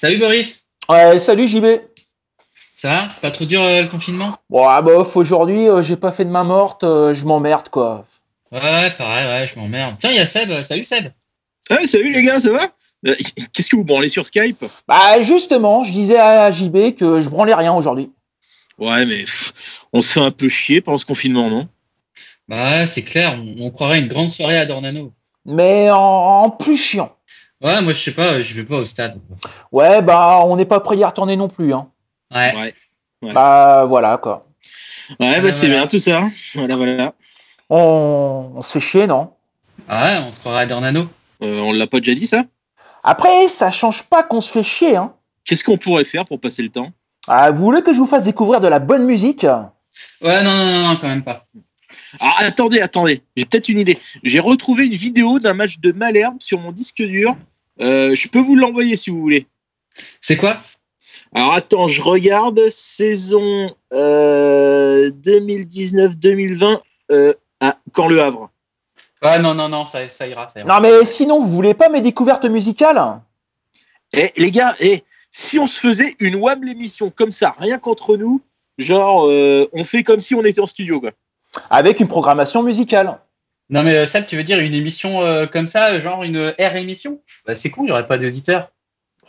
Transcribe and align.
Salut 0.00 0.16
Boris. 0.16 0.64
Ouais, 0.88 1.18
salut 1.18 1.46
JB. 1.46 1.66
Ça 2.74 2.88
va? 2.88 3.08
Pas 3.20 3.30
trop 3.30 3.44
dur 3.44 3.60
euh, 3.60 3.82
le 3.82 3.88
confinement? 3.88 4.34
Bon, 4.48 4.66
ah, 4.66 4.80
bof, 4.80 5.14
aujourd'hui, 5.14 5.68
euh, 5.68 5.82
j'ai 5.82 5.96
pas 5.96 6.10
fait 6.10 6.24
de 6.24 6.30
main 6.30 6.42
morte, 6.42 6.84
euh, 6.84 7.12
je 7.12 7.26
m'emmerde 7.26 7.68
quoi. 7.68 8.06
Ouais, 8.50 8.90
pareil, 8.96 9.26
ouais, 9.26 9.46
je 9.46 9.60
m'emmerde. 9.60 9.96
Tiens, 10.00 10.08
il 10.08 10.16
y 10.16 10.20
a 10.20 10.24
Seb. 10.24 10.62
Salut 10.62 10.86
Seb. 10.86 11.12
Ouais, 11.68 11.86
salut 11.86 12.14
les 12.14 12.22
gars, 12.22 12.40
ça 12.40 12.50
va? 12.50 12.68
Euh, 13.08 13.14
Qu'est-ce 13.52 13.68
que 13.68 13.76
vous 13.76 13.84
branlez 13.84 14.08
sur 14.08 14.24
Skype? 14.24 14.64
Bah, 14.88 15.20
justement, 15.20 15.84
je 15.84 15.92
disais 15.92 16.18
à 16.18 16.50
JB 16.50 16.94
que 16.96 17.20
je 17.20 17.28
branlais 17.28 17.52
rien 17.52 17.74
aujourd'hui. 17.74 18.10
Ouais, 18.78 19.04
mais 19.04 19.24
pff, 19.24 19.52
on 19.92 20.00
se 20.00 20.14
fait 20.14 20.20
un 20.20 20.30
peu 20.30 20.48
chier 20.48 20.80
pendant 20.80 20.96
ce 20.96 21.04
confinement, 21.04 21.50
non? 21.50 21.68
Bah 22.48 22.70
ouais, 22.70 22.86
c'est 22.86 23.02
clair, 23.02 23.38
on, 23.38 23.66
on 23.66 23.70
croirait 23.70 24.00
une 24.00 24.08
grande 24.08 24.30
soirée 24.30 24.56
à 24.56 24.64
Dornano. 24.64 25.12
Mais 25.44 25.90
en, 25.90 25.98
en 25.98 26.48
plus 26.48 26.78
chiant. 26.78 27.14
Ouais, 27.62 27.82
moi 27.82 27.92
je 27.92 28.02
sais 28.02 28.12
pas, 28.12 28.40
je 28.40 28.54
vais 28.54 28.64
pas 28.64 28.76
au 28.76 28.84
stade. 28.84 29.18
Ouais, 29.70 30.00
bah, 30.00 30.40
on 30.44 30.56
n'est 30.56 30.64
pas 30.64 30.80
prêt 30.80 30.96
d'y 30.96 31.04
retourner 31.04 31.36
non 31.36 31.48
plus, 31.48 31.74
hein. 31.74 31.88
Ouais. 32.34 32.54
Ouais. 32.54 32.74
Ouais. 33.22 33.32
Bah, 33.32 33.84
voilà 33.86 34.16
quoi. 34.16 34.46
Ouais, 35.18 35.40
bah 35.40 35.52
c'est 35.52 35.66
voilà. 35.66 35.80
bien 35.80 35.86
tout 35.86 35.98
ça. 35.98 36.22
Voilà, 36.54 36.76
voilà. 36.76 37.12
On, 37.68 38.52
on 38.56 38.62
se 38.62 38.72
fait 38.72 38.80
chier, 38.80 39.06
non? 39.06 39.32
Ah 39.88 40.04
ouais, 40.04 40.24
on 40.26 40.32
se 40.32 40.40
croirait 40.40 40.62
à 40.62 40.66
Dornano. 40.66 41.06
Euh, 41.42 41.60
on 41.60 41.72
l'a 41.72 41.86
pas 41.86 41.98
déjà 41.98 42.14
dit 42.14 42.26
ça? 42.26 42.44
Après, 43.02 43.48
ça 43.48 43.70
change 43.70 44.04
pas 44.04 44.22
qu'on 44.22 44.40
se 44.40 44.50
fait 44.50 44.62
chier, 44.62 44.96
hein. 44.96 45.12
Qu'est-ce 45.44 45.64
qu'on 45.64 45.78
pourrait 45.78 46.04
faire 46.04 46.24
pour 46.26 46.40
passer 46.40 46.62
le 46.62 46.68
temps? 46.68 46.92
Ah, 47.26 47.50
vous 47.50 47.64
voulez 47.64 47.82
que 47.82 47.92
je 47.92 47.98
vous 47.98 48.06
fasse 48.06 48.24
découvrir 48.24 48.60
de 48.60 48.68
la 48.68 48.78
bonne 48.78 49.04
musique? 49.04 49.44
Ouais, 50.22 50.42
non, 50.42 50.54
non, 50.54 50.66
non, 50.66 50.88
non, 50.88 50.96
quand 50.96 51.08
même 51.08 51.24
pas. 51.24 51.46
Ah, 52.20 52.34
attendez, 52.38 52.80
attendez, 52.80 53.22
j'ai 53.36 53.44
peut-être 53.44 53.68
une 53.68 53.78
idée. 53.78 53.98
J'ai 54.22 54.40
retrouvé 54.40 54.86
une 54.86 54.94
vidéo 54.94 55.38
d'un 55.38 55.54
match 55.54 55.78
de 55.78 55.92
Malherbe 55.92 56.36
sur 56.40 56.58
mon 56.60 56.72
disque 56.72 57.02
dur. 57.02 57.36
Euh, 57.80 58.14
je 58.14 58.28
peux 58.28 58.40
vous 58.40 58.56
l'envoyer 58.56 58.96
si 58.96 59.10
vous 59.10 59.20
voulez. 59.20 59.46
C'est 60.20 60.36
quoi? 60.36 60.56
Alors 61.34 61.54
attends, 61.54 61.88
je 61.88 62.02
regarde 62.02 62.60
saison 62.70 63.74
euh, 63.92 65.10
2019-2020 65.10 66.80
euh, 67.12 67.34
à 67.60 67.76
Quand 67.92 68.08
le 68.08 68.20
Havre. 68.20 68.50
Ouais, 69.22 69.38
non, 69.38 69.54
non, 69.54 69.68
non, 69.68 69.86
ça, 69.86 70.08
ça 70.08 70.26
ira, 70.26 70.48
ça 70.48 70.60
ira. 70.60 70.68
Non, 70.68 70.80
mais 70.80 71.04
sinon, 71.04 71.40
vous 71.40 71.50
voulez 71.50 71.74
pas 71.74 71.88
mes 71.88 72.00
découvertes 72.00 72.46
musicales? 72.46 73.20
Eh 74.12 74.32
les 74.36 74.50
gars, 74.50 74.74
eh, 74.80 75.04
si 75.30 75.58
on 75.58 75.66
se 75.66 75.78
faisait 75.78 76.16
une 76.18 76.36
WAM 76.36 76.64
l'émission 76.64 77.10
comme 77.10 77.32
ça, 77.32 77.54
rien 77.58 77.78
qu'entre 77.78 78.16
nous, 78.16 78.40
genre 78.78 79.26
euh, 79.28 79.68
on 79.72 79.84
fait 79.84 80.02
comme 80.02 80.20
si 80.20 80.34
on 80.34 80.44
était 80.44 80.60
en 80.60 80.66
studio 80.66 81.00
quoi. 81.00 81.12
Avec 81.68 82.00
une 82.00 82.08
programmation 82.08 82.62
musicale. 82.62 83.18
Non, 83.70 83.84
mais 83.84 83.94
euh, 83.94 84.06
Seb, 84.06 84.26
tu 84.26 84.36
veux 84.36 84.42
dire 84.42 84.58
une 84.58 84.74
émission 84.74 85.22
euh, 85.22 85.46
comme 85.46 85.68
ça, 85.68 86.00
genre 86.00 86.24
une 86.24 86.52
R 86.58 86.76
émission? 86.76 87.20
Bah 87.46 87.54
c'est 87.54 87.70
cool, 87.70 87.86
il 87.86 87.90
y 87.90 87.92
aurait 87.92 88.06
pas 88.06 88.18
d'auditeurs. 88.18 88.72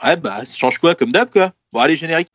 Ouais 0.03 0.16
bah 0.16 0.42
ça 0.45 0.58
change 0.58 0.80
quoi 0.80 0.95
comme 0.95 1.11
d'hab 1.11 1.30
quoi? 1.30 1.52
Bon 1.72 1.80
allez 1.80 1.95
générique. 1.95 2.30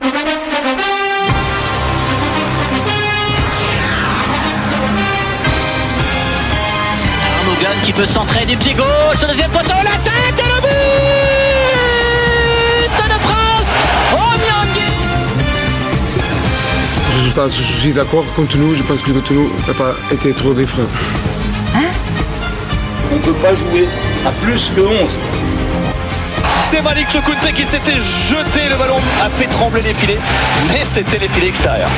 Qui 7.85 7.93
peut 7.93 8.07
centrer 8.07 8.45
du 8.47 8.57
pied 8.57 8.75
gauche, 8.75 9.23
au 9.23 9.27
deuxième 9.27 9.51
poteau, 9.53 9.69
la 9.69 9.97
tête 10.03 10.39
et 10.39 10.49
le 10.49 10.61
but 10.61 10.71
de 13.05 13.19
France 13.21 13.75
Oh 14.13 14.17
Résultat, 17.17 17.47
je 17.49 17.63
suis 17.63 17.93
d'accord 17.93 18.25
contre 18.35 18.57
nous. 18.57 18.75
Je 18.75 18.83
pense 18.83 19.03
que 19.03 19.13
contre 19.13 19.33
nous 19.33 19.51
n'a 19.69 19.75
pas 19.75 19.95
été 20.13 20.33
trop 20.33 20.53
différent. 20.53 20.89
On 23.17 23.19
ne 23.19 23.25
peut 23.25 23.41
pas 23.41 23.55
jouer 23.55 23.89
à 24.27 24.31
plus 24.45 24.71
que 24.77 24.83
11. 24.83 25.19
C'est 26.65 26.83
Malik 26.83 27.11
Chokunte 27.11 27.51
qui 27.55 27.65
s'était 27.65 27.93
jeté, 27.95 28.69
le 28.69 28.77
ballon 28.77 28.99
a 29.25 29.31
fait 29.31 29.47
trembler 29.47 29.81
les 29.81 29.95
filets, 29.95 30.19
mais 30.69 30.85
c'était 30.85 31.19
les 31.19 31.29
filets 31.29 31.49
extérieurs. 31.49 31.89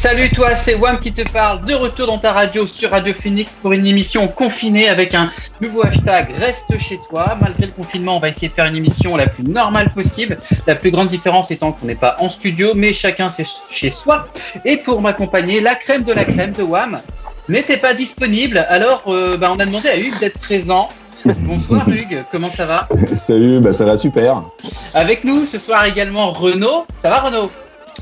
Salut 0.00 0.30
toi, 0.30 0.54
c'est 0.54 0.76
Wam 0.76 0.98
qui 0.98 1.12
te 1.12 1.30
parle, 1.30 1.62
de 1.66 1.74
retour 1.74 2.06
dans 2.06 2.16
ta 2.16 2.32
radio 2.32 2.66
sur 2.66 2.88
Radio 2.88 3.12
Phoenix 3.12 3.54
pour 3.54 3.72
une 3.72 3.86
émission 3.86 4.28
confinée 4.28 4.88
avec 4.88 5.14
un 5.14 5.28
nouveau 5.60 5.84
hashtag 5.84 6.28
Reste 6.38 6.78
chez 6.78 6.98
toi. 7.10 7.36
Malgré 7.38 7.66
le 7.66 7.72
confinement, 7.72 8.16
on 8.16 8.18
va 8.18 8.30
essayer 8.30 8.48
de 8.48 8.54
faire 8.54 8.64
une 8.64 8.76
émission 8.76 9.14
la 9.14 9.26
plus 9.26 9.44
normale 9.44 9.90
possible. 9.90 10.38
La 10.66 10.74
plus 10.74 10.90
grande 10.90 11.08
différence 11.08 11.50
étant 11.50 11.72
qu'on 11.72 11.84
n'est 11.84 11.94
pas 11.94 12.16
en 12.18 12.30
studio, 12.30 12.72
mais 12.74 12.94
chacun 12.94 13.28
c'est 13.28 13.46
chez 13.70 13.90
soi. 13.90 14.26
Et 14.64 14.78
pour 14.78 15.02
m'accompagner, 15.02 15.60
la 15.60 15.74
crème 15.74 16.04
de 16.04 16.14
la 16.14 16.24
crème 16.24 16.52
de 16.52 16.62
Wam 16.62 16.98
n'était 17.50 17.76
pas 17.76 17.92
disponible, 17.92 18.64
alors 18.70 19.02
euh, 19.08 19.36
bah, 19.36 19.52
on 19.54 19.60
a 19.60 19.66
demandé 19.66 19.90
à 19.90 19.98
Hugues 19.98 20.18
d'être 20.18 20.38
présent. 20.38 20.88
Bonsoir 21.40 21.86
Hugues, 21.86 22.24
comment 22.32 22.48
ça 22.48 22.64
va? 22.64 22.88
Salut, 23.18 23.60
bah 23.60 23.74
ça 23.74 23.84
va 23.84 23.98
super. 23.98 24.44
Avec 24.94 25.24
nous 25.24 25.44
ce 25.44 25.58
soir 25.58 25.84
également 25.84 26.30
Renaud. 26.30 26.86
Ça 26.96 27.10
va 27.10 27.20
Renaud? 27.20 27.50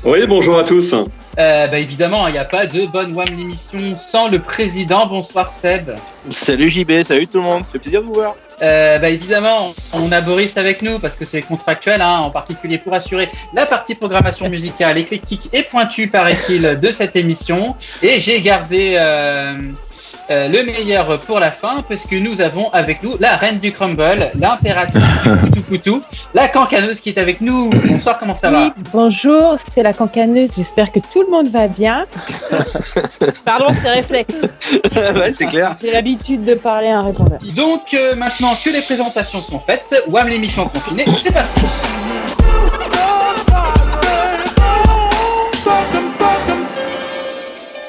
Oui, 0.05 0.25
bonjour 0.27 0.57
à 0.57 0.63
tous. 0.63 0.93
Euh, 0.93 1.67
bah 1.67 1.77
évidemment, 1.77 2.27
il 2.27 2.31
n'y 2.31 2.37
a 2.37 2.45
pas 2.45 2.65
de 2.65 2.85
bonne 2.85 3.13
WAM 3.13 3.27
l'émission 3.27 3.79
sans 3.97 4.29
le 4.29 4.39
président. 4.39 5.05
Bonsoir 5.05 5.51
Seb. 5.51 5.91
Salut 6.29 6.69
JB, 6.69 7.01
salut 7.01 7.27
tout 7.27 7.39
le 7.39 7.43
monde, 7.43 7.65
ça 7.65 7.71
fait 7.71 7.79
plaisir 7.79 8.01
de 8.01 8.07
vous 8.07 8.13
voir. 8.13 8.35
Euh, 8.61 8.97
bah 8.97 9.09
évidemment, 9.09 9.73
on 9.91 10.11
a 10.13 10.21
Boris 10.21 10.57
avec 10.57 10.81
nous 10.81 10.99
parce 10.99 11.17
que 11.17 11.25
c'est 11.25 11.41
contractuel, 11.41 12.01
hein, 12.01 12.19
en 12.19 12.29
particulier 12.29 12.77
pour 12.77 12.93
assurer 12.93 13.29
la 13.53 13.65
partie 13.65 13.93
programmation 13.93 14.49
musicale 14.49 14.97
éclectique 14.97 15.49
et 15.51 15.63
pointue, 15.63 16.07
paraît-il, 16.07 16.79
de 16.79 16.91
cette 16.91 17.17
émission. 17.17 17.75
Et 18.01 18.21
j'ai 18.21 18.41
gardé 18.41 18.95
euh, 18.97 19.53
euh, 20.31 20.47
le 20.47 20.63
meilleur 20.63 21.17
pour 21.21 21.39
la 21.39 21.51
fin 21.51 21.83
parce 21.87 22.05
que 22.05 22.15
nous 22.15 22.41
avons 22.41 22.69
avec 22.71 23.03
nous 23.03 23.15
la 23.19 23.35
reine 23.35 23.59
du 23.59 23.71
crumble, 23.71 24.31
l'impératrice 24.35 25.03
du 25.51 25.61
poutou 25.61 25.99
poutou, 25.99 26.03
la 26.33 26.47
cancaneuse 26.47 26.99
qui 26.99 27.09
est 27.09 27.17
avec 27.17 27.41
nous. 27.41 27.69
Bonsoir, 27.69 28.17
comment 28.17 28.35
ça 28.35 28.49
va 28.49 28.65
Oui, 28.65 28.71
bonjour, 28.91 29.55
c'est 29.71 29.83
la 29.83 29.93
cancaneuse. 29.93 30.53
J'espère 30.55 30.91
que 30.91 30.99
tout 30.99 31.21
le 31.21 31.29
monde 31.29 31.49
va 31.49 31.67
bien. 31.67 32.05
Pardon, 33.45 33.67
c'est 33.81 33.89
réflexe. 33.89 34.35
ouais, 34.95 35.33
c'est 35.33 35.47
clair. 35.47 35.75
J'ai 35.81 35.91
l'habitude 35.91 36.45
de 36.45 36.55
parler 36.55 36.89
à 36.89 36.99
un 36.99 37.03
répondeur. 37.03 37.39
Donc 37.55 37.93
euh, 37.93 38.15
maintenant 38.15 38.55
que 38.63 38.69
les 38.69 38.81
présentations 38.81 39.41
sont 39.41 39.59
faites, 39.59 40.03
WAM 40.07 40.27
l'émission 40.29 40.67
confinée, 40.67 41.05
c'est 41.23 41.33
parti 41.33 41.61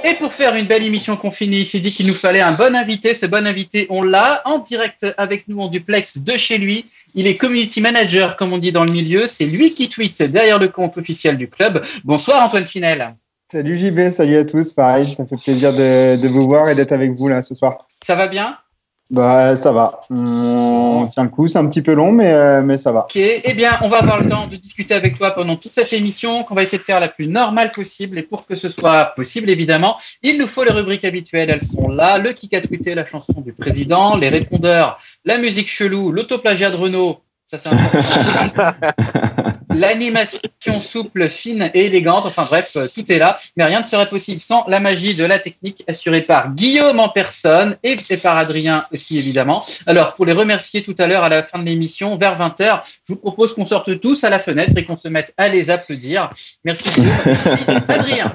Et 0.03 0.15
pour 0.15 0.33
faire 0.33 0.55
une 0.56 0.66
belle 0.66 0.83
émission 0.83 1.16
confinée, 1.16 1.59
il 1.59 1.66
s'est 1.66 1.81
dit 1.81 1.93
qu'il 1.93 2.06
nous 2.06 2.15
fallait 2.15 2.41
un 2.41 2.53
bon 2.53 2.75
invité. 2.75 3.12
Ce 3.12 3.27
bon 3.27 3.47
invité, 3.47 3.87
on 3.91 4.03
l'a 4.03 4.41
en 4.47 4.59
direct 4.59 5.06
avec 5.19 5.47
nous 5.49 5.61
en 5.61 5.69
duplex 5.69 6.19
de 6.19 6.33
chez 6.33 6.59
lui. 6.59 6.87
Il 7.15 7.27
est 7.27 7.37
community 7.37 7.81
manager, 7.81 8.37
comme 8.37 8.53
on 8.53 8.59
dit 8.59 8.72
dans 8.72 8.84
le 8.84 8.93
milieu. 8.93 9.27
C'est 9.27 9.47
lui 9.47 9.75
qui 9.75 9.89
tweet 9.89 10.22
derrière 10.22 10.59
le 10.59 10.69
compte 10.69 10.97
officiel 10.97 11.37
du 11.37 11.49
club. 11.49 11.84
Bonsoir 12.05 12.44
Antoine 12.44 12.65
Finel. 12.65 13.15
Salut 13.53 13.77
JB, 13.77 14.10
salut 14.10 14.37
à 14.37 14.44
tous. 14.44 14.72
Pareil, 14.72 15.06
ça 15.06 15.27
fait 15.27 15.37
plaisir 15.37 15.72
de, 15.72 16.16
de 16.16 16.28
vous 16.28 16.49
voir 16.49 16.69
et 16.69 16.75
d'être 16.75 16.93
avec 16.93 17.12
vous 17.12 17.28
là 17.28 17.43
ce 17.43 17.55
soir. 17.55 17.87
Ça 18.03 18.15
va 18.15 18.28
bien? 18.28 18.56
Bah 19.10 19.56
ça 19.56 19.72
va. 19.72 20.00
On 20.10 21.09
tient 21.10 21.25
le 21.25 21.31
coup, 21.31 21.48
c'est 21.48 21.59
un 21.59 21.66
petit 21.66 21.82
peu 21.82 21.94
long, 21.94 22.12
mais, 22.12 22.32
euh, 22.32 22.62
mais 22.62 22.78
ça 22.78 22.93
va. 22.93 23.00
Ok, 23.00 23.16
eh 23.16 23.54
bien, 23.54 23.72
on 23.82 23.88
va 23.88 23.98
avoir 23.98 24.22
le 24.22 24.28
temps 24.28 24.47
de 24.47 24.54
discuter 24.54 24.94
avec 24.94 25.19
toi 25.19 25.32
pendant 25.32 25.56
toute 25.56 25.72
cette 25.72 25.93
émission, 25.93 26.44
qu'on 26.44 26.54
va 26.54 26.62
essayer 26.62 26.78
de 26.78 26.84
faire 26.84 27.00
la 27.00 27.09
plus 27.09 27.26
normale 27.26 27.72
possible. 27.72 28.19
Et 28.19 28.22
pour 28.22 28.47
que 28.47 28.54
ce 28.54 28.69
soit 28.69 29.06
possible, 29.16 29.50
évidemment, 29.50 29.97
il 30.22 30.38
nous 30.38 30.47
faut 30.47 30.62
les 30.62 30.71
rubriques 30.71 31.04
habituelles. 31.04 31.50
Elles 31.50 31.65
sont 31.65 31.88
là 31.88 32.19
le 32.19 32.32
kick 32.32 32.54
a 32.54 32.60
tweeté, 32.60 32.94
la 32.94 33.04
chanson 33.04 33.41
du 33.41 33.53
président, 33.53 34.16
les 34.16 34.28
répondeurs, 34.28 35.00
la 35.25 35.38
musique 35.38 35.69
chelou, 35.69 36.12
l'autoplagiat 36.12 36.71
de 36.71 36.77
Renault. 36.77 37.21
Ça, 37.47 37.59
c'est 37.59 37.69
important. 37.69 38.72
L'animation 39.75 40.41
souple, 40.81 41.29
fine 41.29 41.71
et 41.75 41.87
élégante. 41.87 42.27
Enfin 42.27 42.45
bref, 42.45 42.73
euh, 42.77 42.89
tout 42.93 43.11
est 43.11 43.19
là. 43.19 43.39
Mais 43.57 43.65
rien 43.65 43.81
ne 43.81 43.87
serait 43.87 44.09
possible 44.09 44.41
sans 44.41 44.65
la 44.69 44.81
magie 44.81 45.15
de 45.15 45.25
la 45.25 45.39
technique 45.39 45.85
assurée 45.89 46.23
par 46.23 46.55
Guillaume 46.55 47.01
en 47.01 47.09
personne 47.09 47.77
et, 47.83 47.97
et 48.11 48.17
par 48.17 48.37
Adrien 48.37 48.87
aussi, 48.93 49.19
évidemment. 49.19 49.65
Alors, 49.87 50.15
pour 50.15 50.27
les 50.27 50.33
remercier 50.33 50.83
tout 50.83 50.95
à 50.99 51.07
l'heure 51.07 51.25
à 51.25 51.28
la 51.28 51.43
fin 51.43 51.59
de 51.59 51.65
l'émission, 51.65 52.17
vers 52.17 52.39
20h, 52.39 52.83
je 53.09 53.15
vous 53.15 53.19
propose 53.19 53.55
qu'on 53.55 53.67
sorte 53.67 54.01
tous 54.01 54.25
à 54.25 54.31
la 54.31 54.39
fenêtre 54.39 54.77
et 54.77 54.84
qu'on 54.84 54.97
se 54.97 55.09
mette 55.09 55.34
à 55.37 55.49
les 55.49 55.71
applaudir. 55.71 56.31
Merci 56.65 56.91
Guillaume. 56.91 57.16
Merci 57.27 57.65
Adrien. 57.89 58.33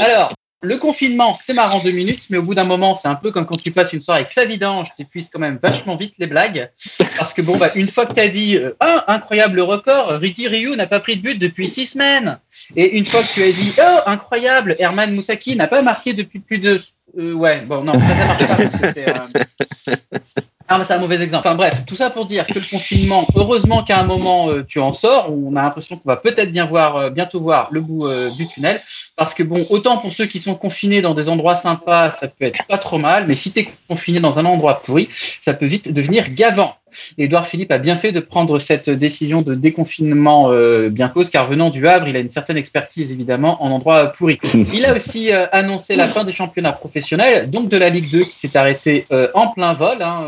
Alors, 0.00 0.32
le 0.60 0.76
confinement, 0.76 1.34
c'est 1.34 1.54
marrant 1.54 1.80
deux 1.80 1.92
minutes, 1.92 2.24
mais 2.30 2.38
au 2.38 2.42
bout 2.42 2.54
d'un 2.54 2.64
moment, 2.64 2.96
c'est 2.96 3.06
un 3.06 3.14
peu 3.14 3.30
comme 3.30 3.46
quand 3.46 3.62
tu 3.62 3.70
passes 3.70 3.92
une 3.92 4.02
soirée 4.02 4.20
avec 4.20 4.30
sa 4.30 4.44
vidange, 4.44 4.88
tu 4.96 5.02
épuises 5.02 5.30
quand 5.30 5.38
même 5.38 5.58
vachement 5.62 5.94
vite 5.94 6.14
les 6.18 6.26
blagues. 6.26 6.70
Parce 7.16 7.32
que 7.32 7.42
bon, 7.42 7.56
bah, 7.56 7.70
une 7.76 7.88
fois 7.88 8.06
que 8.06 8.14
tu 8.14 8.20
as 8.20 8.28
dit 8.28 8.56
euh, 8.56 8.72
Ah, 8.80 9.04
incroyable 9.06 9.60
record, 9.60 10.08
Ridi 10.08 10.48
Ryu 10.48 10.74
n'a 10.76 10.86
pas 10.86 10.98
pris 10.98 11.16
de 11.16 11.22
but 11.22 11.38
depuis 11.38 11.68
six 11.68 11.86
semaines. 11.86 12.40
Et 12.74 12.96
une 12.96 13.06
fois 13.06 13.22
que 13.22 13.32
tu 13.32 13.42
as 13.42 13.52
dit 13.52 13.72
Oh, 13.78 13.98
incroyable, 14.06 14.74
Herman 14.80 15.14
Moussaki 15.14 15.54
n'a 15.54 15.68
pas 15.68 15.82
marqué 15.82 16.12
depuis 16.12 16.40
plus 16.40 16.58
de. 16.58 16.80
Euh, 17.18 17.32
ouais, 17.32 17.62
bon, 17.66 17.82
non, 17.82 17.98
ça, 17.98 18.14
ça 18.14 18.26
marche 18.26 18.46
pas. 18.46 18.56
parce 18.56 18.70
que 18.70 18.92
c'est, 18.92 19.08
euh, 19.08 20.84
c'est 20.84 20.94
un 20.94 20.98
mauvais 20.98 21.20
exemple. 21.20 21.46
Enfin 21.48 21.56
bref, 21.56 21.82
tout 21.84 21.96
ça 21.96 22.10
pour 22.10 22.26
dire 22.26 22.46
que 22.46 22.58
le 22.58 22.64
confinement, 22.70 23.26
heureusement 23.34 23.82
qu'à 23.82 23.98
un 23.98 24.04
moment 24.04 24.50
euh, 24.50 24.64
tu 24.64 24.78
en 24.78 24.92
sors, 24.92 25.32
on 25.32 25.56
a 25.56 25.62
l'impression 25.62 25.96
qu'on 25.96 26.08
va 26.08 26.16
peut-être 26.16 26.52
bien 26.52 26.66
voir, 26.66 27.10
bientôt 27.10 27.40
voir 27.40 27.68
le 27.72 27.80
bout 27.80 28.08
du 28.36 28.46
tunnel. 28.46 28.80
Parce 29.16 29.34
que 29.34 29.42
bon, 29.42 29.66
autant 29.70 29.98
pour 29.98 30.12
ceux 30.12 30.26
qui 30.26 30.38
sont 30.38 30.54
confinés 30.54 31.02
dans 31.02 31.14
des 31.14 31.28
endroits 31.28 31.56
sympas, 31.56 32.10
ça 32.10 32.28
peut 32.28 32.44
être 32.44 32.64
pas 32.68 32.78
trop 32.78 32.98
mal, 32.98 33.26
mais 33.26 33.34
si 33.34 33.50
tu 33.50 33.60
es 33.60 33.68
confiné 33.88 34.20
dans 34.20 34.38
un 34.38 34.44
endroit 34.44 34.82
pourri, 34.82 35.08
ça 35.40 35.54
peut 35.54 35.66
vite 35.66 35.92
devenir 35.92 36.30
gavant. 36.30 36.76
Édouard 37.16 37.46
Philippe 37.46 37.72
a 37.72 37.78
bien 37.78 37.96
fait 37.96 38.12
de 38.12 38.20
prendre 38.20 38.58
cette 38.58 38.90
décision 38.90 39.42
de 39.42 39.54
déconfinement 39.54 40.50
euh, 40.50 40.88
bien 40.88 41.08
cause, 41.08 41.30
car 41.30 41.46
venant 41.46 41.70
du 41.70 41.86
Havre, 41.88 42.08
il 42.08 42.16
a 42.16 42.20
une 42.20 42.30
certaine 42.30 42.56
expertise 42.56 43.12
évidemment 43.12 43.62
en 43.62 43.70
endroit 43.70 44.06
pourri. 44.08 44.38
Il 44.72 44.84
a 44.84 44.94
aussi 44.94 45.32
euh, 45.32 45.46
annoncé 45.52 45.96
la 45.96 46.06
fin 46.06 46.24
des 46.24 46.32
championnats 46.32 46.72
professionnels, 46.72 47.50
donc 47.50 47.68
de 47.68 47.76
la 47.76 47.88
Ligue 47.88 48.10
2 48.10 48.24
qui 48.24 48.34
s'est 48.34 48.56
arrêtée 48.56 49.06
euh, 49.12 49.28
en 49.34 49.48
plein 49.48 49.74
vol, 49.74 50.02
hein, 50.02 50.26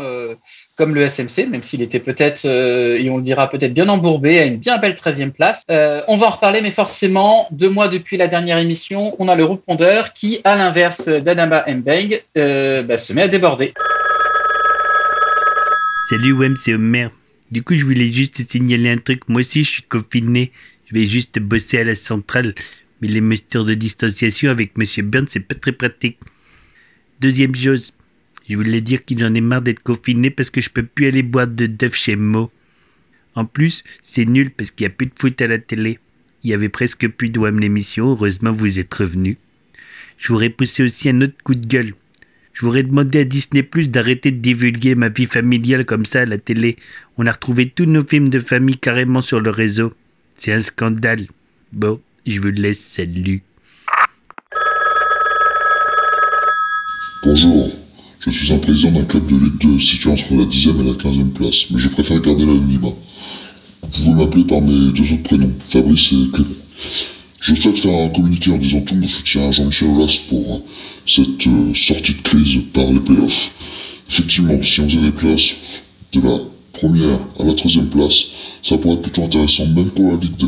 comme 0.75 0.95
le 0.95 1.07
SMC, 1.07 1.47
même 1.49 1.63
s'il 1.63 1.81
était 1.81 1.99
peut-être, 1.99 2.45
et 2.45 3.09
on 3.09 3.17
le 3.17 3.23
dira 3.23 3.49
peut-être 3.49 3.73
bien 3.73 3.87
embourbé, 3.89 4.39
à 4.39 4.45
une 4.45 4.57
bien 4.57 4.77
belle 4.77 4.93
13e 4.93 5.31
place. 5.31 5.63
On 5.69 6.17
va 6.17 6.27
en 6.27 6.29
reparler, 6.29 6.61
mais 6.61 6.71
forcément, 6.71 7.47
deux 7.51 7.69
mois 7.69 7.87
depuis 7.87 8.17
la 8.17 8.27
dernière 8.27 8.57
émission, 8.57 9.15
on 9.19 9.27
a 9.27 9.35
le 9.35 9.45
répondeur 9.45 10.13
qui, 10.13 10.41
à 10.43 10.55
l'inverse 10.55 11.07
d'Adama 11.07 11.65
Mbeng, 11.67 12.21
bah, 12.35 12.97
se 12.97 13.13
met 13.13 13.23
à 13.23 13.27
déborder. 13.27 13.73
Salut 16.11 16.33
WEM, 16.33 16.57
c'est 16.57 16.73
Homer. 16.73 17.07
Du 17.51 17.63
coup, 17.63 17.73
je 17.73 17.85
voulais 17.85 18.11
juste 18.11 18.35
te 18.35 18.51
signaler 18.51 18.89
un 18.89 18.97
truc. 18.97 19.29
Moi 19.29 19.39
aussi, 19.39 19.63
je 19.63 19.69
suis 19.69 19.83
confiné. 19.83 20.51
Je 20.89 20.93
vais 20.93 21.05
juste 21.05 21.39
bosser 21.39 21.77
à 21.77 21.85
la 21.85 21.95
centrale. 21.95 22.53
Mais 22.99 23.07
les 23.07 23.21
mesures 23.21 23.63
de 23.63 23.75
distanciation 23.75 24.51
avec 24.51 24.77
Monsieur 24.77 25.03
Burns, 25.03 25.27
c'est 25.29 25.47
pas 25.47 25.55
très 25.55 25.71
pratique. 25.71 26.17
Deuxième 27.21 27.55
chose, 27.55 27.93
je 28.49 28.57
voulais 28.57 28.81
dire 28.81 29.05
que 29.05 29.17
j'en 29.17 29.33
ai 29.33 29.39
marre 29.39 29.61
d'être 29.61 29.81
confiné 29.83 30.29
parce 30.29 30.49
que 30.49 30.59
je 30.59 30.69
peux 30.69 30.83
plus 30.83 31.05
aller 31.05 31.23
boire 31.23 31.47
de 31.47 31.65
def 31.65 31.95
chez 31.95 32.17
Mo. 32.17 32.51
En 33.35 33.45
plus, 33.45 33.85
c'est 34.01 34.25
nul 34.25 34.51
parce 34.51 34.69
qu'il 34.69 34.87
n'y 34.87 34.91
a 34.91 34.93
plus 34.93 35.07
de 35.07 35.13
foot 35.17 35.41
à 35.41 35.47
la 35.47 35.59
télé. 35.59 35.97
Il 36.43 36.49
y 36.49 36.53
avait 36.53 36.67
presque 36.67 37.07
plus 37.07 37.29
de 37.29 37.39
l'émission. 37.57 38.09
Heureusement, 38.09 38.51
vous 38.51 38.79
êtes 38.79 38.93
revenus. 38.93 39.37
Je 40.17 40.27
voudrais 40.33 40.49
pousser 40.49 40.83
aussi 40.83 41.07
un 41.07 41.21
autre 41.21 41.41
coup 41.41 41.55
de 41.55 41.65
gueule. 41.65 41.93
Je 42.53 42.65
voudrais 42.65 42.83
demander 42.83 43.19
à 43.19 43.23
Disney 43.23 43.63
Plus 43.63 43.89
d'arrêter 43.89 44.31
de 44.31 44.37
divulguer 44.37 44.95
ma 44.95 45.09
vie 45.09 45.25
familiale 45.25 45.85
comme 45.85 46.05
ça 46.05 46.21
à 46.21 46.25
la 46.25 46.37
télé. 46.37 46.77
On 47.17 47.25
a 47.25 47.31
retrouvé 47.31 47.69
tous 47.69 47.85
nos 47.85 48.05
films 48.05 48.29
de 48.29 48.39
famille 48.39 48.77
carrément 48.77 49.21
sur 49.21 49.39
le 49.39 49.49
réseau. 49.49 49.93
C'est 50.35 50.51
un 50.51 50.59
scandale. 50.59 51.27
Bon, 51.71 51.99
je 52.25 52.39
vous 52.39 52.49
laisse, 52.49 52.79
salut. 52.79 53.43
Bonjour, 57.23 57.69
je 58.25 58.31
suis 58.31 58.51
un 58.51 58.57
président 58.57 58.91
d'un 58.91 59.05
club 59.05 59.27
de 59.27 59.37
Ligue 59.37 59.61
2 59.61 59.79
situé 59.79 60.09
entre 60.09 60.33
la 60.33 60.45
10e 60.45 60.81
et 60.81 60.83
la 60.83 60.93
15e 60.93 61.33
place, 61.33 61.55
mais 61.71 61.79
je 61.79 61.89
préfère 61.89 62.19
garder 62.21 62.45
l'anonymat. 62.45 62.95
Vous 63.83 63.89
pouvez 63.89 64.13
m'appeler 64.13 64.43
par 64.45 64.61
mes 64.61 64.91
deux 64.91 65.13
autres 65.13 65.23
prénoms, 65.23 65.53
Fabrice 65.71 66.11
et 66.11 66.31
Clément. 66.33 66.55
Je 67.41 67.55
souhaite 67.55 67.79
faire 67.79 67.91
un 67.91 68.09
communiqué 68.09 68.51
en 68.51 68.59
disant 68.59 68.81
tout 68.81 68.93
mon 68.93 69.07
soutien 69.07 69.49
à 69.49 69.51
Jean-Michel 69.51 69.87
Aulas 69.87 70.15
pour 70.29 70.55
euh, 70.55 70.59
cette 71.07 71.47
euh, 71.47 71.73
sortie 71.87 72.13
de 72.13 72.21
crise 72.21 72.61
par 72.71 72.85
les 72.85 72.99
playoffs. 72.99 73.51
Effectivement, 74.09 74.63
si 74.63 74.79
on 74.79 74.87
faisait 74.87 75.01
des 75.01 75.11
places 75.11 75.49
de 76.13 76.21
la 76.21 76.37
première 76.73 77.19
à 77.39 77.43
la 77.43 77.53
13e 77.53 77.89
place, 77.89 78.13
ça 78.63 78.77
pourrait 78.77 78.93
être 78.93 79.01
plutôt 79.01 79.23
intéressant, 79.23 79.65
même 79.65 79.89
pour 79.89 80.11
la 80.11 80.17
Ligue 80.17 80.37
2. 80.37 80.47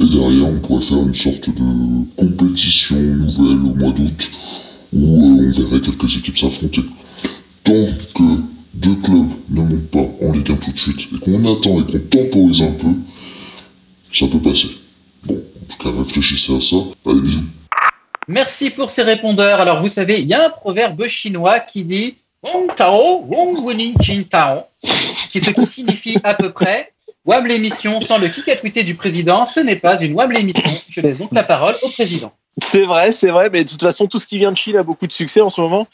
Et 0.00 0.08
derrière, 0.08 0.48
on 0.48 0.60
pourrait 0.60 0.86
faire 0.86 1.02
une 1.02 1.14
sorte 1.14 1.46
de 1.46 2.16
compétition 2.16 2.96
nouvelle 2.96 3.70
au 3.70 3.74
mois 3.74 3.92
d'août 3.92 4.30
où 4.94 4.96
euh, 4.96 5.52
on 5.52 5.60
verrait 5.60 5.82
quelques 5.82 6.16
équipes 6.16 6.38
s'affronter. 6.38 6.84
Tant 7.64 7.86
que 8.14 8.42
deux 8.72 8.96
clubs 9.02 9.28
ne 9.50 9.60
montent 9.60 9.90
pas 9.90 10.08
en 10.24 10.32
Ligue 10.32 10.52
1 10.52 10.56
tout 10.56 10.72
de 10.72 10.78
suite 10.78 11.00
et 11.14 11.18
qu'on 11.18 11.44
attend 11.44 11.80
et 11.80 11.92
qu'on 11.92 11.98
temporise 12.08 12.62
un 12.62 12.72
peu, 12.72 12.94
ça 14.18 14.26
peut 14.28 14.40
passer. 14.40 14.68
Bon, 15.24 15.34
en 15.34 15.66
tout 15.66 15.78
cas, 15.82 16.02
réfléchissez 16.02 16.52
à 16.54 16.60
ça. 16.60 16.76
Allez, 17.06 17.20
bisous. 17.20 17.44
Merci 18.28 18.70
pour 18.70 18.90
ces 18.90 19.02
répondeurs. 19.02 19.60
Alors, 19.60 19.80
vous 19.80 19.88
savez, 19.88 20.20
il 20.20 20.26
y 20.26 20.34
a 20.34 20.46
un 20.46 20.50
proverbe 20.50 21.06
chinois 21.06 21.60
qui 21.60 21.84
dit 21.84 22.16
Wong 22.42 22.74
Tao, 22.76 23.24
Wong 23.26 23.58
Wuning 23.58 23.94
Chin 24.02 24.22
Tao, 24.28 24.64
qui 25.30 25.40
ce 25.40 25.50
qui 25.50 25.66
signifie 25.66 26.18
à 26.22 26.34
peu 26.34 26.52
près 26.52 26.92
Wab 27.28 27.44
l'émission 27.44 28.00
sans 28.00 28.16
le 28.16 28.28
kick 28.28 28.48
à 28.48 28.56
tweeter 28.56 28.84
du 28.84 28.94
président, 28.94 29.46
ce 29.46 29.60
n'est 29.60 29.76
pas 29.76 30.00
une 30.00 30.14
Wab 30.14 30.30
l'émission. 30.30 30.70
Je 30.88 31.00
laisse 31.02 31.18
donc 31.18 31.30
la 31.32 31.44
parole 31.44 31.74
au 31.82 31.88
président. 31.88 32.32
C'est 32.62 32.84
vrai, 32.84 33.12
c'est 33.12 33.30
vrai, 33.30 33.50
mais 33.52 33.64
de 33.64 33.68
toute 33.68 33.82
façon, 33.82 34.06
tout 34.06 34.18
ce 34.18 34.26
qui 34.26 34.38
vient 34.38 34.50
de 34.50 34.56
Chine 34.56 34.76
a 34.76 34.82
beaucoup 34.82 35.06
de 35.06 35.12
succès 35.12 35.42
en 35.42 35.50
ce 35.50 35.60
moment. 35.60 35.86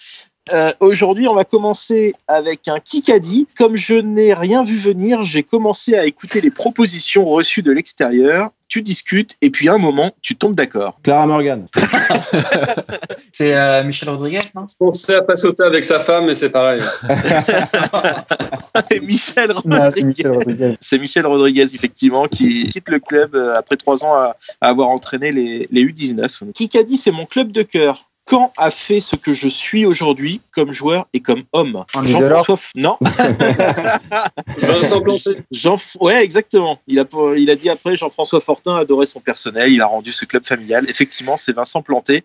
Euh, 0.52 0.72
Aujourd'hui, 0.80 1.26
on 1.26 1.34
va 1.34 1.44
commencer 1.44 2.14
avec 2.28 2.68
un 2.68 2.78
Kikadi. 2.78 3.46
Comme 3.56 3.76
je 3.76 3.94
n'ai 3.94 4.34
rien 4.34 4.62
vu 4.62 4.76
venir, 4.76 5.24
j'ai 5.24 5.42
commencé 5.42 5.96
à 5.96 6.04
écouter 6.04 6.40
les 6.40 6.50
propositions 6.50 7.24
reçues 7.24 7.62
de 7.62 7.72
l'extérieur. 7.72 8.50
Tu 8.68 8.82
discutes 8.82 9.36
et 9.40 9.50
puis 9.50 9.68
à 9.68 9.74
un 9.74 9.78
moment, 9.78 10.10
tu 10.20 10.36
tombes 10.36 10.54
d'accord. 10.54 10.98
Clara 11.02 11.26
Morgan. 11.26 11.66
C'est 13.32 13.54
euh, 13.54 13.84
Michel 13.84 14.10
Rodriguez, 14.10 14.42
non? 14.54 14.66
Je 14.68 14.76
pensais 14.76 15.14
à 15.14 15.22
pas 15.22 15.36
sauter 15.36 15.62
avec 15.62 15.84
sa 15.84 16.00
femme, 16.00 16.26
mais 16.26 16.34
c'est 16.34 16.50
pareil. 16.50 16.82
Michel 19.02 19.52
c'est 19.52 19.52
Rodriguez. 19.52 20.04
Michel 20.04 20.30
Rodriguez. 20.30 20.76
C'est 20.80 20.98
Michel 20.98 21.26
Rodriguez, 21.26 21.74
effectivement, 21.74 22.28
qui 22.28 22.68
quitte 22.68 22.88
le 22.88 23.00
club 23.00 23.34
euh, 23.34 23.56
après 23.56 23.76
trois 23.76 24.04
ans 24.04 24.14
à, 24.14 24.36
à 24.60 24.68
avoir 24.68 24.88
entraîné 24.88 25.32
les, 25.32 25.66
les 25.70 25.84
U19. 25.84 26.52
Kikadi, 26.52 26.96
c'est 26.96 27.12
mon 27.12 27.26
club 27.26 27.52
de 27.52 27.62
cœur. 27.62 28.10
Quand 28.26 28.52
a 28.56 28.70
fait 28.70 29.00
ce 29.00 29.16
que 29.16 29.34
je 29.34 29.48
suis 29.48 29.84
aujourd'hui 29.84 30.40
comme 30.52 30.72
joueur 30.72 31.06
et 31.12 31.20
comme 31.20 31.42
homme? 31.52 31.84
Jean-François 32.04 32.56
Non. 32.74 32.96
Vincent 34.58 35.02
Planté. 35.02 35.42
Jean, 35.50 35.76
ouais, 36.00 36.24
exactement. 36.24 36.80
Il 36.86 36.98
a, 36.98 37.04
il 37.36 37.50
a 37.50 37.56
dit 37.56 37.68
après, 37.68 37.96
Jean-François 37.96 38.40
Fortin 38.40 38.76
adorait 38.76 39.06
son 39.06 39.20
personnel, 39.20 39.72
il 39.72 39.82
a 39.82 39.86
rendu 39.86 40.10
ce 40.10 40.24
club 40.24 40.44
familial. 40.44 40.86
Effectivement, 40.88 41.36
c'est 41.36 41.52
Vincent 41.52 41.82
Planté 41.82 42.24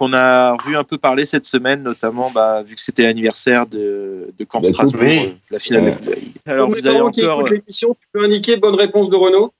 qu'on 0.00 0.14
a 0.14 0.56
vu 0.64 0.78
un 0.78 0.84
peu 0.84 0.96
parler 0.96 1.26
cette 1.26 1.44
semaine, 1.44 1.82
notamment 1.82 2.30
bah, 2.30 2.62
vu 2.62 2.74
que 2.74 2.80
c'était 2.80 3.02
l'anniversaire 3.02 3.66
de, 3.66 4.32
de 4.38 4.44
Camp 4.44 4.60
La 4.62 4.68
Strasbourg, 4.70 5.02
euh, 5.02 5.26
la 5.50 5.58
finale 5.58 5.98
Ouais. 6.06 6.18
Alors, 6.46 6.70
vous 6.70 6.76
qui 6.76 7.22
encore. 7.26 7.46
l'émission, 7.48 7.94
tu 8.00 8.08
peux 8.10 8.24
indiquer 8.24 8.56
bonne 8.56 8.76
réponse 8.76 9.10
de 9.10 9.16
Renault 9.16 9.52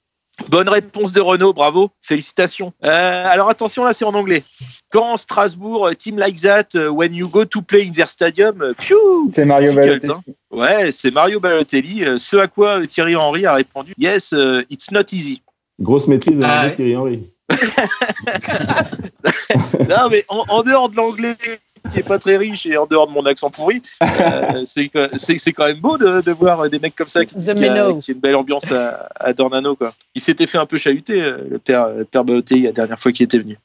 Bonne 0.48 0.69
réponse 0.69 1.12
de 1.12 1.20
Renault, 1.20 1.52
bravo, 1.52 1.90
félicitations. 2.02 2.72
Euh, 2.84 3.25
alors 3.26 3.48
attention, 3.50 3.84
là 3.84 3.92
c'est 3.92 4.04
en 4.04 4.14
anglais. 4.14 4.42
Quand 4.90 5.16
Strasbourg, 5.16 5.87
euh, 5.88 5.94
team 5.94 6.19
like 6.19 6.40
that, 6.40 6.69
uh, 6.75 6.88
when 6.88 7.14
you 7.14 7.28
go 7.28 7.44
to 7.44 7.62
play 7.62 7.87
in 7.87 7.92
their 7.92 8.08
stadium, 8.08 8.60
euh, 8.62 8.72
phew, 8.78 9.31
C'est 9.32 9.44
Mario 9.44 9.72
Balotelli. 9.72 10.10
hein. 10.12 10.20
Ouais, 10.50 10.90
c'est 10.92 11.12
Mario 11.12 11.38
Balotelli. 11.40 12.04
euh, 12.04 12.19
ce 12.19 12.37
à 12.37 12.48
quoi 12.48 12.81
euh, 12.81 12.87
Thierry 12.87 13.14
Henry 13.14 13.46
a 13.46 13.54
répondu 13.54 13.92
Yes, 13.98 14.32
uh, 14.32 14.64
it's 14.70 14.90
not 14.90 15.04
easy. 15.12 15.42
Grosse 15.81 16.08
maîtrise 16.08 16.37
de 16.37 16.42
Ah 16.44 16.64
ouais. 16.66 16.75
Thierry 16.75 16.96
Henry. 16.96 17.20
non, 19.88 20.08
mais 20.10 20.25
en, 20.28 20.44
en 20.48 20.62
dehors 20.62 20.88
de 20.88 20.96
l'anglais 20.96 21.37
qui 21.92 21.98
est 21.98 22.02
pas 22.06 22.18
très 22.18 22.36
riche 22.36 22.66
et 22.66 22.76
en 22.76 22.86
dehors 22.86 23.06
de 23.06 23.12
mon 23.12 23.24
accent 23.26 23.50
pourri, 23.50 23.82
euh, 24.02 24.62
c'est 24.66 24.90
c'est 25.16 25.38
c'est 25.38 25.52
quand 25.52 25.66
même 25.66 25.80
beau 25.80 25.99
de, 25.99 26.20
de 26.20 26.32
voir 26.32 26.68
des 26.68 26.78
mecs 26.78 26.94
comme 26.96 27.08
ça 27.08 27.25
qui, 27.25 27.34
The 27.34 27.40
qui 27.40 27.50
a, 27.50 27.54
Meno. 27.54 27.96
qui 27.99 28.10
a 28.10 28.14
une 28.14 28.20
belle 28.20 28.37
ambiance 28.37 28.70
à, 28.72 29.08
à 29.18 29.32
Dornano. 29.32 29.75
Quoi. 29.76 29.92
Il 30.14 30.20
s'était 30.20 30.46
fait 30.46 30.58
un 30.58 30.66
peu 30.66 30.78
chahuter, 30.78 31.22
euh, 31.22 31.38
le 31.50 31.58
père, 31.58 31.88
le 31.88 32.04
père 32.04 32.25
Balotelli, 32.25 32.62
la 32.62 32.72
dernière 32.72 32.99
fois 32.99 33.12
qu'il 33.12 33.25
était 33.25 33.38
venu. 33.38 33.58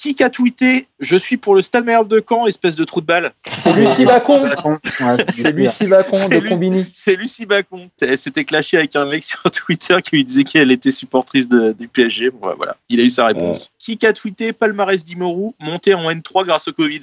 Qui 0.00 0.22
a 0.22 0.30
tweeté 0.30 0.86
Je 1.00 1.16
suis 1.16 1.36
pour 1.36 1.54
le 1.54 1.60
Stade 1.60 1.84
Malherbe 1.84 2.08
de 2.08 2.24
Caen, 2.26 2.46
espèce 2.46 2.76
de 2.76 2.84
trou 2.84 3.00
de 3.02 3.06
balle 3.06 3.32
C'est 3.58 3.72
Lucie 3.74 4.06
Bacon. 4.06 4.42
Ouais, 4.44 5.24
C'est 5.34 5.52
Lucie 5.52 5.86
Bacon 5.86 6.18
C'est 6.18 6.28
de 6.30 6.34
Lucie- 6.36 6.48
Combini. 6.54 6.86
C'est 6.94 7.14
Lucie 7.16 7.44
Bacon. 7.46 7.88
Elle 8.00 8.16
s'était 8.16 8.44
clashée 8.44 8.78
avec 8.78 8.96
un 8.96 9.04
mec 9.04 9.22
sur 9.24 9.42
Twitter 9.50 9.96
qui 10.02 10.16
lui 10.16 10.24
disait 10.24 10.44
qu'elle 10.44 10.70
était 10.70 10.92
supportrice 10.92 11.46
de- 11.48 11.72
du 11.78 11.88
PSG. 11.88 12.30
Bon, 12.30 12.54
voilà, 12.56 12.76
il 12.88 13.00
a 13.00 13.02
eu 13.02 13.10
sa 13.10 13.26
réponse. 13.26 13.70
Qui 13.78 13.98
a 14.06 14.12
tweeté 14.14 14.52
Palmarès 14.54 15.04
d'Imoru, 15.04 15.50
monté 15.60 15.92
en 15.94 16.10
N3 16.10 16.46
grâce 16.46 16.68
au 16.68 16.72
Covid 16.72 17.00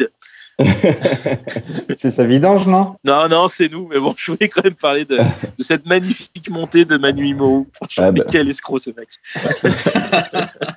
C'est 1.98 2.12
sa 2.12 2.24
vidange, 2.24 2.68
non? 2.68 2.96
Non, 3.04 3.28
non, 3.28 3.48
c'est 3.48 3.70
nous, 3.70 3.88
mais 3.92 4.00
bon, 4.00 4.14
je 4.18 4.32
voulais 4.32 4.50
quand 4.50 4.64
même 4.64 4.74
parler 4.74 5.06
de, 5.06 5.18
de 5.18 5.64
cette 5.64 5.86
magnifique 5.86 6.50
montée 6.50 6.86
de 6.86 6.98
Manu 6.98 7.28
Imoru. 7.28 7.66
Franchement, 7.74 8.06
Ah 8.08 8.12
bah. 8.12 8.24
quel 8.30 8.50
escroc 8.50 8.80
ce 8.80 8.92
mec. 8.92 9.10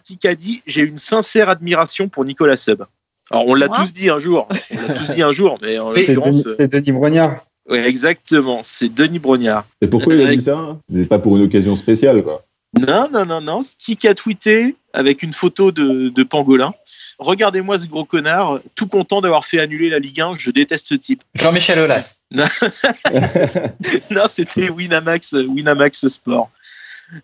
Qui 0.20 0.26
a 0.26 0.34
dit 0.34 0.62
J'ai 0.66 0.82
une 0.82 0.98
sincère 0.98 1.48
admiration 1.48 2.08
pour 2.08 2.24
Nicolas 2.24 2.56
Sub. 2.56 2.82
Alors, 3.30 3.46
on 3.46 3.54
l'a 3.54 3.68
tous 3.68 3.92
dit 3.92 4.10
un 4.10 4.18
jour. 4.18 4.48
On 4.72 4.88
l'a 4.88 4.94
tous 4.94 5.10
dit 5.10 5.22
un 5.22 5.32
jour, 5.32 5.58
mais 5.62 5.78
en 5.78 5.94
C'est 5.94 6.14
l'occurrence. 6.14 6.44
Denis, 6.44 6.54
c'est 6.56 6.68
Denis 6.68 6.92
Brognard. 6.92 7.44
Ouais, 7.68 7.86
exactement, 7.86 8.60
c'est 8.62 8.88
Denis 8.88 9.18
Brognard. 9.18 9.66
Et 9.82 9.88
pourquoi 9.88 10.14
il 10.14 10.26
a 10.26 10.34
dit 10.34 10.42
ça 10.42 10.56
hein? 10.56 10.78
C'est 10.90 11.08
pas 11.08 11.18
pour 11.18 11.36
une 11.36 11.44
occasion 11.44 11.76
spéciale, 11.76 12.22
quoi. 12.22 12.42
Non, 12.74 13.04
non, 13.12 13.26
non, 13.26 13.40
non. 13.40 13.60
Qui 13.78 14.08
a 14.08 14.14
tweeté 14.14 14.76
avec 14.92 15.22
une 15.22 15.32
photo 15.32 15.70
de, 15.70 16.08
de 16.08 16.22
Pangolin? 16.22 16.72
Regardez-moi 17.18 17.78
ce 17.78 17.86
gros 17.86 18.04
connard, 18.04 18.60
tout 18.76 18.86
content 18.86 19.20
d'avoir 19.20 19.44
fait 19.44 19.58
annuler 19.58 19.90
la 19.90 19.98
Ligue 19.98 20.20
1, 20.20 20.34
je 20.38 20.50
déteste 20.50 20.86
ce 20.86 20.94
type. 20.94 21.24
Jean-Michel 21.34 21.80
Aulas. 21.80 22.20
non, 24.10 24.26
c'était 24.28 24.70
Winamax, 24.70 25.32
Winamax 25.32 26.06
Sport. 26.06 26.50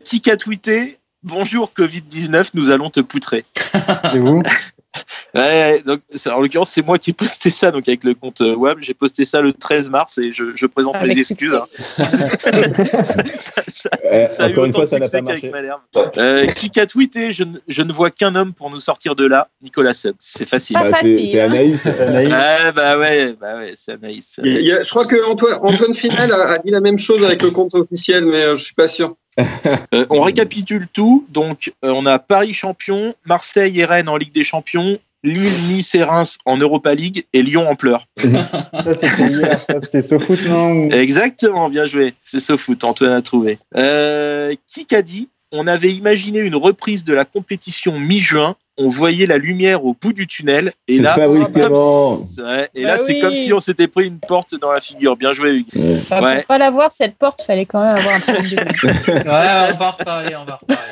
Qui 0.02 0.28
a 0.30 0.36
tweeté? 0.36 0.98
Bonjour 1.22 1.72
Covid-19, 1.74 2.50
nous 2.54 2.70
allons 2.70 2.90
te 2.90 3.00
poutrer. 3.00 3.44
C'est 3.54 4.18
vous? 4.18 4.42
Ouais, 5.34 5.80
donc, 5.84 6.00
c'est- 6.14 6.30
en 6.30 6.40
l'occurrence, 6.40 6.70
c'est 6.70 6.84
moi 6.84 6.98
qui 6.98 7.10
ai 7.10 7.12
posté 7.12 7.50
ça, 7.50 7.70
donc 7.70 7.88
avec 7.88 8.04
le 8.04 8.14
compte 8.14 8.40
euh, 8.40 8.54
WAM. 8.54 8.78
J'ai 8.80 8.94
posté 8.94 9.24
ça 9.24 9.40
le 9.40 9.52
13 9.52 9.90
mars 9.90 10.18
et 10.18 10.32
je, 10.32 10.44
je 10.54 10.66
présente 10.66 10.94
Avec 10.96 11.14
mes 11.14 11.20
excuses. 11.20 11.54
hein. 11.54 11.66
ça, 11.94 12.04
ça- 12.14 13.62
ça- 13.68 13.90
ça 14.30 14.44
a 14.44 14.48
eu 14.48 14.52
encore 14.52 14.64
une 14.66 14.70
autant 14.70 14.78
fois, 14.78 14.84
de 14.84 14.90
ça 14.90 14.98
n'a 14.98 15.04
succès 15.04 15.18
pas 15.22 15.26
qu'avec 15.26 15.42
marché. 15.44 15.50
Malherbe. 15.50 15.80
Euh, 16.18 16.46
qui 16.46 16.78
a 16.78 16.86
tweeté 16.86 17.32
je, 17.32 17.44
ne- 17.44 17.58
je 17.68 17.82
ne 17.82 17.92
vois 17.92 18.10
qu'un 18.10 18.34
homme 18.36 18.52
pour 18.52 18.70
nous 18.70 18.80
sortir 18.80 19.14
de 19.16 19.26
là, 19.26 19.48
Nicolas 19.62 19.94
Sud. 19.94 20.14
C'est 20.18 20.48
facile. 20.48 20.74
Bah, 20.74 20.84
c'est 20.86 20.90
facile, 20.92 21.30
c'est 21.32 21.40
hein. 21.40 21.44
Anaïs. 21.46 21.86
Anaïs. 21.86 22.32
Ah, 22.34 22.72
bah 22.72 22.98
ouais, 22.98 23.34
bah 23.40 23.56
ouais, 23.56 23.72
c'est 23.76 23.92
Anaïs. 23.92 24.40
Il 24.44 24.60
y 24.66 24.72
a- 24.72 24.82
je 24.82 24.90
crois 24.90 25.06
que 25.06 25.24
Antoine, 25.28 25.58
Antoine 25.62 25.94
Finel 25.94 26.32
a, 26.32 26.52
a 26.52 26.58
dit 26.58 26.70
la 26.70 26.80
même 26.80 26.98
chose 26.98 27.24
avec 27.24 27.42
le 27.42 27.50
compte 27.50 27.74
officiel, 27.74 28.24
mais 28.24 28.42
euh, 28.44 28.56
je 28.56 28.64
suis 28.64 28.74
pas 28.74 28.88
sûr. 28.88 29.16
Euh, 29.94 30.06
on 30.10 30.22
récapitule 30.22 30.88
tout. 30.92 31.24
Donc, 31.30 31.72
euh, 31.84 31.90
on 31.90 32.06
a 32.06 32.18
Paris 32.18 32.54
champion, 32.54 33.14
Marseille 33.26 33.80
et 33.80 33.84
Rennes 33.84 34.08
en 34.08 34.16
Ligue 34.16 34.32
des 34.32 34.44
Champions, 34.44 34.98
Lille, 35.24 35.52
Nice 35.68 35.94
et 35.94 36.02
Reims 36.02 36.38
en 36.44 36.56
Europa 36.58 36.94
League 36.94 37.24
et 37.32 37.42
Lyon 37.42 37.68
en 37.68 37.76
pleurs. 37.76 38.06
Ça, 38.18 38.94
c'était 39.82 40.02
SoFoot, 40.02 40.46
non 40.48 40.90
Exactement, 40.90 41.68
bien 41.68 41.86
joué. 41.86 42.14
C'est 42.22 42.40
SoFoot, 42.40 42.84
Antoine 42.84 43.12
a 43.12 43.22
trouvé. 43.22 43.58
Euh, 43.76 44.54
qui 44.68 44.84
qu'a 44.86 45.02
dit? 45.02 45.28
On 45.50 45.66
avait 45.66 45.92
imaginé 45.92 46.40
une 46.40 46.56
reprise 46.56 47.04
de 47.04 47.14
la 47.14 47.24
compétition 47.24 47.98
mi-juin. 47.98 48.56
On 48.76 48.88
voyait 48.88 49.26
la 49.26 49.38
lumière 49.38 49.84
au 49.84 49.94
bout 50.00 50.12
du 50.12 50.26
tunnel. 50.26 50.72
Et 50.88 50.96
C'est 50.96 51.02
là, 51.02 51.14
c'est 51.14 51.52
comme 51.60 51.74
si- 52.28 52.40
ouais, 52.42 52.68
et 52.74 52.82
Bah 52.82 52.88
là, 52.88 52.98
c'est 52.98 53.14
oui. 53.14 53.20
comme 53.20 53.34
si 53.34 53.52
on 53.52 53.60
s'était 53.60 53.86
pris 53.86 54.08
une 54.08 54.18
porte 54.18 54.58
dans 54.58 54.72
la 54.72 54.80
figure. 54.80 55.16
Bien 55.16 55.32
joué, 55.32 55.50
Hugues. 55.52 55.66
Ouais. 55.76 55.96
Enfin, 56.00 56.20
Ouais. 56.22 56.36
Pour 56.38 56.44
pas 56.46 56.58
l'avoir, 56.58 56.90
cette 56.90 57.14
porte, 57.16 57.42
fallait 57.42 57.66
quand 57.66 57.84
même 57.86 57.96
avoir 57.96 58.16
un 58.16 58.20
problème 58.20 58.44
de 58.44 58.50
Ouais, 59.28 59.72
on 59.72 59.76
va 59.76 59.90
reparler, 59.92 60.34
on 60.36 60.44
va 60.44 60.56
reparler. 60.56 60.82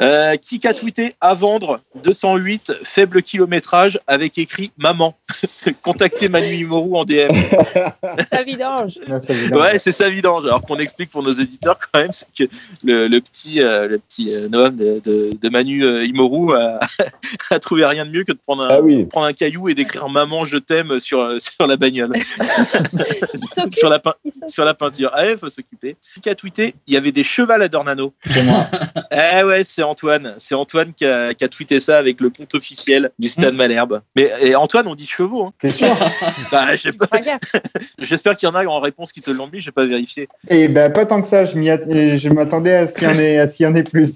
Euh, 0.00 0.36
qui 0.36 0.60
a 0.66 0.72
tweeté 0.74 1.14
à 1.20 1.34
vendre 1.34 1.80
208 2.04 2.72
faible 2.84 3.22
kilométrage 3.22 3.98
avec 4.06 4.38
écrit 4.38 4.70
maman. 4.78 5.16
Contactez 5.82 6.28
Manu 6.28 6.54
Imoru 6.54 6.96
en 6.96 7.04
DM. 7.04 7.30
Ça 8.30 8.42
vidange. 8.44 8.98
Ça 9.26 9.34
dire- 9.34 9.52
Ouais, 9.56 9.78
c'est 9.78 9.92
sa 9.92 10.08
vidange. 10.08 10.44
Alors 10.44 10.62
qu'on 10.62 10.76
explique 10.76 11.10
pour 11.10 11.22
nos 11.24 11.32
auditeurs 11.32 11.78
quand 11.80 12.00
même, 12.00 12.12
c'est 12.12 12.26
que 12.36 12.44
le, 12.84 13.08
le 13.08 13.20
petit, 13.20 13.60
euh, 13.60 13.88
le 13.88 13.98
petit 13.98 14.32
euh, 14.34 14.48
Noam 14.48 14.76
de, 14.76 15.00
de, 15.04 15.36
de 15.40 15.48
Manu 15.48 15.84
euh, 15.84 16.04
Imoru 16.04 16.54
a, 16.56 16.78
a 17.50 17.58
trouvé 17.58 17.84
rien 17.84 18.04
de 18.04 18.10
mieux 18.10 18.24
que 18.24 18.32
de 18.32 18.38
prendre 18.38 18.62
un, 18.64 18.68
Ah 18.70 18.80
oui. 18.80 19.04
prendre 19.06 19.26
un 19.26 19.32
caillou 19.32 19.68
et 19.68 19.74
d'écrire 19.74 20.08
maman 20.08 20.44
je 20.44 20.58
t'aime 20.58 21.00
sur, 21.00 21.20
euh, 21.20 21.38
sur 21.40 21.66
la 21.66 21.76
bagnole, 21.76 22.12
sur, 23.70 23.88
la, 23.88 24.00
sur 24.48 24.76
peinture. 24.76 25.10
Ah, 25.14 25.30
il 25.30 25.38
faut 25.38 25.48
s'occuper. 25.48 25.96
Qui 26.22 26.28
a 26.28 26.34
tweeté 26.34 26.74
Il 26.86 26.94
y 26.94 26.96
avait 26.96 27.12
des 27.12 27.24
chevals 27.24 27.62
à 27.62 27.68
Dornano. 27.68 28.12
C'est 28.30 28.42
moi. 28.42 28.66
Eh 29.10 29.42
ouais, 29.42 29.64
c'est 29.64 29.82
Antoine. 29.82 30.34
C'est 30.38 30.54
Antoine 30.54 30.92
qui 30.94 31.04
a, 31.04 31.34
qui 31.34 31.42
a 31.42 31.48
tweeté 31.48 31.80
ça 31.80 31.98
avec 31.98 32.20
le 32.20 32.30
compte 32.30 32.54
officiel 32.54 33.10
du 33.18 33.28
Stade 33.28 33.54
Malherbe. 33.54 34.00
Mais 34.14 34.30
et 34.42 34.54
Antoine, 34.54 34.86
on 34.86 34.94
dit 34.94 35.06
chevaux. 35.06 35.44
Hein. 35.44 35.52
T'es 35.58 35.70
sûr 35.70 35.88
Bah. 36.52 36.66
J'espère 37.98 38.36
qu'il 38.36 38.48
y 38.48 38.52
en 38.52 38.54
a 38.54 38.64
en 38.66 38.80
réponse 38.80 39.12
qui 39.12 39.20
te 39.20 39.30
l'ont 39.30 39.48
mis. 39.52 39.60
J'ai 39.60 39.72
pas 39.72 39.86
vérifié. 39.86 40.28
Et 40.48 40.68
ben 40.68 40.92
pas 40.92 41.06
tant 41.06 41.20
que 41.20 41.26
ça. 41.26 41.44
Je 41.46 42.28
m'attendais 42.28 42.74
à 42.74 42.86
ce 42.86 42.94
qu'il 42.94 43.08
y 43.08 43.10
en 43.10 43.18
ait, 43.18 43.38
à 43.38 43.48
ce 43.48 43.56
qu'il 43.56 43.64
y 43.64 43.68
en 43.68 43.74
ait 43.74 43.82
plus. 43.82 44.12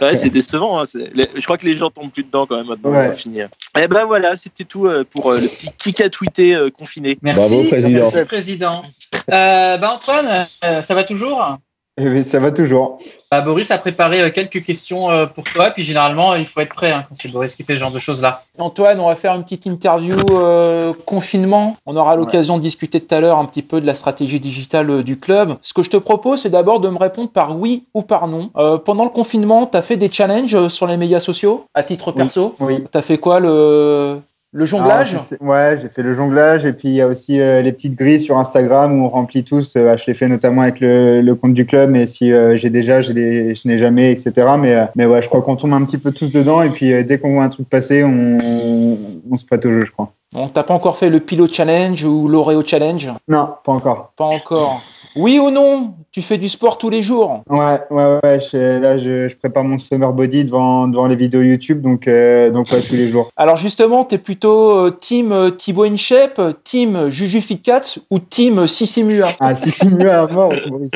Ouais, 0.00 0.16
c'est 0.16 0.30
décevant. 0.30 0.80
hein. 0.82 0.84
Je 0.86 1.44
crois 1.44 1.58
que 1.58 1.66
les 1.66 1.74
gens 1.74 1.89
tombent 1.90 2.10
plus 2.10 2.22
dedans 2.24 2.46
quand 2.46 2.56
même 2.56 2.66
maintenant. 2.66 2.90
Ouais. 2.90 3.04
C'est 3.04 3.14
fini. 3.14 3.40
Eh 3.78 3.88
ben 3.88 4.04
voilà, 4.04 4.36
c'était 4.36 4.64
tout 4.64 4.86
euh, 4.86 5.04
pour 5.08 5.30
euh, 5.30 5.40
le 5.40 5.46
petit 5.48 5.70
kick 5.78 6.00
à 6.00 6.10
tweeter 6.10 6.54
euh, 6.54 6.70
confiné. 6.70 7.18
Merci, 7.22 7.38
Bravo, 7.38 7.64
président. 7.64 8.00
merci, 8.00 8.24
président. 8.24 8.82
Euh, 9.30 9.76
bah 9.76 9.92
Antoine, 9.92 10.46
ça 10.62 10.94
va 10.94 11.04
toujours? 11.04 11.58
Eh 12.02 12.04
ben, 12.08 12.22
ça 12.22 12.40
va 12.40 12.50
toujours. 12.50 12.96
Bah, 13.30 13.42
Boris 13.42 13.70
a 13.70 13.76
préparé 13.76 14.22
euh, 14.22 14.30
quelques 14.30 14.64
questions 14.64 15.10
euh, 15.10 15.26
pour 15.26 15.44
toi, 15.44 15.70
puis 15.70 15.84
généralement, 15.84 16.34
il 16.34 16.46
faut 16.46 16.60
être 16.60 16.74
prêt 16.74 16.92
hein, 16.92 17.04
quand 17.06 17.14
c'est 17.14 17.28
Boris 17.28 17.54
qui 17.54 17.62
fait 17.62 17.74
ce 17.74 17.80
genre 17.80 17.90
de 17.90 17.98
choses-là. 17.98 18.42
Antoine, 18.58 19.00
on 19.00 19.08
va 19.08 19.16
faire 19.16 19.34
une 19.34 19.42
petite 19.42 19.66
interview 19.66 20.16
euh, 20.30 20.94
confinement. 21.04 21.76
On 21.84 21.96
aura 21.96 22.16
l'occasion 22.16 22.56
de 22.56 22.62
discuter 22.62 23.00
tout 23.00 23.14
à 23.14 23.20
l'heure 23.20 23.38
un 23.38 23.44
petit 23.44 23.62
peu 23.62 23.82
de 23.82 23.86
la 23.86 23.94
stratégie 23.94 24.40
digitale 24.40 24.90
euh, 24.90 25.02
du 25.02 25.18
club. 25.18 25.56
Ce 25.60 25.74
que 25.74 25.82
je 25.82 25.90
te 25.90 25.98
propose, 25.98 26.42
c'est 26.42 26.50
d'abord 26.50 26.80
de 26.80 26.88
me 26.88 26.98
répondre 26.98 27.28
par 27.28 27.58
oui 27.58 27.84
ou 27.92 28.00
par 28.00 28.28
non. 28.28 28.50
Euh, 28.56 28.78
pendant 28.78 29.04
le 29.04 29.10
confinement, 29.10 29.66
tu 29.66 29.76
as 29.76 29.82
fait 29.82 29.98
des 29.98 30.10
challenges 30.10 30.68
sur 30.68 30.86
les 30.86 30.96
médias 30.96 31.20
sociaux 31.20 31.66
à 31.74 31.82
titre 31.82 32.12
perso? 32.12 32.54
Oui. 32.60 32.84
Tu 32.90 32.98
as 32.98 33.02
fait 33.02 33.18
quoi 33.18 33.40
le, 33.40 34.20
le 34.52 34.64
jonglage 34.64 35.10
j'ai 35.12 35.18
fait- 35.36 35.42
Ouais, 35.42 35.78
j'ai 35.80 35.88
fait 35.88 36.02
le 36.02 36.14
jonglage 36.14 36.64
et 36.64 36.72
puis 36.72 36.88
il 36.88 36.94
y 36.94 37.00
a 37.00 37.06
aussi 37.06 37.40
euh, 37.40 37.62
les 37.62 37.72
petites 37.72 37.94
grilles 37.94 38.20
sur 38.20 38.36
Instagram 38.38 39.00
où 39.00 39.04
on 39.04 39.08
remplit 39.08 39.44
tous. 39.44 39.74
Euh, 39.76 39.96
je 39.96 40.06
l'ai 40.06 40.14
fait 40.14 40.26
notamment 40.28 40.62
avec 40.62 40.80
le, 40.80 41.20
le 41.20 41.34
compte 41.36 41.54
du 41.54 41.66
club, 41.66 41.90
mais 41.90 42.06
si 42.06 42.32
euh, 42.32 42.56
j'ai 42.56 42.70
déjà, 42.70 43.00
je, 43.00 43.12
n'ai 43.12 43.78
jamais, 43.78 44.10
etc. 44.12 44.32
Mais, 44.58 44.76
mais 44.96 45.06
ouais, 45.06 45.22
je 45.22 45.28
crois 45.28 45.42
qu'on 45.42 45.56
tombe 45.56 45.72
un 45.72 45.84
petit 45.84 45.98
peu 45.98 46.10
tous 46.12 46.32
dedans 46.32 46.62
et 46.62 46.70
puis 46.70 47.04
dès 47.04 47.18
qu'on 47.18 47.34
voit 47.34 47.44
un 47.44 47.48
truc 47.48 47.68
passer, 47.68 48.02
on, 48.04 48.98
on 49.30 49.36
se 49.36 49.44
prête 49.44 49.64
au 49.66 49.70
jeu, 49.72 49.84
je 49.84 49.92
crois. 49.92 50.12
Bon, 50.32 50.48
t'as 50.48 50.62
pas 50.62 50.74
encore 50.74 50.96
fait 50.96 51.10
le 51.10 51.18
Pilot 51.20 51.48
Challenge 51.48 52.04
ou 52.04 52.28
l'Oreo 52.28 52.62
Challenge? 52.64 53.08
Non, 53.28 53.48
pas 53.64 53.72
encore. 53.72 54.12
Pas 54.16 54.26
encore. 54.26 54.80
Oui 55.16 55.40
ou 55.40 55.50
non? 55.50 55.94
Tu 56.12 56.22
fais 56.22 56.38
du 56.38 56.48
sport 56.48 56.76
tous 56.76 56.90
les 56.90 57.02
jours 57.02 57.44
Ouais, 57.48 57.78
ouais, 57.90 58.18
ouais. 58.24 58.40
je- 58.40 58.80
là, 58.80 58.98
je, 58.98 59.28
je 59.28 59.36
prépare 59.36 59.62
mon 59.62 59.78
summer 59.78 60.12
body 60.12 60.44
devant, 60.44 60.88
devant 60.88 61.06
les 61.06 61.14
vidéos 61.14 61.42
YouTube, 61.42 61.82
donc, 61.82 62.08
euh, 62.08 62.50
donc 62.50 62.66
ouais, 62.72 62.80
tous 62.80 62.96
les 62.96 63.08
jours. 63.08 63.30
Alors 63.36 63.56
justement, 63.56 64.02
t'es 64.02 64.18
plutôt 64.18 64.72
euh, 64.72 64.90
team 64.90 65.30
euh, 65.30 65.50
Thibaut 65.50 65.84
InShape, 65.84 66.40
team 66.64 67.10
Juju 67.10 67.40
Fitcats 67.40 67.98
ou 68.10 68.18
team 68.18 68.66
Sissimua 68.66 69.28
Ah, 69.38 69.54
si, 69.54 69.70
si, 69.70 69.86
mieux 69.86 70.10
à 70.10 70.26
mort, 70.26 70.52
Maurice. 70.68 70.90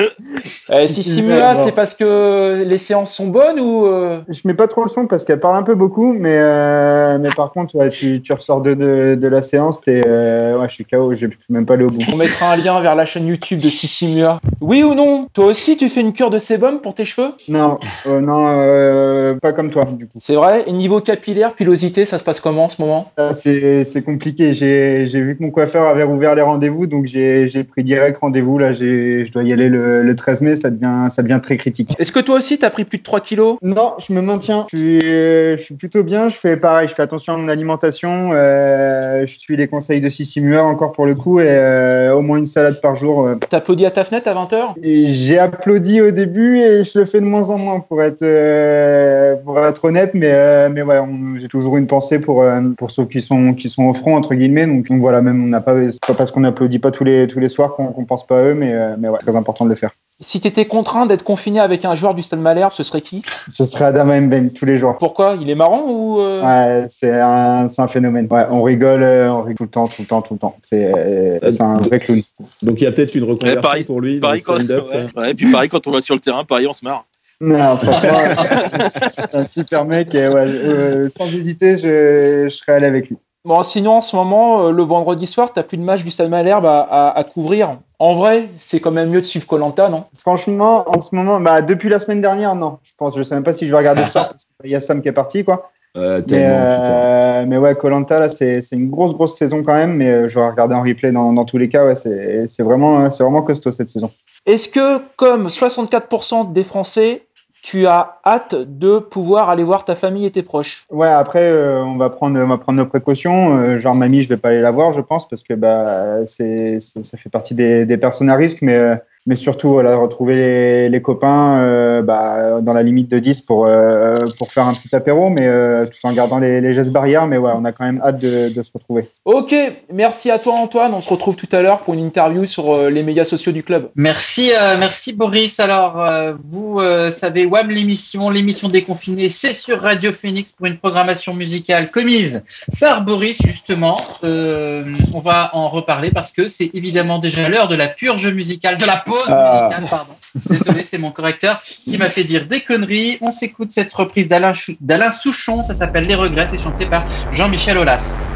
Eh, 0.73 0.89
Sissimua, 0.89 0.89
Sissimua, 0.89 1.55
c'est 1.65 1.73
parce 1.77 1.95
que 1.95 2.65
les 2.67 2.79
séances 2.79 3.15
sont 3.15 3.29
bonnes 3.29 3.61
ou 3.61 3.87
euh, 3.87 4.19
Je 4.29 4.41
mets 4.47 4.55
pas 4.55 4.67
trop 4.67 4.83
le 4.83 4.89
son 4.89 5.07
parce 5.07 5.25
qu'elle 5.25 5.39
parle 5.39 5.57
un 5.59 5.63
peu 5.63 5.77
beaucoup, 5.77 6.13
mais, 6.13 6.39
euh, 6.41 7.19
mais 7.21 7.29
par 7.37 7.53
contre, 7.53 7.77
ouais, 7.77 7.91
tu, 7.91 8.21
tu 8.21 8.33
ressors 8.33 8.61
de, 8.63 8.75
de, 8.75 9.15
de 9.15 9.29
la 9.29 9.43
séance, 9.43 9.81
t'es, 9.81 10.03
euh, 10.05 10.59
ouais, 10.59 10.69
je 10.69 10.75
suis 10.75 10.85
KO, 10.85 11.15
je 11.15 11.29
peux 11.29 11.35
même 11.51 11.67
pas 11.67 11.75
aller 11.75 11.85
au 11.85 11.91
bout. 11.91 12.03
on 12.13 12.17
mettra 12.17 12.51
un 12.55 12.57
lien 12.57 12.81
vers 12.81 12.97
la 12.97 13.07
chaîne 13.07 13.29
YouTube 13.29 13.61
de 13.61 13.69
Sissimua 13.69 14.41
Oui 14.61 14.83
ou 14.83 14.93
non 14.95 15.04
Toi 15.33 15.47
aussi, 15.47 15.77
tu 15.77 15.89
fais 15.89 16.01
une 16.01 16.13
cure 16.13 16.31
de 16.31 16.39
sébum 16.39 16.81
pour 16.81 16.95
tes 16.95 17.05
cheveux? 17.05 17.31
Non, 17.49 17.79
euh, 18.07 18.21
non, 18.21 18.47
euh, 18.49 19.35
pas 19.35 19.53
comme 19.53 19.71
toi, 19.71 19.85
du 19.85 20.07
coup. 20.07 20.19
C'est 20.21 20.37
vrai? 20.37 20.63
Et 20.67 20.73
niveau 20.73 21.01
capillaire, 21.01 21.55
pilosité, 21.55 22.07
ça 22.07 22.19
se 22.19 22.25
passe 22.25 22.41
comment 22.41 22.65
en 22.65 22.69
ce 22.69 22.81
moment? 22.81 23.11
C'est 23.35 24.05
compliqué. 24.05 24.53
J'ai 24.55 25.21
vu 25.21 25.37
que 25.37 25.43
mon 25.43 25.51
coiffeur 25.51 25.87
avait 25.87 26.05
rouvert 26.05 26.35
les 26.35 26.43
rendez-vous, 26.43 26.87
donc 26.87 27.07
j'ai 27.07 27.65
pris 27.65 27.83
direct 27.83 28.19
rendez-vous. 28.19 28.59
Là, 28.59 28.73
je 28.73 29.31
dois 29.33 29.43
y 29.43 29.53
aller 29.53 29.69
le, 29.69 30.03
le 30.03 30.17
13 30.17 30.41
mai, 30.41 30.57
ça 30.57 30.71
devient, 30.71 31.09
ça 31.11 31.23
devient 31.23 31.41
très 31.43 31.57
critique. 31.57 31.95
Est-ce 31.99 32.13
que 32.13 32.21
toi 32.21 32.37
aussi, 32.37 32.59
t'as 32.59 32.71
pris 32.71 32.85
plus 32.85 32.99
de 32.99 33.03
3 33.03 33.21
kilos? 33.21 33.57
Non, 33.63 33.95
je 33.99 34.13
me 34.13 34.21
maintiens. 34.21 34.67
Je 34.73 34.77
suis, 34.77 35.01
je 35.01 35.63
suis 35.63 35.75
plutôt 35.75 36.03
bien. 36.03 36.29
Je 36.29 36.37
fais 36.37 36.57
pareil. 36.57 36.89
Je 36.89 36.95
fais 36.95 37.03
attention 37.03 37.35
à 37.35 37.37
mon 37.37 37.49
alimentation. 37.49 38.31
Euh, 38.33 39.27
je 39.27 39.39
suis 39.39 39.57
les 39.57 39.69
conseils 39.69 40.01
de 40.01 40.09
Sissimua 40.09 40.63
encore 40.63 40.93
pour 40.93 41.07
le 41.07 41.15
coup 41.15 41.41
et 41.41 42.11
au 42.15 42.23
moins 42.23 42.39
une 42.39 42.47
salade 42.47 42.81
par 42.81 42.97
jour. 42.97 43.29
T'applaudis 43.51 43.87
à 43.87 43.91
ta 43.91 44.05
fenêtre 44.05 44.29
à 44.29 44.35
20h 44.35 44.75
Et 44.83 44.94
J'ai 45.07 45.39
applaudi 45.39 46.01
au 46.01 46.11
début 46.11 46.59
et 46.59 46.85
je 46.85 46.99
le 46.99 47.07
fais 47.07 47.21
de 47.21 47.27
moins 47.27 47.51
en 47.51 47.59
moins 47.59 47.81
pour 47.81 48.03
être, 48.03 48.23
euh, 48.23 49.35
pour 49.37 49.59
être 49.59 49.85
honnête, 49.85 50.13
mais, 50.15 50.31
euh, 50.31 50.69
mais 50.71 50.83
ouais, 50.83 50.99
j'ai 51.41 51.49
toujours 51.49 51.77
une 51.77 51.87
pensée 51.87 52.19
pour, 52.21 52.43
euh, 52.43 52.61
pour 52.77 52.91
ceux 52.91 53.05
qui 53.07 53.21
sont, 53.21 53.55
qui 53.55 53.69
sont 53.69 53.85
au 53.85 53.95
front, 53.95 54.17
entre 54.17 54.35
guillemets. 54.35 54.67
Donc, 54.67 54.87
voilà, 54.91 55.23
même 55.23 55.43
on 55.43 55.49
n'a 55.49 55.61
pas, 55.61 55.75
c'est 55.91 56.05
pas 56.07 56.15
parce 56.15 56.31
qu'on 56.31 56.41
n'applaudit 56.41 56.79
pas 56.79 56.91
tous 56.91 57.05
les, 57.05 57.27
tous 57.27 57.41
les 57.41 57.49
soirs 57.49 57.75
qu'on 57.75 57.89
qu'on 57.89 58.05
pense 58.05 58.27
pas 58.27 58.41
à 58.41 58.45
eux, 58.45 58.55
mais, 58.55 58.73
euh, 58.75 58.97
mais 58.99 59.09
ouais, 59.09 59.19
très 59.19 59.37
important 59.37 59.65
de 59.65 59.71
le 59.71 59.77
faire. 59.77 59.91
Si 60.25 60.41
t'étais 60.41 60.65
contraint 60.65 61.05
d'être 61.05 61.23
confiné 61.23 61.61
avec 61.61 61.85
un 61.85 61.95
joueur 61.95 62.15
du 62.15 62.23
Stade 62.23 62.41
Malherbe, 62.41 62.73
ce 62.73 62.83
serait 62.83 63.03
qui? 63.03 63.21
Ce 63.51 63.67
serait 63.67 63.85
Adama 63.85 64.19
Mbeng 64.21 64.49
tous 64.55 64.65
les 64.65 64.79
jours. 64.79 64.97
Pourquoi? 64.97 65.37
Il 65.39 65.51
est 65.51 65.55
marrant 65.55 65.83
ou 65.87 66.19
euh, 66.21 66.43
Ouais, 66.43 66.87
c'est 66.89 67.21
un, 67.21 67.69
c'est 67.69 67.83
un 67.83 67.89
phénomène. 67.89 68.27
Ouais, 68.31 68.47
on 68.49 68.63
rigole, 68.63 69.03
euh, 69.03 69.31
on 69.31 69.43
rigole 69.43 69.55
tout 69.57 69.65
le 69.65 69.69
temps, 69.69 69.87
tout 69.87 70.01
le 70.03 70.07
temps, 70.07 70.23
tout 70.23 70.33
le 70.35 70.41
temps. 70.41 70.57
C'est, 70.63 70.91
euh, 70.97 71.39
c'est 71.53 71.61
un 71.63 71.75
vrai 71.75 72.01
clown. 72.01 72.23
Donc 72.63 72.81
il 72.81 72.85
y 72.85 72.87
a 72.87 72.93
peut-être 72.93 73.15
une 73.15 73.25
reconversion 73.25 73.61
pareil- 73.61 73.85
pour 73.85 74.01
lui. 74.01 74.19
Pareil 74.19 74.43
quand, 74.43 74.57
ouais, 74.59 75.07
ouais, 75.15 75.31
et 75.33 75.35
puis 75.35 75.53
pareil 75.53 75.69
quand 75.69 75.87
on 75.87 75.91
va 75.91 76.01
sur 76.01 76.15
le 76.15 76.21
terrain, 76.23 76.45
pareil 76.45 76.67
on 76.67 76.73
se 76.73 76.85
marre. 76.85 77.05
Non, 77.41 77.77
franchement, 77.77 78.19
c'est 79.19 79.35
un 79.35 79.47
super 79.53 79.85
mec 79.85 80.15
et 80.15 80.29
ouais, 80.29 80.47
euh, 80.47 81.09
sans 81.11 81.27
hésiter, 81.27 81.77
je, 81.77 82.45
je 82.45 82.49
serais 82.49 82.73
allé 82.73 82.87
avec 82.87 83.09
lui. 83.11 83.17
Bon, 83.45 83.63
sinon, 83.63 83.97
en 83.97 84.01
ce 84.01 84.17
moment, 84.17 84.67
euh, 84.67 84.71
le 84.71 84.83
vendredi 84.83 85.27
soir, 85.27 85.53
t'as 85.53 85.63
plus 85.63 85.77
de 85.77 85.83
match 85.83 86.03
du 86.03 86.11
Stade 86.11 86.31
Malherbe 86.31 86.65
à, 86.65 86.81
à, 86.81 87.19
à 87.19 87.25
couvrir. 87.25 87.77
En 87.99 88.15
vrai, 88.15 88.49
c'est 88.59 88.81
quand 88.81 88.91
même 88.91 89.11
mieux 89.11 89.21
de 89.21 89.27
suivre 89.27 89.47
Colanta, 89.47 89.91
non? 89.91 90.05
Franchement, 90.17 90.85
en 90.87 91.01
ce 91.03 91.15
moment, 91.15 91.39
bah, 91.41 91.61
depuis 91.61 91.91
la 91.91 91.99
semaine 91.99 92.23
dernière, 92.23 92.55
non. 92.55 92.79
Je 92.83 92.93
pense, 92.97 93.17
je 93.17 93.23
sais 93.23 93.35
même 93.35 93.45
pas 93.45 93.53
si 93.53 93.67
je 93.67 93.71
vais 93.71 93.77
regarder 93.77 94.03
ce 94.05 94.13
soir. 94.13 94.29
parce 94.31 94.47
qu'il 94.63 94.71
y 94.71 94.75
a 94.75 94.81
Sam 94.81 95.03
qui 95.03 95.09
est 95.09 95.13
parti, 95.13 95.45
quoi. 95.45 95.71
Euh, 95.97 96.23
Mais, 96.29 96.43
euh, 96.45 97.45
mais 97.47 97.57
ouais, 97.57 97.75
Colanta 97.77 98.19
là, 98.19 98.29
c'est 98.29 98.63
c'est 98.63 98.75
une 98.75 98.91
grosse 98.91 99.13
grosse 99.15 99.37
saison 99.37 99.63
quand 99.63 99.75
même. 99.75 99.95
Mais 99.95 100.11
euh, 100.11 100.29
je 100.29 100.39
vais 100.39 100.47
regarder 100.47 100.75
en 100.75 100.83
replay 100.83 101.13
dans, 101.13 101.33
dans 101.33 101.45
tous 101.45 101.59
les 101.59 101.69
cas. 101.69 101.87
Ouais, 101.87 101.95
c'est 101.95 102.47
c'est 102.49 102.65
vraiment 102.65 103.11
c'est 103.13 103.23
vraiment 103.23 103.43
costaud 103.43 103.71
cette 103.71 103.91
saison. 103.91 104.11
Est-ce 104.45 104.69
que, 104.69 104.99
comme 105.17 105.47
64% 105.47 106.53
des 106.53 106.65
Français, 106.65 107.23
tu 107.65 107.87
as 107.87 108.19
hâte 108.27 108.55
de 108.55 108.99
pouvoir 108.99 109.49
aller 109.49 109.65
voir 109.65 109.87
ta 109.87 109.95
famille 109.95 110.27
et 110.27 110.31
tes 110.31 110.43
proches 110.43 110.85
Ouais, 110.91 111.09
après 111.09 111.51
euh, 111.51 111.83
on 111.83 111.97
va 111.97 112.11
prendre 112.11 112.39
on 112.39 112.47
va 112.47 112.59
prendre 112.59 112.77
nos 112.77 112.85
précautions. 112.85 113.57
Euh, 113.57 113.79
genre 113.79 113.95
mamie, 113.95 114.21
je 114.21 114.29
vais 114.29 114.37
pas 114.37 114.51
aller 114.51 114.61
la 114.61 114.71
voir, 114.71 114.93
je 114.93 115.01
pense, 115.01 115.27
parce 115.27 115.43
que 115.43 115.55
bah 115.55 116.27
ça 116.27 117.17
fait 117.17 117.31
partie 117.31 117.55
des, 117.55 117.87
des 117.87 117.97
personnes 117.97 118.29
à 118.29 118.37
risque. 118.37 118.59
Mais 118.61 118.77
euh, 118.77 118.97
mais 119.27 119.37
surtout 119.37 119.71
voilà, 119.71 119.97
retrouver 119.97 120.35
les, 120.35 120.89
les 120.91 121.03
copains 121.03 121.63
euh, 121.63 122.03
bah, 122.03 122.61
dans 122.61 122.75
la 122.75 122.83
limite 122.83 123.11
de 123.11 123.19
10 123.19 123.43
pour, 123.43 123.65
euh, 123.67 124.15
pour 124.39 124.53
faire 124.53 124.67
un 124.67 124.75
petit 124.75 124.95
apéro, 124.95 125.31
mais 125.31 125.47
euh, 125.47 125.87
tout 125.87 126.07
en 126.07 126.13
gardant 126.13 126.39
les, 126.39 126.61
les 126.61 126.75
gestes 126.75 126.91
barrières. 126.91 127.27
Mais 127.27 127.39
ouais, 127.39 127.53
on 127.55 127.65
a 127.65 127.73
quand 127.73 127.85
même 127.85 128.01
hâte 128.05 128.21
de, 128.21 128.51
de 128.51 128.63
se 128.63 128.71
retrouver. 128.75 129.09
Ok, 129.25 129.55
merci 129.93 130.31
à 130.31 130.39
toi 130.39 130.55
Antoine. 130.57 130.93
On 130.93 131.01
se 131.01 131.09
retrouve 131.09 131.37
tout 131.37 131.49
à 131.53 131.63
l'heure 131.63 131.81
pour 131.81 131.95
une 131.95 132.01
interview 132.01 132.45
sur 132.45 132.75
euh, 132.75 132.91
les 132.91 133.03
médias 133.03 133.25
sociaux 133.25 133.53
du 133.53 133.63
club. 133.63 133.89
Merci, 133.97 134.53
euh, 134.53 134.77
merci 134.79 135.15
Boris. 135.15 135.59
Alors, 135.59 136.01
euh, 136.01 136.35
vous 136.47 136.79
euh, 136.81 137.11
savez, 137.11 137.47
WAM 137.47 137.71
l'émission, 137.71 138.29
l'émission 138.29 138.69
déconfinée, 138.69 139.31
c'est 139.31 139.55
sur 139.55 139.81
Radio 139.81 140.13
Phoenix 140.13 140.53
pour 140.53 140.67
une 140.67 140.77
programmation 140.77 141.33
musicale 141.33 141.91
commise 141.91 142.43
par 142.79 143.05
Boris, 143.05 143.41
justement. 143.43 143.99
Euh, 144.23 144.85
on 145.15 145.21
va 145.21 145.51
en 145.55 145.69
reparler 145.69 146.11
parce 146.11 146.33
que 146.33 146.47
c'est 146.47 146.71
évidemment 146.75 147.19
déjà 147.19 147.49
l'heure 147.49 147.69
de 147.69 147.75
la 147.75 147.89
purge 147.89 148.29
musicale, 148.29 148.77
de 148.77 148.85
la 148.85 148.99
pause 148.99 149.14
Ah. 149.29 149.69
musicale, 149.69 149.89
pardon. 149.91 150.15
Désolé, 150.51 150.83
c'est 150.83 150.99
mon 150.99 151.11
correcteur 151.11 151.61
qui 151.63 151.97
m'a 151.99 152.09
fait 152.09 152.25
dire 152.25 152.47
des 152.47 152.61
conneries. 152.61 153.19
On 153.21 153.33
s'écoute 153.33 153.73
cette 153.73 153.93
reprise 153.93 154.29
d'Alain 154.29 155.13
Souchon, 155.13 155.63
ça 155.63 155.75
s'appelle 155.75 156.07
Les 156.07 156.15
Regrets, 156.15 156.47
c'est 156.47 156.59
chanté 156.59 156.87
par 156.87 157.07
Jean-Michel 157.31 157.79
Aulas. 157.79 158.27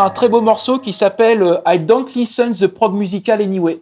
C'est 0.00 0.06
un 0.06 0.10
très 0.10 0.30
beau 0.30 0.40
morceau 0.40 0.78
qui 0.78 0.94
s'appelle 0.94 1.42
euh, 1.42 1.58
I 1.66 1.78
Don't 1.78 2.06
Listen 2.14 2.54
the 2.54 2.66
Prog 2.68 2.94
Musical 2.94 3.42
Anyway. 3.42 3.80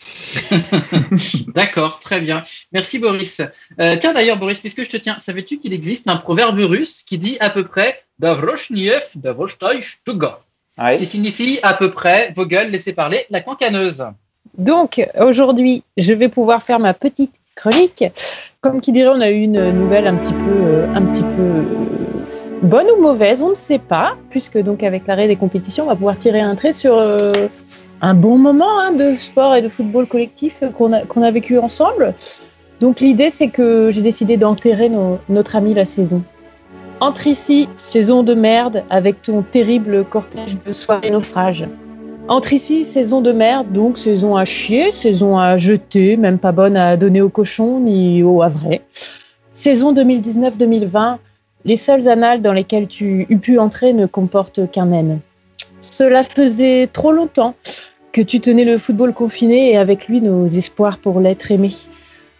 D'accord, 1.54 2.00
très 2.00 2.22
bien. 2.22 2.42
Merci 2.72 2.98
Boris. 2.98 3.42
Euh, 3.78 3.96
tiens 4.00 4.14
d'ailleurs 4.14 4.38
Boris, 4.38 4.58
puisque 4.58 4.82
je 4.82 4.88
te 4.88 4.96
tiens, 4.96 5.18
savais-tu 5.18 5.58
qu'il 5.58 5.74
existe 5.74 6.08
un 6.08 6.16
proverbe 6.16 6.58
russe 6.60 7.02
qui 7.02 7.18
dit 7.18 7.36
à 7.40 7.50
peu 7.50 7.64
près 7.64 8.02
Davroshniev, 8.18 9.02
Davroshtoi, 9.16 9.82
Shtuga 9.82 10.38
Ce 10.78 10.96
qui 10.96 11.04
signifie 11.04 11.58
à 11.62 11.74
peu 11.74 11.90
près 11.90 12.32
vos 12.34 12.46
gueules, 12.46 12.70
laissez 12.70 12.94
parler 12.94 13.26
la 13.28 13.42
cancaneuse. 13.42 14.06
Donc 14.56 15.06
aujourd'hui, 15.18 15.84
je 15.98 16.14
vais 16.14 16.30
pouvoir 16.30 16.62
faire 16.62 16.78
ma 16.78 16.94
petite 16.94 17.34
chronique. 17.54 18.04
Comme 18.62 18.80
qui 18.80 18.92
dirait, 18.92 19.10
on 19.14 19.20
a 19.20 19.30
eu 19.30 19.42
une 19.42 19.72
nouvelle 19.72 20.06
un 20.06 20.16
petit 20.16 20.32
peu, 20.32 20.50
euh, 20.50 20.94
un 20.94 21.02
petit 21.02 21.22
peu 21.22 21.42
euh, 21.42 21.64
bonne 22.62 22.86
ou 22.96 23.00
mauvaise, 23.00 23.42
on 23.42 23.50
ne 23.50 23.54
sait 23.54 23.78
pas, 23.78 24.16
puisque 24.30 24.58
donc 24.58 24.82
avec 24.82 25.06
l'arrêt 25.06 25.28
des 25.28 25.36
compétitions, 25.36 25.84
on 25.84 25.88
va 25.88 25.96
pouvoir 25.96 26.18
tirer 26.18 26.40
un 26.40 26.54
trait 26.54 26.72
sur 26.72 26.96
euh, 26.96 27.48
un 28.00 28.14
bon 28.14 28.38
moment 28.38 28.78
hein, 28.78 28.92
de 28.92 29.16
sport 29.16 29.54
et 29.54 29.62
de 29.62 29.68
football 29.68 30.06
collectif 30.06 30.62
qu'on 30.76 30.92
a, 30.92 31.30
vécu 31.30 31.58
ensemble. 31.58 32.14
Donc 32.80 33.00
l'idée, 33.00 33.30
c'est 33.30 33.48
que 33.48 33.90
j'ai 33.90 34.02
décidé 34.02 34.36
d'enterrer 34.36 34.90
notre 35.28 35.56
ami 35.56 35.74
la 35.74 35.84
saison. 35.84 36.22
Entre 37.00 37.26
ici, 37.26 37.68
saison 37.76 38.22
de 38.22 38.34
merde, 38.34 38.84
avec 38.90 39.22
ton 39.22 39.42
terrible 39.42 40.04
cortège 40.04 40.58
de 40.64 40.72
soirées 40.72 41.10
naufrage. 41.10 41.66
Entre 42.28 42.52
ici, 42.52 42.84
saison 42.84 43.22
de 43.22 43.32
merde, 43.32 43.72
donc 43.72 43.98
saison 43.98 44.36
à 44.36 44.44
chier, 44.44 44.92
saison 44.92 45.38
à 45.38 45.56
jeter, 45.56 46.16
même 46.16 46.38
pas 46.38 46.52
bonne 46.52 46.76
à 46.76 46.96
donner 46.96 47.22
aux 47.22 47.30
cochons 47.30 47.80
ni 47.80 48.22
aux 48.22 48.42
havrais. 48.42 48.82
Saison 49.52 49.92
2019-2020, 49.94 51.16
Les 51.64 51.76
seules 51.76 52.08
annales 52.08 52.42
dans 52.42 52.52
lesquelles 52.52 52.88
tu 52.88 53.26
eus 53.28 53.38
pu 53.38 53.58
entrer 53.58 53.92
ne 53.92 54.06
comportent 54.06 54.70
qu'un 54.70 54.92
N. 54.92 55.20
Cela 55.80 56.24
faisait 56.24 56.86
trop 56.86 57.12
longtemps 57.12 57.54
que 58.12 58.20
tu 58.20 58.40
tenais 58.40 58.64
le 58.64 58.78
football 58.78 59.12
confiné 59.12 59.70
et 59.70 59.76
avec 59.76 60.08
lui 60.08 60.20
nos 60.20 60.46
espoirs 60.46 60.98
pour 60.98 61.20
l'être 61.20 61.50
aimé. 61.50 61.70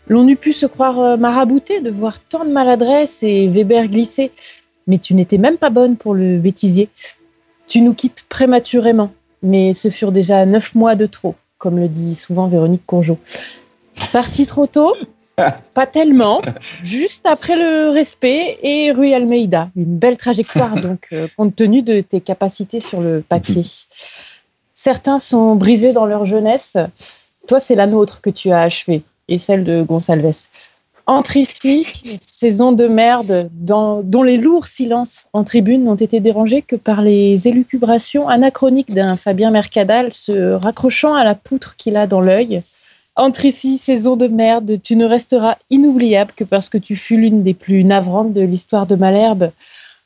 L'on 0.09 0.27
eût 0.27 0.37
pu 0.37 0.53
se 0.53 0.67
croire 0.67 1.01
euh, 1.01 1.17
marabouté 1.17 1.81
de 1.81 1.91
voir 1.91 2.19
tant 2.19 2.45
de 2.45 2.51
maladresse 2.51 3.23
et 3.23 3.47
Weber 3.49 3.87
glisser, 3.87 4.33
mais 4.87 4.99
tu 4.99 5.15
n'étais 5.15 5.39
même 5.39 5.57
pas 5.57 5.71
bonne 5.71 5.97
pour 5.97 6.15
le 6.15 6.39
bêtisier. 6.39 6.89
Tu 7.69 7.81
nous 7.81 7.95
quittes 7.95 8.25
prématurément, 8.29 9.13
mais 9.43 9.73
ce 9.73 9.91
furent 9.91 10.13
déjà 10.13 10.45
neuf 10.47 10.75
mois 10.75 10.97
de 10.97 11.07
trop, 11.07 11.37
comme 11.59 11.79
le 11.79 11.89
dit 11.89 12.17
souvent 12.17 12.49
Véronique 12.49 12.85
Conjo. 12.87 13.19
Parti 14.13 14.47
trop 14.47 14.67
tôt 14.67 14.95
Pas 15.75 15.87
tellement, 15.87 16.43
juste 16.83 17.27
après 17.27 17.57
le 17.57 17.91
respect 17.91 18.59
et 18.63 18.93
Rue 18.93 19.13
Almeida. 19.13 19.69
Une 19.77 19.97
belle 19.99 20.17
trajectoire, 20.17 20.75
donc, 20.81 21.09
euh, 21.13 21.27
compte 21.37 21.57
tenu 21.57 21.83
de 21.83 22.01
tes 22.01 22.21
capacités 22.21 22.81
sur 22.81 23.01
le 23.01 23.23
papier. 23.27 23.63
Certains 24.75 25.19
sont 25.19 25.57
brisés 25.57 25.93
dans 25.93 26.07
leur 26.07 26.25
jeunesse. 26.25 26.77
Toi, 27.47 27.61
c'est 27.61 27.75
la 27.75 27.87
nôtre 27.87 28.21
que 28.21 28.31
tu 28.31 28.51
as 28.51 28.63
achevée 28.63 29.03
et 29.29 29.39
celle 29.39 29.65
de 29.65 29.83
Gonsalves. 29.83 30.49
Entre 31.07 31.37
ici, 31.37 31.87
saison 32.25 32.71
de 32.73 32.87
merde 32.87 33.49
dans- 33.53 34.01
dont 34.03 34.23
les 34.23 34.37
lourds 34.37 34.67
silences 34.69 35.27
en 35.33 35.43
tribune 35.45 35.85
n'ont 35.85 35.97
été 35.97 36.21
dérangés 36.21 36.63
que 36.63 36.77
par 36.77 37.03
les 37.03 37.49
élucubrations 37.49 38.29
anachroniques 38.29 38.95
d'un 38.95 39.17
Fabien 39.17 39.51
Mercadal 39.51 40.13
se 40.13 40.53
raccrochant 40.53 41.15
à 41.15 41.25
la 41.25 41.35
poutre 41.35 41.75
qu'il 41.77 41.97
a 41.97 42.07
dans 42.07 42.21
l'œil. 42.21 42.63
Entre 43.21 43.45
ici, 43.45 43.77
saison 43.77 44.17
de 44.17 44.29
merde, 44.29 44.81
tu 44.83 44.97
ne 44.97 45.05
resteras 45.05 45.59
inoubliable 45.69 46.33
que 46.35 46.43
parce 46.43 46.71
que 46.71 46.79
tu 46.79 46.97
fus 46.97 47.19
l'une 47.21 47.43
des 47.43 47.53
plus 47.53 47.85
navrantes 47.85 48.33
de 48.33 48.41
l'histoire 48.41 48.87
de 48.87 48.97
Malherbe. 48.97 49.51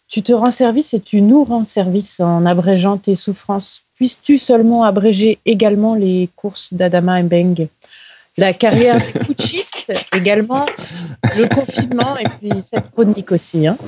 Tu 0.08 0.24
te 0.24 0.32
rends 0.32 0.50
service 0.50 0.94
et 0.94 1.00
tu 1.00 1.20
nous 1.22 1.44
rends 1.44 1.62
service 1.62 2.18
en 2.18 2.44
abrégeant 2.44 2.98
tes 2.98 3.14
souffrances. 3.14 3.82
Puisses-tu 3.94 4.36
seulement 4.36 4.82
abréger 4.82 5.38
également 5.46 5.94
les 5.94 6.28
courses 6.34 6.74
d'Adama 6.74 7.22
Mbeng? 7.22 7.68
La 8.36 8.52
carrière 8.52 8.98
des 8.98 9.20
putschistes 9.20 9.92
également, 10.12 10.66
le 11.36 11.46
confinement 11.54 12.16
et 12.16 12.26
puis 12.40 12.62
cette 12.62 12.90
chronique 12.90 13.30
aussi. 13.30 13.68
hein. 13.68 13.78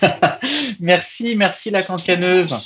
Merci, 0.80 1.36
merci 1.36 1.70
la 1.70 1.82
cancaneuse. 1.82 2.56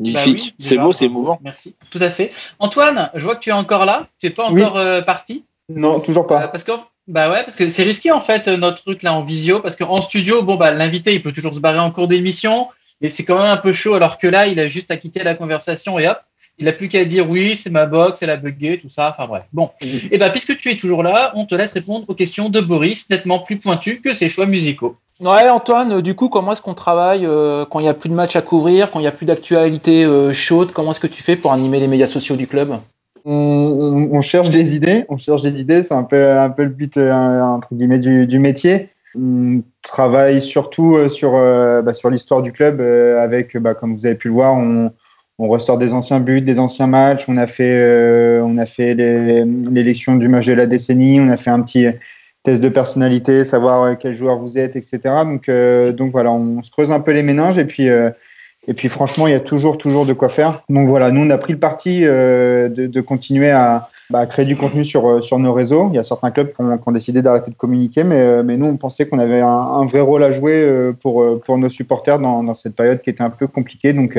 Magnifique. 0.00 0.24
Bah 0.24 0.32
oui, 0.42 0.54
c'est 0.58 0.78
beau, 0.78 0.92
c'est 0.92 1.04
émouvant. 1.06 1.38
Merci, 1.42 1.76
tout 1.90 2.00
à 2.00 2.10
fait. 2.10 2.32
Antoine, 2.58 3.10
je 3.14 3.24
vois 3.24 3.36
que 3.36 3.40
tu 3.40 3.50
es 3.50 3.52
encore 3.52 3.84
là. 3.84 4.06
Tu 4.18 4.26
n'es 4.26 4.32
pas 4.32 4.50
Oui. 4.50 4.62
encore 4.62 4.76
euh, 4.78 5.02
parti? 5.02 5.44
Non, 5.68 6.00
toujours 6.00 6.26
pas. 6.26 6.48
Parce 6.48 6.64
que, 6.64 6.72
bah 7.06 7.30
ouais, 7.30 7.42
parce 7.44 7.56
que 7.56 7.68
c'est 7.68 7.84
risqué 7.84 8.10
en 8.12 8.20
fait 8.20 8.48
euh, 8.48 8.56
notre 8.56 8.82
truc 8.82 9.02
là 9.02 9.14
en 9.14 9.22
visio, 9.22 9.60
parce 9.60 9.76
qu'en 9.76 10.00
studio, 10.02 10.42
bon 10.42 10.56
bah 10.56 10.70
l'invité 10.72 11.14
il 11.14 11.22
peut 11.22 11.32
toujours 11.32 11.54
se 11.54 11.60
barrer 11.60 11.78
en 11.78 11.90
cours 11.90 12.08
d'émission, 12.08 12.68
mais 13.00 13.08
c'est 13.08 13.24
quand 13.24 13.36
même 13.36 13.50
un 13.50 13.56
peu 13.56 13.72
chaud, 13.72 13.94
alors 13.94 14.18
que 14.18 14.26
là 14.26 14.46
il 14.46 14.58
a 14.60 14.66
juste 14.66 14.90
à 14.90 14.96
quitter 14.96 15.22
la 15.22 15.34
conversation 15.34 15.98
et 15.98 16.08
hop, 16.08 16.18
il 16.58 16.68
a 16.68 16.72
plus 16.72 16.88
qu'à 16.88 17.04
dire 17.04 17.28
oui, 17.28 17.56
c'est 17.56 17.70
ma 17.70 17.86
box, 17.86 18.22
elle 18.22 18.30
a 18.30 18.36
bugué, 18.36 18.78
tout 18.80 18.90
ça, 18.90 19.14
enfin 19.16 19.26
bref. 19.28 19.42
Bon, 19.52 19.70
et 20.10 20.18
bah 20.18 20.30
puisque 20.30 20.56
tu 20.56 20.70
es 20.70 20.76
toujours 20.76 21.02
là, 21.02 21.32
on 21.34 21.46
te 21.46 21.54
laisse 21.54 21.72
répondre 21.72 22.04
aux 22.08 22.14
questions 22.14 22.48
de 22.48 22.60
Boris, 22.60 23.10
nettement 23.10 23.38
plus 23.40 23.56
pointues 23.56 24.00
que 24.00 24.14
ses 24.14 24.28
choix 24.28 24.46
musicaux. 24.46 24.96
Ouais, 25.20 25.48
Antoine, 25.48 25.92
euh, 25.92 26.02
du 26.02 26.14
coup, 26.16 26.28
comment 26.28 26.52
est-ce 26.52 26.62
qu'on 26.62 26.74
travaille 26.74 27.24
euh, 27.24 27.64
quand 27.70 27.78
il 27.78 27.84
n'y 27.84 27.88
a 27.88 27.94
plus 27.94 28.08
de 28.08 28.14
matchs 28.14 28.34
à 28.36 28.42
couvrir, 28.42 28.90
quand 28.90 28.98
il 28.98 29.02
n'y 29.02 29.08
a 29.08 29.12
plus 29.12 29.26
d'actualité 29.26 30.04
euh, 30.04 30.32
chaude 30.32 30.72
Comment 30.72 30.90
est-ce 30.90 30.98
que 31.00 31.06
tu 31.06 31.22
fais 31.22 31.36
pour 31.36 31.52
animer 31.52 31.78
les 31.78 31.86
médias 31.88 32.08
sociaux 32.08 32.34
du 32.36 32.46
club? 32.48 32.76
On, 33.24 33.32
on- 33.32 34.16
on 34.16 34.20
cherche 34.22 34.50
des 34.50 34.74
idées, 34.76 35.04
on 35.08 35.16
cherche 35.18 35.42
des 35.42 35.60
idées, 35.60 35.82
c'est 35.82 35.94
un 35.94 36.02
peu, 36.02 36.30
un 36.38 36.50
peu 36.50 36.64
le 36.64 36.68
but 36.68 36.96
euh, 36.96 37.12
entre 37.40 37.68
guillemets 37.72 37.98
du, 38.00 38.26
du 38.26 38.38
métier. 38.38 38.88
On 39.16 39.62
travaille 39.82 40.42
surtout 40.42 41.08
sur, 41.08 41.36
euh, 41.36 41.80
bah, 41.82 41.94
sur 41.94 42.10
l'histoire 42.10 42.42
du 42.42 42.50
club 42.50 42.80
euh, 42.80 43.20
avec, 43.20 43.56
bah, 43.56 43.74
comme 43.74 43.94
vous 43.94 44.06
avez 44.06 44.16
pu 44.16 44.28
le 44.28 44.34
voir, 44.34 44.56
on, 44.56 44.90
on 45.38 45.48
ressort 45.48 45.78
des 45.78 45.92
anciens 45.92 46.20
buts, 46.20 46.40
des 46.40 46.58
anciens 46.58 46.86
matchs. 46.86 47.24
On 47.28 47.36
a 47.36 47.46
fait, 47.46 47.76
euh, 47.76 48.40
on 48.42 48.56
a 48.58 48.66
fait 48.66 48.94
l'élection 48.94 50.16
du 50.16 50.28
match 50.28 50.46
de 50.46 50.52
la 50.52 50.66
décennie. 50.66 51.20
On 51.20 51.28
a 51.28 51.36
fait 51.36 51.50
un 51.50 51.60
petit 51.60 51.86
test 52.44 52.62
de 52.62 52.68
personnalité, 52.68 53.42
savoir 53.42 53.82
euh, 53.82 53.94
quel 53.98 54.14
joueur 54.14 54.38
vous 54.38 54.58
êtes, 54.58 54.76
etc. 54.76 55.00
Donc, 55.24 55.48
euh, 55.48 55.92
donc 55.92 56.12
voilà, 56.12 56.30
on 56.30 56.62
se 56.62 56.70
creuse 56.70 56.92
un 56.92 57.00
peu 57.00 57.12
les 57.12 57.22
méninges 57.22 57.58
et 57.58 57.64
puis. 57.64 57.86
et 57.86 58.74
puis 58.74 58.88
franchement, 58.88 59.26
il 59.26 59.32
y 59.32 59.34
a 59.34 59.40
toujours, 59.40 59.76
toujours 59.76 60.06
de 60.06 60.12
quoi 60.12 60.28
faire. 60.28 60.62
Donc 60.68 60.88
voilà, 60.88 61.10
nous, 61.10 61.22
on 61.22 61.30
a 61.30 61.38
pris 61.38 61.52
le 61.52 61.58
parti 61.58 62.02
de, 62.02 63.00
continuer 63.00 63.50
à, 63.50 63.88
bah, 64.10 64.20
à 64.20 64.26
créer 64.26 64.46
du 64.46 64.56
contenu 64.56 64.84
sur, 64.84 65.22
sur 65.22 65.38
nos 65.38 65.52
réseaux. 65.52 65.88
Il 65.90 65.96
y 65.96 65.98
a 65.98 66.02
certains 66.04 66.30
clubs 66.30 66.52
qui 66.54 66.62
ont, 66.62 66.92
décidé 66.92 67.22
d'arrêter 67.22 67.50
de 67.50 67.56
communiquer, 67.56 68.04
mais, 68.04 68.42
mais 68.42 68.56
nous, 68.56 68.66
on 68.66 68.76
pensait 68.76 69.06
qu'on 69.06 69.18
avait 69.18 69.40
un, 69.40 69.84
vrai 69.84 70.00
rôle 70.00 70.22
à 70.22 70.32
jouer 70.32 70.92
pour, 71.02 71.40
pour 71.40 71.58
nos 71.58 71.68
supporters 71.68 72.20
dans, 72.20 72.44
dans 72.44 72.54
cette 72.54 72.76
période 72.76 73.02
qui 73.02 73.10
était 73.10 73.24
un 73.24 73.30
peu 73.30 73.48
compliquée. 73.48 73.92
Donc, 73.92 74.16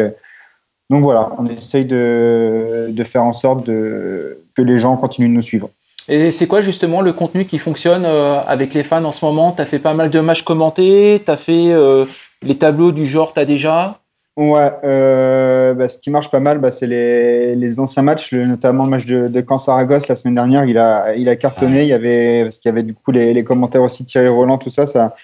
donc 0.89 1.04
voilà, 1.04 1.32
on 1.38 1.45
essaye 1.48 1.86
de, 1.86 2.88
de 2.89 3.04
faire 3.04 3.24
en 3.24 3.34
sorte 3.34 3.65
de, 3.65 4.38
que 4.56 4.62
les 4.62 4.80
gens 4.80 4.95
continuent 4.98 5.30
de 5.30 5.34
nous 5.34 5.41
suivre. 5.41 5.69
Et 6.08 6.32
c'est 6.32 6.45
quoi 6.45 6.62
justement 6.62 7.02
le 7.02 7.13
contenu 7.13 7.45
qui 7.45 7.58
fonctionne 7.58 8.06
euh, 8.06 8.39
avec 8.45 8.74
les 8.76 8.84
fans 8.84 9.04
en 9.04 9.12
ce 9.12 9.26
moment? 9.26 9.52
T'as 9.52 9.65
fait 9.65 9.80
pas 9.80 9.95
mal 9.95 10.12
de 10.12 10.19
matchs 10.19 10.43
commentés, 10.43 11.21
t'as 11.26 11.38
fait 11.38 11.71
euh, 11.71 12.06
les 12.43 12.58
tableaux 12.58 12.91
du 12.91 13.06
genre 13.08 13.34
t'as 13.34 13.45
déjà? 13.45 14.00
Ouais, 14.38 14.69
euh, 14.84 15.74
bah, 15.74 15.88
ce 15.88 15.98
qui 15.98 16.12
marche 16.12 16.30
pas 16.30 16.41
mal, 16.41 16.60
bah, 16.60 16.69
c'est 16.69 16.88
les, 16.88 17.56
les 17.56 17.80
anciens 17.80 18.04
matchs, 18.04 18.34
notamment 18.34 18.84
le 18.84 18.89
match 18.89 19.06
de, 19.06 19.30
de 19.30 19.45
Caen 19.48 19.58
Saragosse 19.58 20.10
la 20.10 20.15
semaine 20.17 20.36
dernière. 20.36 20.65
Il 20.65 20.78
a, 20.78 21.15
il 21.15 21.30
a 21.30 21.38
cartonné. 21.38 21.84
Il 21.84 21.88
y 21.88 21.93
avait, 21.93 22.43
parce 22.43 22.60
qu'il 22.60 22.67
y 22.69 22.74
avait 22.74 22.84
du 22.84 22.93
coup 22.93 23.12
les, 23.12 23.34
les 23.34 23.43
commentaires 23.45 23.82
aussi 23.82 24.04
Thierry 24.04 24.28
Roland, 24.28 24.58
tout 24.58 24.69
ça, 24.69 24.86
ça, 24.86 25.15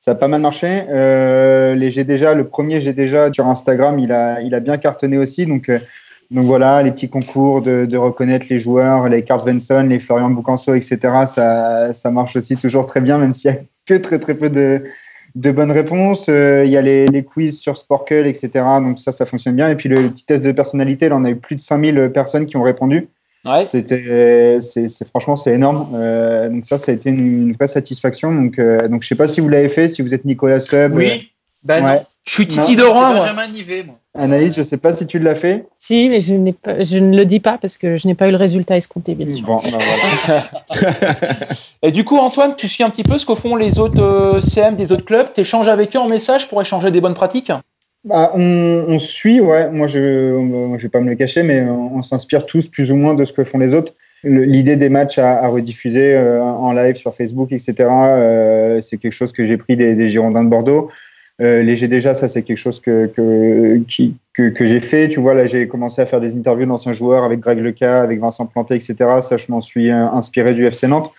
ça 0.00 0.12
a 0.12 0.14
pas 0.14 0.28
mal 0.28 0.40
marché. 0.40 0.84
Euh, 0.88 1.90
j'ai 1.90 2.04
déjà, 2.04 2.34
le 2.34 2.48
premier 2.48 2.80
j'ai 2.80 2.94
déjà 2.94 3.30
sur 3.32 3.46
Instagram, 3.46 3.98
il 3.98 4.12
a, 4.12 4.40
il 4.40 4.54
a 4.54 4.60
bien 4.60 4.78
cartonné 4.78 5.18
aussi. 5.18 5.46
Donc, 5.46 5.68
euh, 5.68 5.78
donc 6.30 6.46
voilà, 6.46 6.82
les 6.82 6.90
petits 6.90 7.10
concours 7.10 7.60
de, 7.60 7.96
reconnaître 7.96 8.46
les 8.48 8.58
joueurs, 8.58 9.08
les 9.08 9.22
Carl 9.22 9.40
Svensson, 9.40 9.86
les 9.88 9.98
Florian 9.98 10.30
Boucanso, 10.30 10.74
etc. 10.74 10.98
Ça, 11.26 11.92
ça 11.92 12.10
marche 12.10 12.36
aussi 12.36 12.56
toujours 12.56 12.86
très 12.86 13.00
bien, 13.00 13.18
même 13.18 13.34
s'il 13.34 13.50
y 13.50 13.54
a 13.54 13.58
que 13.86 13.94
très 13.94 14.18
très 14.18 14.34
peu 14.34 14.48
de, 14.48 14.82
bonnes 15.34 15.72
réponses. 15.72 16.26
Euh, 16.30 16.64
Il 16.64 16.70
y 16.70 16.78
a 16.78 16.82
les, 16.82 17.06
les 17.06 17.22
quiz 17.22 17.58
sur 17.58 17.76
Sporkle, 17.76 18.26
etc. 18.26 18.48
Donc 18.80 18.98
ça, 18.98 19.12
ça 19.12 19.26
fonctionne 19.26 19.56
bien. 19.56 19.68
Et 19.68 19.74
puis 19.74 19.90
le 19.90 20.08
petit 20.08 20.24
test 20.24 20.42
de 20.42 20.52
personnalité, 20.52 21.10
là, 21.10 21.16
on 21.16 21.24
a 21.24 21.30
eu 21.30 21.36
plus 21.36 21.56
de 21.56 21.60
5000 21.60 22.10
personnes 22.14 22.46
qui 22.46 22.56
ont 22.56 22.62
répondu. 22.62 23.08
Ouais. 23.44 23.64
C'était, 23.64 24.58
c'est, 24.60 24.88
c'est- 24.88 25.04
franchement, 25.06 25.36
c'est 25.36 25.54
énorme. 25.54 25.88
Euh, 25.94 26.48
donc 26.50 26.64
ça, 26.64 26.76
ça 26.78 26.92
a 26.92 26.94
été 26.94 27.08
une, 27.10 27.48
une 27.48 27.52
vraie 27.52 27.68
satisfaction. 27.68 28.34
Donc, 28.34 28.58
euh, 28.58 28.88
donc 28.88 29.02
je 29.02 29.08
sais 29.08 29.14
pas 29.14 29.28
si 29.28 29.40
vous 29.40 29.48
l'avez 29.48 29.68
fait, 29.68 29.88
si 29.88 30.02
vous 30.02 30.12
êtes 30.14 30.24
Nicolas 30.24 30.60
Sub. 30.60 30.94
Oui, 30.94 31.32
bah 31.64 31.80
non. 31.80 32.00
Je 32.24 32.34
suis. 32.34 32.46
Titi 32.46 32.76
moi. 32.76 33.26
Anaïs, 34.14 34.54
je 34.54 34.62
sais 34.62 34.76
pas 34.76 34.94
si 34.94 35.06
tu 35.06 35.18
l'as 35.18 35.34
fait. 35.34 35.66
Si, 35.78 36.08
mais 36.08 36.20
je, 36.20 36.34
n'ai 36.34 36.52
pas, 36.52 36.84
je 36.84 36.98
ne 36.98 37.16
le 37.16 37.24
dis 37.24 37.40
pas 37.40 37.58
parce 37.58 37.78
que 37.78 37.96
je 37.96 38.06
n'ai 38.08 38.14
pas 38.14 38.28
eu 38.28 38.30
le 38.32 38.36
résultat 38.36 38.76
escompté, 38.76 39.14
bien 39.14 39.34
sûr. 39.34 39.46
Bon, 39.46 39.60
bah 39.72 39.78
voilà. 40.26 40.44
Et 41.82 41.92
du 41.92 42.04
coup, 42.04 42.18
Antoine, 42.18 42.54
tu 42.56 42.68
suis 42.68 42.84
un 42.84 42.90
petit 42.90 43.04
peu 43.04 43.18
ce 43.18 43.24
que 43.24 43.34
font 43.34 43.56
les 43.56 43.78
autres 43.78 44.02
euh, 44.02 44.40
CM 44.40 44.76
des 44.76 44.92
autres 44.92 45.04
clubs? 45.04 45.32
T'échanges 45.32 45.68
avec 45.68 45.94
eux 45.96 45.98
en 45.98 46.08
message 46.08 46.48
pour 46.48 46.60
échanger 46.60 46.90
des 46.90 47.00
bonnes 47.00 47.14
pratiques? 47.14 47.52
Bah, 48.04 48.32
on, 48.34 48.98
suit, 48.98 49.40
ouais. 49.40 49.70
Moi, 49.70 49.86
je 49.86 49.98
ne 49.98 50.76
vais 50.78 50.88
pas 50.88 51.00
me 51.00 51.10
le 51.10 51.16
cacher, 51.16 51.42
mais 51.42 51.62
on, 51.62 52.02
s'inspire 52.02 52.46
tous 52.46 52.66
plus 52.66 52.90
ou 52.90 52.96
moins 52.96 53.14
de 53.14 53.24
ce 53.24 53.32
que 53.32 53.44
font 53.44 53.58
les 53.58 53.74
autres. 53.74 53.92
L'idée 54.24 54.76
des 54.76 54.88
matchs 54.88 55.18
à, 55.18 55.46
rediffuser 55.48 56.14
euh, 56.14 56.42
en 56.42 56.72
live 56.72 56.96
sur 56.96 57.14
Facebook, 57.14 57.52
etc., 57.52 57.74
euh, 57.80 58.80
c'est 58.80 58.98
quelque 58.98 59.12
chose 59.12 59.32
que 59.32 59.44
j'ai 59.44 59.56
pris 59.56 59.76
des, 59.76 60.06
Girondins 60.08 60.44
de 60.44 60.48
Bordeaux. 60.48 60.90
Euh, 61.42 61.62
les 61.62 61.88
déjà, 61.88 62.14
ça, 62.14 62.28
c'est 62.28 62.42
quelque 62.42 62.58
chose 62.58 62.80
que, 62.80 63.06
que, 63.06 63.80
que, 64.34 64.48
que 64.48 64.66
j'ai 64.66 64.80
fait. 64.80 65.08
Tu 65.08 65.20
vois, 65.20 65.34
là, 65.34 65.46
j'ai 65.46 65.68
commencé 65.68 66.00
à 66.00 66.06
faire 66.06 66.20
des 66.20 66.36
interviews 66.36 66.66
d'anciens 66.66 66.92
joueurs 66.92 67.24
avec 67.24 67.40
Greg 67.40 67.58
Leca, 67.58 68.00
avec 68.00 68.18
Vincent 68.18 68.46
Planté, 68.46 68.74
etc. 68.74 68.94
Ça, 69.22 69.36
je 69.36 69.46
m'en 69.48 69.60
suis 69.60 69.90
inspiré 69.90 70.54
du 70.54 70.64
FC 70.64 70.86
Nantes. 70.86 71.12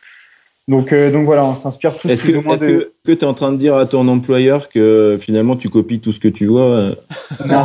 Donc, 0.67 0.93
euh, 0.93 1.11
donc 1.11 1.25
voilà, 1.25 1.45
on 1.45 1.55
s'inspire 1.55 1.97
tous 1.97 2.07
Est-ce 2.07 2.23
plus 2.23 2.33
que 2.33 2.37
ou 2.37 2.41
moins 2.41 2.55
est-ce 2.55 2.65
de. 2.65 2.93
que 3.05 3.11
tu 3.11 3.19
es 3.19 3.25
en 3.25 3.33
train 3.33 3.51
de 3.51 3.57
dire 3.57 3.75
à 3.75 3.85
ton 3.85 4.07
employeur 4.07 4.69
que 4.69 5.17
finalement 5.19 5.55
tu 5.55 5.69
copies 5.69 5.99
tout 5.99 6.13
ce 6.13 6.19
que 6.19 6.27
tu 6.27 6.45
vois 6.45 6.67
euh, 6.67 6.95
Non. 7.47 7.63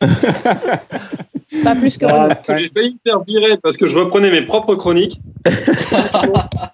Pas 1.64 1.74
plus 1.74 1.96
que 1.96 2.06
Ah. 2.06 2.28
J'ai 2.48 2.68
failli 2.68 2.92
me 3.04 3.10
faire 3.10 3.22
virer 3.24 3.56
parce 3.62 3.76
que 3.76 3.86
je 3.86 3.96
reprenais 3.96 4.30
mes 4.30 4.42
propres 4.42 4.74
chroniques. 4.74 5.20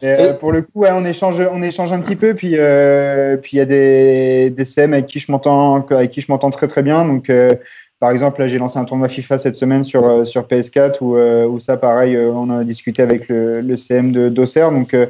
Et, 0.02 0.06
euh, 0.06 0.32
pour 0.34 0.52
le 0.52 0.62
coup, 0.62 0.80
ouais, 0.80 0.90
on 0.92 1.04
échange, 1.04 1.40
on 1.52 1.62
échange 1.62 1.92
un 1.92 2.00
petit 2.00 2.16
peu. 2.16 2.34
Puis, 2.34 2.54
euh, 2.54 3.36
puis 3.36 3.56
il 3.56 3.58
y 3.58 3.62
a 3.62 3.64
des, 3.64 4.50
des 4.50 4.64
CM 4.64 4.92
avec 4.92 5.06
qui 5.06 5.20
je 5.20 5.30
m'entends, 5.30 5.86
avec 5.90 6.10
qui 6.10 6.20
je 6.20 6.26
m'entends 6.28 6.50
très 6.50 6.66
très 6.66 6.82
bien. 6.82 7.04
Donc, 7.04 7.30
euh, 7.30 7.54
par 8.00 8.10
exemple, 8.10 8.40
là, 8.40 8.46
j'ai 8.46 8.58
lancé 8.58 8.78
un 8.78 8.84
tournoi 8.84 9.08
FIFA 9.08 9.38
cette 9.38 9.56
semaine 9.56 9.84
sur 9.84 10.04
euh, 10.04 10.24
sur 10.24 10.42
PS4 10.42 10.96
où, 11.00 11.16
euh, 11.16 11.46
où 11.46 11.60
ça, 11.60 11.76
pareil, 11.76 12.16
euh, 12.16 12.30
on 12.32 12.50
en 12.50 12.58
a 12.58 12.64
discuté 12.64 13.00
avec 13.00 13.28
le, 13.28 13.60
le 13.60 13.76
CM 13.76 14.12
de 14.12 14.28
d'Auxerre. 14.28 14.72
Donc, 14.72 14.92
euh, 14.92 15.06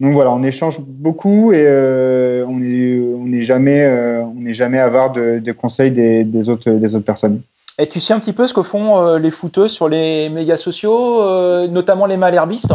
donc 0.00 0.12
voilà, 0.12 0.30
on 0.32 0.42
échange 0.42 0.80
beaucoup 0.80 1.52
et 1.52 1.64
euh, 1.66 2.44
on 2.48 2.60
est 2.62 3.00
on 3.14 3.26
n'est 3.26 3.42
jamais 3.42 3.82
euh, 3.82 4.22
on 4.22 4.52
jamais 4.52 4.78
avare 4.78 5.12
de, 5.12 5.38
de 5.38 5.52
conseils 5.52 5.90
des, 5.90 6.24
des 6.24 6.48
autres 6.48 6.70
des 6.70 6.94
autres 6.94 7.04
personnes. 7.04 7.40
Et 7.78 7.88
tu 7.88 7.98
sais 7.98 8.14
un 8.14 8.20
petit 8.20 8.32
peu 8.32 8.46
ce 8.46 8.54
que 8.54 8.62
font 8.62 8.98
euh, 8.98 9.18
les 9.18 9.32
footeux 9.32 9.66
sur 9.66 9.88
les 9.88 10.28
médias 10.28 10.56
sociaux, 10.56 11.22
euh, 11.22 11.66
notamment 11.66 12.06
les 12.06 12.16
malherbistes? 12.16 12.72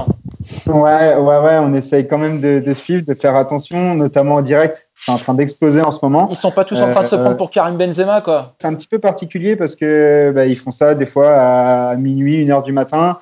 Ouais, 0.68 1.16
ouais, 1.16 1.38
ouais, 1.38 1.58
on 1.62 1.74
essaye 1.74 2.06
quand 2.06 2.18
même 2.18 2.42
de, 2.42 2.60
de 2.60 2.74
suivre, 2.74 3.06
de 3.06 3.14
faire 3.14 3.36
attention, 3.36 3.96
notamment 3.96 4.36
en 4.36 4.42
direct. 4.42 4.88
C'est 4.96 5.12
en 5.12 5.16
train 5.16 5.36
d'exploser 5.36 5.82
en 5.82 5.92
ce 5.92 6.00
moment. 6.02 6.28
Ils 6.32 6.36
sont 6.36 6.52
pas 6.52 6.66
tous 6.66 6.82
en 6.82 6.92
train 6.92 7.02
de 7.02 7.08
se 7.08 7.16
prendre 7.16 7.38
pour 7.38 7.50
Karim 7.50 7.78
Benzema, 7.78 8.20
quoi. 8.20 8.56
C'est 8.60 8.68
un 8.68 8.74
petit 8.74 8.88
peu 8.88 9.00
particulier 9.00 9.56
parce 9.56 9.76
que 9.76 10.34
bah, 10.36 10.46
ils 10.46 10.58
font 10.58 10.72
ça 10.72 10.96
des 10.96 11.06
fois 11.06 11.30
à 11.32 11.96
minuit, 11.96 12.38
une 12.42 12.52
heure 12.52 12.64
du 12.64 12.74
matin. 12.74 13.20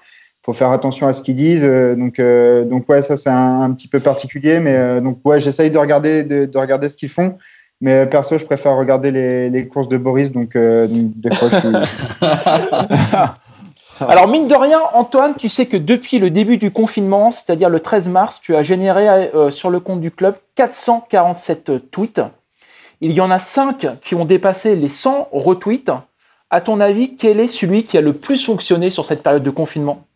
Faut 0.48 0.54
faire 0.54 0.72
attention 0.72 1.08
à 1.10 1.14
ce 1.14 1.22
qu'ils 1.22 1.36
disent. 1.36 1.66
euh, 1.66 1.94
Donc, 1.94 2.20
euh, 2.20 2.64
donc 2.64 2.88
ouais, 2.88 3.02
ça 3.02 3.18
c'est 3.18 3.30
un, 3.30 3.70
petit 3.74 3.90
peu 3.90 4.00
particulier. 4.00 4.62
Mais 4.62 4.78
euh, 4.78 5.02
donc 5.02 5.20
ouais, 5.26 5.42
j'essaye 5.42 5.70
de 5.70 5.78
regarder, 5.78 6.24
de, 6.24 6.46
de 6.46 6.58
regarder 6.58 6.88
ce 6.88 6.96
qu'ils 6.96 7.10
font. 7.10 7.38
Mais 7.82 8.06
perso, 8.06 8.38
je 8.38 8.46
préfère 8.46 8.78
regarder 8.78 9.12
les, 9.12 9.68
courses 9.68 9.90
de 9.90 9.98
Boris. 9.98 10.32
Donc. 10.32 10.56
Alors, 14.00 14.28
mine 14.30 14.48
de 14.48 14.56
rien, 14.56 14.80
Antoine, 14.94 15.36
tu 15.36 15.50
sais 15.50 15.66
que 15.66 15.76
depuis 15.76 16.18
le 16.18 16.30
début 16.30 16.56
du 16.56 16.72
confinement, 16.72 17.30
c'est-à-dire 17.30 17.70
le 17.70 17.82
13 17.82 18.08
mars, 18.08 18.40
tu 18.42 18.56
as 18.56 18.64
généré 18.64 19.30
sur 19.50 19.70
le 19.70 19.82
compte 19.82 20.00
du 20.00 20.12
club 20.12 20.36
447 20.56 21.92
tweets. 21.92 22.22
Il 23.02 23.12
y 23.12 23.20
en 23.20 23.30
a 23.30 23.40
5 23.40 24.00
qui 24.02 24.16
ont 24.16 24.24
dépassé 24.24 24.78
les 24.78 24.90
100 24.90 25.28
retweets. 25.34 25.92
À 26.50 26.62
ton 26.62 26.80
avis, 26.80 27.18
quel 27.18 27.42
est 27.42 27.50
celui 27.50 27.84
qui 27.84 27.98
a 27.98 28.02
le 28.02 28.14
plus 28.14 28.46
fonctionné 28.46 28.92
sur 28.92 29.06
cette 29.06 29.22
période 29.22 29.44
de 29.44 29.50
confinement? 29.50 30.08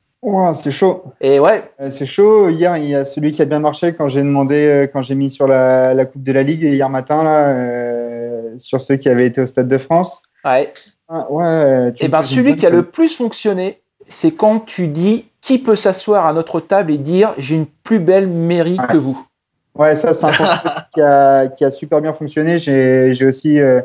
C'est 0.55 0.71
chaud. 0.71 1.03
Et 1.19 1.39
ouais. 1.39 1.63
Euh, 1.79 1.89
C'est 1.89 2.05
chaud. 2.05 2.49
Hier, 2.49 2.77
il 2.77 2.89
y 2.89 2.95
a 2.95 3.05
celui 3.05 3.31
qui 3.31 3.41
a 3.41 3.45
bien 3.45 3.59
marché 3.59 3.93
quand 3.93 4.07
j'ai 4.07 4.21
demandé, 4.21 4.67
euh, 4.67 4.87
quand 4.87 5.01
j'ai 5.01 5.15
mis 5.15 5.29
sur 5.29 5.47
la, 5.47 5.93
la 5.93 6.05
Coupe 6.05 6.21
de 6.21 6.31
la 6.31 6.43
Ligue 6.43 6.61
hier 6.61 6.89
matin, 6.89 7.23
là, 7.23 7.49
euh, 7.49 8.53
sur 8.57 8.79
ceux 8.81 8.97
qui 8.97 9.09
avaient 9.09 9.25
été 9.25 9.41
au 9.41 9.45
Stade 9.47 9.67
de 9.67 9.77
France. 9.77 10.21
Ouais. 10.45 10.71
Ah, 11.09 11.25
ouais. 11.31 11.93
Et 11.99 12.05
me 12.05 12.11
ben 12.11 12.21
celui 12.21 12.55
qui 12.55 12.65
a 12.65 12.69
le 12.69 12.83
plus 12.83 13.15
fonctionné, 13.15 13.81
c'est 14.07 14.31
quand 14.31 14.59
tu 14.59 14.87
dis 14.87 15.25
qui 15.41 15.57
peut 15.57 15.75
s'asseoir 15.75 16.25
à 16.27 16.33
notre 16.33 16.59
table 16.59 16.91
et 16.91 16.97
dire 16.97 17.33
j'ai 17.37 17.55
une 17.55 17.65
plus 17.65 17.99
belle 17.99 18.27
mairie 18.27 18.77
que 18.89 18.97
vous? 18.97 19.25
Ouais, 19.73 19.95
ça, 19.95 20.13
c'est 20.13 20.25
un 20.25 20.31
concept 20.37 20.67
qui 20.93 21.01
a, 21.01 21.47
qui 21.47 21.65
a 21.65 21.71
super 21.71 21.99
bien 22.01 22.13
fonctionné. 22.13 22.59
J'ai 22.59 23.13
j'ai 23.13 23.25
aussi 23.25 23.59
euh, 23.59 23.81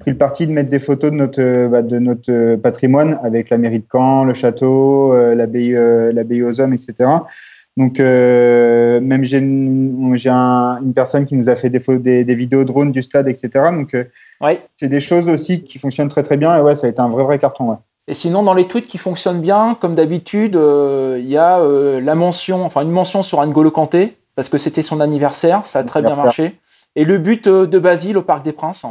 pris 0.00 0.10
le 0.10 0.16
parti 0.16 0.46
de 0.46 0.52
mettre 0.52 0.68
des 0.68 0.80
photos 0.80 1.10
de 1.12 1.16
notre, 1.16 1.40
euh, 1.40 1.68
bah, 1.68 1.82
de 1.82 1.98
notre 1.98 2.30
euh, 2.32 2.56
patrimoine 2.56 3.18
avec 3.22 3.50
la 3.50 3.58
mairie 3.58 3.78
de 3.80 3.86
Caen, 3.90 4.24
le 4.24 4.34
château, 4.34 5.14
l'abbaye 5.34 5.72
l'abbaye 6.12 6.42
aux 6.42 6.60
hommes, 6.60 6.72
etc. 6.72 7.08
Donc, 7.76 8.00
euh, 8.00 9.00
même 9.00 9.24
j'ai 9.24 9.38
une, 9.38 10.12
j'ai 10.16 10.28
un- 10.28 10.78
une 10.82 10.92
personne 10.92 11.24
qui 11.24 11.36
nous 11.36 11.48
a 11.48 11.54
fait 11.56 11.70
des, 11.70 11.80
des, 11.98 12.24
des 12.24 12.34
vidéos 12.34 12.64
drone 12.64 12.90
du 12.92 13.02
stade, 13.02 13.28
etc. 13.28 13.48
Donc, 13.72 13.94
euh, 13.94 14.04
Ouais. 14.40 14.60
c'est 14.76 14.88
des 14.88 15.00
choses 15.00 15.28
aussi 15.28 15.62
qui 15.62 15.78
fonctionnent 15.78 16.08
très 16.08 16.22
très 16.22 16.36
bien. 16.36 16.56
Et 16.56 16.60
ouais, 16.60 16.74
ça 16.74 16.86
a 16.88 16.90
été 16.90 17.00
un 17.00 17.08
vrai 17.08 17.22
vrai 17.24 17.38
carton. 17.38 17.70
Ouais. 17.70 17.76
Et 18.08 18.14
sinon, 18.14 18.42
dans 18.42 18.54
les 18.54 18.66
tweets 18.66 18.88
qui 18.88 18.98
fonctionnent 18.98 19.40
bien, 19.40 19.76
comme 19.80 19.94
d'habitude, 19.94 20.56
euh, 20.56 21.16
il 21.20 21.28
y 21.30 21.36
a 21.36 21.60
la 22.00 22.14
mention, 22.16 22.64
enfin 22.64 22.82
une 22.82 22.90
mention 22.90 23.22
sur 23.22 23.44
N'Golo 23.46 23.70
Kanté, 23.70 24.16
parce 24.34 24.48
que 24.48 24.58
c'était 24.58 24.82
son 24.82 25.00
anniversaire, 25.00 25.64
ça 25.64 25.78
a 25.78 25.84
très 25.84 26.02
bien 26.02 26.16
marché. 26.16 26.56
Et 26.96 27.04
le 27.04 27.18
but 27.18 27.48
de 27.48 27.78
Basile 27.78 28.16
au 28.18 28.22
Parc 28.22 28.44
des 28.44 28.52
Princes. 28.52 28.84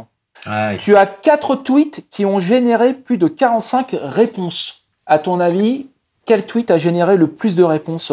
Tu 0.78 0.96
as 0.96 1.06
quatre 1.06 1.56
tweets 1.56 2.04
qui 2.10 2.24
ont 2.24 2.40
généré 2.40 2.94
plus 2.94 3.18
de 3.18 3.28
45 3.28 3.96
réponses. 4.00 4.84
À 5.06 5.18
ton 5.18 5.40
avis, 5.40 5.86
quel 6.26 6.46
tweet 6.46 6.70
a 6.70 6.78
généré 6.78 7.16
le 7.16 7.26
plus 7.26 7.54
de 7.54 7.62
réponses 7.62 8.12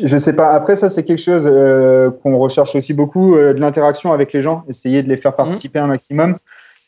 Je 0.00 0.16
sais 0.16 0.34
pas. 0.34 0.50
Après, 0.50 0.76
ça, 0.76 0.90
c'est 0.90 1.04
quelque 1.04 1.22
chose 1.22 1.44
euh, 1.46 2.10
qu'on 2.22 2.38
recherche 2.38 2.74
aussi 2.76 2.94
beaucoup, 2.94 3.36
euh, 3.36 3.52
de 3.52 3.60
l'interaction 3.60 4.12
avec 4.12 4.32
les 4.32 4.42
gens, 4.42 4.64
essayer 4.68 5.02
de 5.02 5.08
les 5.08 5.16
faire 5.16 5.34
participer 5.34 5.78
un 5.78 5.88
maximum. 5.88 6.36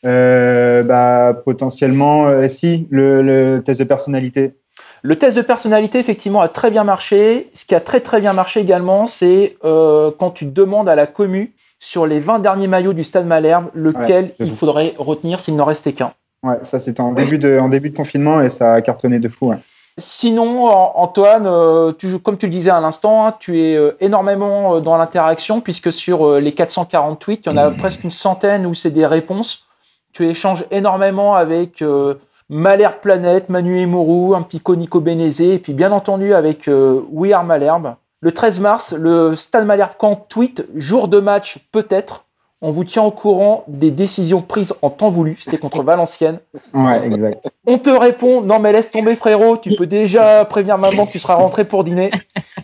Euh, 0.05 0.83
bah, 0.83 1.33
potentiellement, 1.45 2.27
euh, 2.27 2.47
si, 2.49 2.87
le, 2.89 3.21
le 3.21 3.61
test 3.63 3.79
de 3.79 3.85
personnalité. 3.85 4.53
Le 5.01 5.17
test 5.17 5.37
de 5.37 5.41
personnalité, 5.41 5.97
effectivement, 5.97 6.41
a 6.41 6.49
très 6.49 6.71
bien 6.71 6.83
marché. 6.83 7.49
Ce 7.53 7.65
qui 7.65 7.73
a 7.73 7.79
très 7.79 8.01
très 8.01 8.19
bien 8.19 8.33
marché 8.33 8.59
également, 8.59 9.07
c'est 9.07 9.55
euh, 9.63 10.11
quand 10.17 10.31
tu 10.31 10.45
demandes 10.45 10.89
à 10.89 10.95
la 10.95 11.07
commu 11.07 11.53
sur 11.83 12.07
les 12.07 12.21
20 12.21 12.39
derniers 12.39 12.67
maillots 12.67 12.93
du 12.93 13.03
Stade 13.03 13.27
Malherbe, 13.27 13.65
lequel 13.73 14.25
Ouais, 14.25 14.35
il 14.39 14.51
faudrait 14.53 14.93
retenir 14.97 15.41
s'il 15.41 15.57
n'en 15.57 15.65
restait 15.65 15.91
qu'un. 15.91 16.13
Ouais, 16.41 16.55
ça, 16.63 16.79
c'était 16.79 17.01
en, 17.01 17.11
début 17.11 17.37
de, 17.37 17.59
en 17.59 17.67
début 17.67 17.89
de 17.89 17.95
confinement 17.97 18.39
et 18.39 18.49
ça 18.49 18.75
a 18.75 18.81
cartonné 18.81 19.19
de 19.19 19.27
fou. 19.27 19.47
Ouais. 19.49 19.57
Sinon, 19.97 20.65
An- 20.67 20.93
Antoine, 20.95 21.45
euh, 21.45 21.91
tu, 21.91 22.17
comme 22.19 22.37
tu 22.37 22.45
le 22.45 22.51
disais 22.53 22.69
à 22.69 22.79
l'instant, 22.79 23.27
hein, 23.27 23.35
tu 23.37 23.59
es 23.61 23.75
euh, 23.75 23.91
énormément 23.99 24.75
euh, 24.75 24.79
dans 24.79 24.97
l'interaction 24.97 25.59
puisque 25.59 25.91
sur 25.91 26.39
les 26.39 26.53
440 26.53 27.19
tweets, 27.19 27.45
il 27.45 27.49
y 27.51 27.53
en 27.53 27.57
a 27.57 27.69
presque 27.71 28.03
une 28.05 28.11
centaine 28.11 28.65
où 28.65 28.73
c'est 28.73 28.89
des 28.91 29.05
réponses. 29.05 29.65
Tu 30.13 30.25
échanges 30.27 30.63
énormément 30.71 31.35
avec 31.35 31.81
euh, 31.81 32.13
Malherbe 32.49 33.01
Planète, 33.01 33.49
Manu 33.49 33.79
Emourou, 33.81 34.35
un 34.35 34.41
petit 34.41 34.61
Conico 34.61 35.01
Bénézé, 35.01 35.55
et 35.55 35.59
puis 35.59 35.73
bien 35.73 35.91
entendu 35.91 36.33
avec 36.33 36.67
euh, 36.69 37.01
We 37.11 37.33
Are 37.33 37.43
Malherbe. 37.43 37.95
Le 38.23 38.31
13 38.31 38.61
mars, 38.61 38.93
le 38.93 39.35
Stade 39.35 39.65
Malherbe 39.65 39.97
Camp 39.97 40.15
tweet, 40.15 40.65
jour 40.75 41.09
de 41.09 41.19
match 41.19 41.57
peut-être. 41.73 42.23
On 42.61 42.71
vous 42.71 42.85
tient 42.85 43.03
au 43.03 43.11
courant 43.11 43.65
des 43.67 43.91
décisions 43.91 44.41
prises 44.41 44.73
en 44.81 44.89
temps 44.89 45.09
voulu. 45.09 45.35
C'était 45.37 45.57
contre 45.57 45.83
Valenciennes. 45.83 46.39
Ouais, 46.73 47.05
exact. 47.05 47.49
On 47.67 47.77
te 47.77 47.89
répond, 47.89 48.39
non 48.39 48.59
mais 48.59 48.71
laisse 48.71 48.89
tomber 48.89 49.17
frérot, 49.17 49.57
tu 49.57 49.75
peux 49.75 49.87
déjà 49.87 50.45
prévenir 50.45 50.77
maman 50.77 51.05
que 51.05 51.11
tu 51.11 51.19
seras 51.19 51.35
rentré 51.35 51.65
pour 51.65 51.83
dîner. 51.83 52.11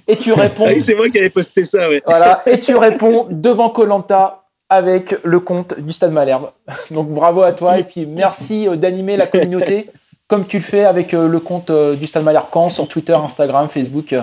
Et 0.07 0.15
tu 0.15 0.31
réponds, 0.31 0.63
Ah 0.65 0.71
oui, 0.73 0.79
c'est 0.79 0.95
moi 0.95 1.09
qui 1.09 1.17
avais 1.17 1.29
posté 1.29 1.65
ça, 1.65 1.89
ouais. 1.89 2.01
voilà, 2.05 2.41
et 2.45 2.61
tu 2.61 2.73
réponds 2.77 3.27
devant 3.29 3.69
Colanta 3.69 4.43
avec 4.69 5.13
le 5.25 5.41
compte 5.41 5.77
du 5.77 5.91
Stade 5.91 6.13
Malherbe. 6.13 6.51
Donc 6.91 7.09
bravo 7.09 7.41
à 7.41 7.51
toi 7.51 7.77
et 7.77 7.83
puis 7.83 8.05
merci 8.05 8.65
euh, 8.65 8.77
d'animer 8.77 9.17
la 9.17 9.27
communauté 9.27 9.89
comme 10.29 10.45
tu 10.45 10.59
le 10.59 10.63
fais 10.63 10.85
avec 10.85 11.13
euh, 11.13 11.27
le 11.27 11.39
compte 11.41 11.69
euh, 11.69 11.97
du 11.97 12.07
Stade 12.07 12.23
Malherbe 12.23 12.47
sur 12.69 12.87
Twitter, 12.87 13.13
Instagram, 13.13 13.67
Facebook. 13.67 14.15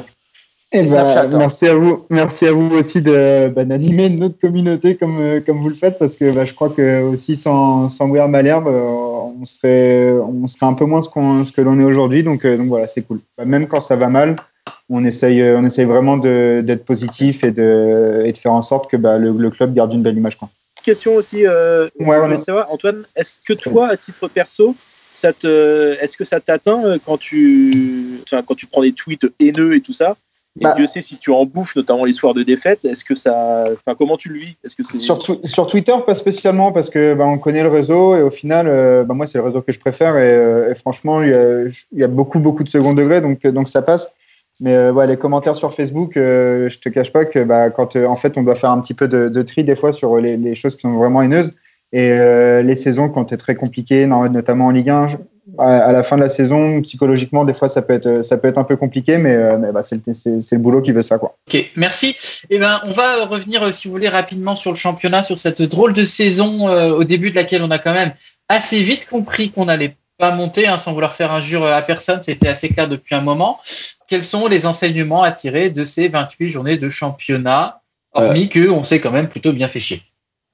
Et 0.72 0.87
Snapchat, 0.87 1.24
hein. 1.24 1.38
merci 1.38 1.66
à 1.66 1.74
vous, 1.74 2.05
merci 2.11 2.46
à 2.46 2.52
vous 2.52 2.74
aussi 2.74 3.00
de 3.00 3.52
bah, 3.55 3.64
d'animer 3.64 4.11
notre 4.11 4.38
communauté 4.38 4.96
comme 4.96 5.20
euh, 5.20 5.40
comme 5.40 5.59
vous 5.59 5.68
le 5.68 5.74
faites 5.74 5.98
parce 5.98 6.16
que 6.16 6.35
bah, 6.35 6.44
je 6.44 6.55
crois 6.55 6.70
que 6.70 7.02
aussi 7.02 7.37
sans 7.37 7.88
sans 7.88 8.09
Wear 8.09 8.29
Malherbe, 8.29 8.66
euh, 8.66 8.83
on 8.83 9.44
serait 9.44 10.11
on 10.11 10.46
serait 10.48 10.66
un 10.66 10.74
peu 10.74 10.85
moins 10.85 11.02
ce 11.02 11.09
qu'on 11.09 11.44
ce 11.44 11.52
que 11.52 11.61
l'on 11.61 11.79
est 11.79 11.85
aujourd'hui 11.85 12.24
donc 12.24 12.44
euh, 12.44 12.57
donc 12.57 12.66
voilà 12.66 12.87
c'est 12.88 13.02
cool. 13.02 13.20
Bah, 13.38 13.44
même 13.44 13.68
quand 13.68 13.81
ça 13.81 13.94
va 13.94 14.09
mal, 14.09 14.37
on 14.90 15.05
essaye 15.05 15.42
on 15.42 15.64
essaye 15.64 15.85
vraiment 15.85 16.16
de 16.16 16.62
d'être 16.66 16.85
positif 16.85 17.44
et 17.44 17.52
de 17.52 18.22
et 18.24 18.33
de 18.33 18.38
faire 18.38 18.52
en 18.52 18.62
sorte 18.62 18.90
que 18.90 18.96
bah, 18.96 19.18
le, 19.18 19.31
le 19.31 19.50
club 19.50 19.72
garde 19.72 19.92
une 19.92 20.02
belle 20.02 20.16
image 20.16 20.37
quoi. 20.37 20.48
Question 20.87 21.16
aussi, 21.16 21.44
euh, 21.44 21.88
Ouais, 21.98 22.16
on 22.16 22.37
savoir, 22.38 22.70
Antoine, 22.70 23.07
est-ce 23.16 23.40
que 23.44 23.55
toi, 23.55 23.88
à 23.88 23.96
titre 23.96 24.29
perso, 24.29 24.72
ça 24.79 25.33
te, 25.33 25.96
est-ce 26.00 26.16
que 26.16 26.24
ça 26.24 26.38
t'atteint 26.38 26.96
quand 27.05 27.18
tu, 27.18 28.20
enfin, 28.22 28.44
quand 28.46 28.55
tu 28.55 28.66
prends 28.66 28.83
des 28.83 28.92
tweets 28.92 29.26
haineux 29.40 29.74
et 29.74 29.81
tout 29.81 29.92
ça 29.92 30.16
et 30.59 30.64
Bah- 30.64 30.75
Dieu 30.75 30.87
sait 30.87 31.03
si 31.03 31.19
tu 31.19 31.31
en 31.31 31.45
bouffes, 31.45 31.77
notamment 31.77 32.05
les 32.05 32.12
soirs 32.12 32.35
de 32.35 32.42
défaite. 32.42 32.85
Est-ce 32.85 33.05
que 33.05 33.14
ça, 33.14 33.64
enfin, 33.73 33.95
comment 33.97 34.16
tu 34.16 34.29
le 34.31 34.38
vis? 34.38 34.57
Est-ce 34.64 34.75
que 34.75 34.83
c'est 34.83 34.99
Sur, 34.99 35.19
sur 35.45 35.66
Twitter, 35.66 35.95
pas 36.07 36.14
spécialement, 36.14 36.73
parce 36.73 36.88
que 36.88 37.14
bah, 37.14 37.27
on 37.27 37.38
connaît 37.38 37.62
le 37.62 37.69
réseau 37.69 38.16
et 38.16 38.23
au 38.23 38.31
final, 38.31 38.66
euh, 38.69 39.05
bah, 39.05 39.14
moi, 39.14 39.27
c'est 39.27 39.38
le 39.38 39.45
réseau 39.45 39.61
que 39.62 39.73
je 39.73 39.79
préfère 39.79 40.16
et, 40.16 40.33
euh, 40.33 40.71
et 40.71 40.75
franchement, 40.75 41.23
il 41.23 41.29
y, 41.29 41.35
a, 41.35 41.64
il 41.92 41.99
y 41.99 42.05
a 42.05 42.09
beaucoup, 42.09 42.38
beaucoup 42.38 42.64
de 42.64 42.69
second 42.69 42.95
degré, 42.95 43.21
donc, 43.21 43.47
donc 43.47 43.69
ça 43.69 43.83
passe. 43.83 44.12
Mais 44.61 44.75
euh, 44.75 44.92
ouais, 44.92 45.07
les 45.07 45.19
commentaires 45.19 45.57
sur 45.57 45.75
Facebook, 45.75 46.16
euh, 46.16 46.69
je 46.69 46.79
te 46.79 46.88
cache 46.88 47.12
pas 47.12 47.27
que 47.27 47.69
quand 47.71 47.97
euh, 47.97 48.07
en 48.07 48.16
fait, 48.16 48.38
on 48.38 48.42
doit 48.42 48.55
faire 48.55 48.71
un 48.71 48.81
petit 48.81 48.95
peu 48.95 49.07
de, 49.09 49.29
de 49.29 49.42
tri 49.42 49.64
des 49.64 49.77
fois 49.77 49.92
sur 49.92 50.16
les, 50.16 50.38
les 50.38 50.55
choses 50.55 50.77
qui 50.77 50.83
sont 50.83 50.97
vraiment 50.97 51.21
haineuses 51.21 51.53
et 51.92 52.11
euh, 52.12 52.62
les 52.62 52.77
saisons 52.77 53.09
quand 53.11 53.29
c'est 53.29 53.37
très 53.37 53.55
compliqué, 53.55 54.07
notamment 54.07 54.66
en 54.66 54.71
Ligue 54.71 54.90
1. 54.90 55.09
À, 55.59 55.78
à 55.87 55.92
la 55.92 56.02
fin 56.02 56.16
de 56.16 56.22
la 56.22 56.28
saison, 56.28 56.80
psychologiquement, 56.82 57.44
des 57.44 57.54
fois, 57.54 57.68
ça 57.68 57.82
peut 57.82 57.92
être, 57.94 58.22
ça 58.22 58.37
peut 58.37 58.48
être 58.48 58.59
un 58.59 58.64
peu 58.64 58.76
compliqué, 58.76 59.18
mais, 59.18 59.35
euh, 59.35 59.59
mais 59.59 59.72
bah, 59.72 59.82
c'est 59.82 60.04
le, 60.06 60.12
c'est- 60.14 60.52
le 60.52 60.59
boulot 60.59 60.82
qui 60.82 60.92
veut 60.92 61.02
ça, 61.02 61.18
quoi. 61.18 61.37
Ok, 61.48 61.70
merci. 61.76 62.16
Eh 62.50 62.59
ben, 62.59 62.80
on 62.85 62.92
va 62.92 63.24
revenir, 63.26 63.62
euh, 63.62 63.70
si 63.72 63.88
vous 63.88 63.92
voulez, 63.92 64.09
rapidement 64.09 64.56
sur 64.56 64.70
le 64.72 64.76
championnat, 64.76 65.22
sur 65.22 65.38
cette 65.38 65.62
drôle 65.62 65.92
de 65.92 66.04
saison 66.04 66.68
euh, 66.68 66.90
au 66.90 67.04
début 67.04 67.30
de 67.30 67.37
laquelle 67.37 67.62
on 67.62 67.70
a 67.70 67.78
quand 67.78 67.94
même 67.94 68.12
assez 68.48 68.80
vite 68.82 69.09
compris 69.09 69.50
qu'on 69.50 69.66
n'allait 69.66 69.96
pas 70.18 70.30
monter, 70.32 70.66
hein, 70.66 70.78
sans 70.78 70.92
vouloir 70.94 71.14
faire 71.14 71.30
injure 71.32 71.64
à 71.66 71.82
personne. 71.82 72.22
C'était 72.22 72.48
assez 72.48 72.68
clair 72.68 72.88
depuis 72.88 73.14
un 73.14 73.20
moment. 73.20 73.61
Quels 74.09 74.24
sont 74.24 74.46
les 74.48 74.66
enseignements 74.66 75.22
à 75.22 75.32
tirer 75.32 75.70
de 75.70 75.85
ces 75.85 76.09
28 76.09 76.48
journées 76.48 76.78
de 76.78 76.88
championnat, 76.88 77.82
hormis 78.12 78.48
que 78.48 78.70
on 78.70 78.82
s'est 78.82 79.00
quand 79.00 79.11
même 79.11 79.28
plutôt 79.28 79.52
bien 79.52 79.68
fait 79.68 79.80
chier? 79.80 80.02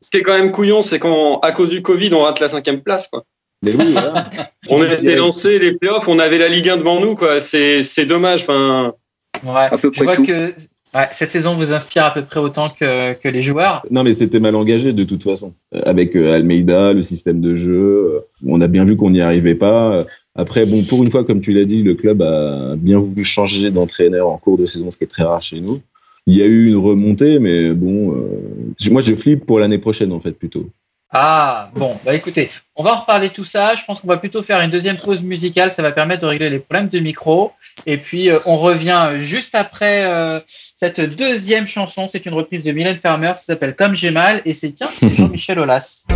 Ce 0.01 0.11
qui 0.11 0.17
est 0.17 0.23
quand 0.23 0.33
même 0.33 0.51
couillon, 0.51 0.83
c'est 0.83 0.99
qu'à 0.99 1.53
cause 1.53 1.69
du 1.71 1.81
Covid, 1.81 2.13
on 2.13 2.23
rate 2.23 2.41
la 2.41 2.49
cinquième 2.49 2.81
place. 2.81 3.07
Quoi. 3.07 3.25
Mais 3.63 3.73
oui, 3.75 3.93
voilà. 3.93 4.29
On 4.71 4.83
était 4.85 5.17
lancé 5.17 5.59
les 5.59 5.77
playoffs, 5.77 6.09
on 6.09 6.19
avait 6.19 6.39
la 6.39 6.49
Ligue 6.49 6.69
1 6.69 6.79
devant 6.79 7.01
nous. 7.01 7.15
quoi. 7.15 7.41
C'est 7.41 7.83
c'est 7.83 8.07
dommage. 8.07 8.43
Enfin, 8.43 8.95
Ouais, 9.45 9.51
à 9.71 9.79
peu 9.79 9.91
je 9.93 10.05
vois 10.05 10.17
tout. 10.17 10.25
que 10.25 10.51
ouais, 10.95 11.09
cette 11.11 11.31
saison 11.31 11.55
vous 11.55 11.73
inspire 11.73 12.05
à 12.05 12.13
peu 12.15 12.23
près 12.23 12.39
autant 12.39 12.69
que, 12.69 13.15
que 13.15 13.29
les 13.29 13.43
joueurs. 13.43 13.83
Non, 13.91 14.05
mais 14.05 14.15
c'était 14.15 14.41
mal 14.41 14.55
engagé 14.55 14.93
de 14.93 15.05
toute 15.05 15.23
façon. 15.25 15.53
Euh, 15.75 15.81
Avec 15.85 16.15
euh, 16.17 16.33
Almeida, 16.35 16.93
le 16.93 17.03
système 17.03 17.41
de 17.41 17.57
jeu, 17.57 17.73
euh, 18.15 18.21
on 18.47 18.61
a 18.61 18.69
bien 18.69 18.85
vu 18.85 18.95
qu'on 18.97 19.11
n'y 19.11 19.21
arrivait 19.21 19.55
pas. 19.55 20.05
Après, 20.35 20.65
bon, 20.67 20.85
pour 20.85 21.03
une 21.03 21.11
fois, 21.11 21.25
comme 21.25 21.41
tu 21.41 21.53
l'as 21.53 21.65
dit, 21.65 21.83
le 21.83 21.95
club 21.95 22.23
a 22.23 22.75
bien 22.77 22.99
voulu 22.99 23.25
changer 23.25 23.71
d'entraîneur 23.71 24.29
en 24.29 24.39
cours 24.39 24.59
de 24.59 24.67
saison, 24.67 24.91
ce 24.91 24.97
qui 24.99 25.05
est 25.05 25.09
très 25.09 25.25
rare 25.25 25.43
chez 25.43 25.61
nous. 25.61 25.79
Il 26.27 26.37
y 26.37 26.43
a 26.43 26.47
eu 26.47 26.69
une 26.69 26.77
remontée, 26.77 27.39
mais 27.41 27.71
bon, 27.73 28.13
euh, 28.15 28.91
moi 28.91 29.03
je 29.03 29.15
flippe 29.15 29.45
pour 29.45 29.59
l'année 29.59 29.79
prochaine 29.79 30.13
en 30.13 30.21
fait 30.21 30.33
plutôt. 30.33 30.69
Ah, 31.15 31.71
bon, 31.75 31.99
bah 32.07 32.15
écoutez, 32.15 32.51
on 32.75 32.83
va 32.83 32.95
en 32.95 33.01
reparler 33.01 33.29
tout 33.29 33.45
ça. 33.45 33.75
Je 33.75 33.85
pense 33.85 34.01
qu'on 34.01 34.09
va 34.09 34.17
plutôt 34.17 34.43
faire 34.43 34.61
une 34.61 34.71
deuxième 34.71 34.97
pause 34.97 35.23
musicale. 35.23 35.71
Ça 35.71 35.83
va 35.83 35.93
permettre 35.93 36.23
de 36.23 36.27
régler 36.27 36.49
les 36.49 36.59
problèmes 36.59 36.89
de 36.89 36.99
micro. 37.01 37.53
Et 37.85 37.99
puis, 37.99 38.31
euh, 38.31 38.39
on 38.47 38.57
revient 38.57 39.11
juste 39.19 39.55
après 39.55 40.07
euh, 40.07 40.41
cette 40.47 41.01
deuxième 41.01 41.67
chanson. 41.67 42.09
C'est 42.09 42.25
une 42.25 42.33
reprise 42.33 42.65
de 42.65 42.73
Mylène 42.73 42.97
Farmer. 42.97 43.33
Ça 43.37 43.45
s'appelle 43.45 43.77
Comme 43.77 43.95
j'ai 43.95 44.11
mal. 44.11 44.41
Et 44.47 44.55
c'est, 44.55 44.73
tiens, 44.73 44.89
c'est 44.97 45.11
Jean-Michel 45.15 45.59
Aulas. 45.59 46.07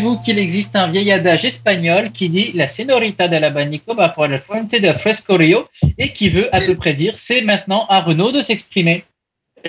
Savez-vous 0.00 0.18
qu'il 0.20 0.38
existe 0.38 0.76
un 0.76 0.88
vieil 0.88 1.12
adage 1.12 1.44
espagnol 1.44 2.10
qui 2.12 2.28
dit 2.30 2.52
la 2.54 2.68
señorita 2.68 3.28
del 3.28 3.44
abanico 3.44 3.94
va 3.94 4.08
por 4.14 4.32
el 4.32 4.40
fuente 4.40 4.80
del 4.80 4.94
frescorio 4.94 5.68
et 5.98 6.08
qui 6.12 6.28
veut 6.30 6.48
à 6.54 6.60
peu 6.60 6.74
près 6.74 6.94
dire 6.94 7.14
c'est 7.16 7.42
maintenant 7.42 7.84
à 7.88 8.00
Renault 8.00 8.32
de 8.32 8.40
s'exprimer. 8.40 9.04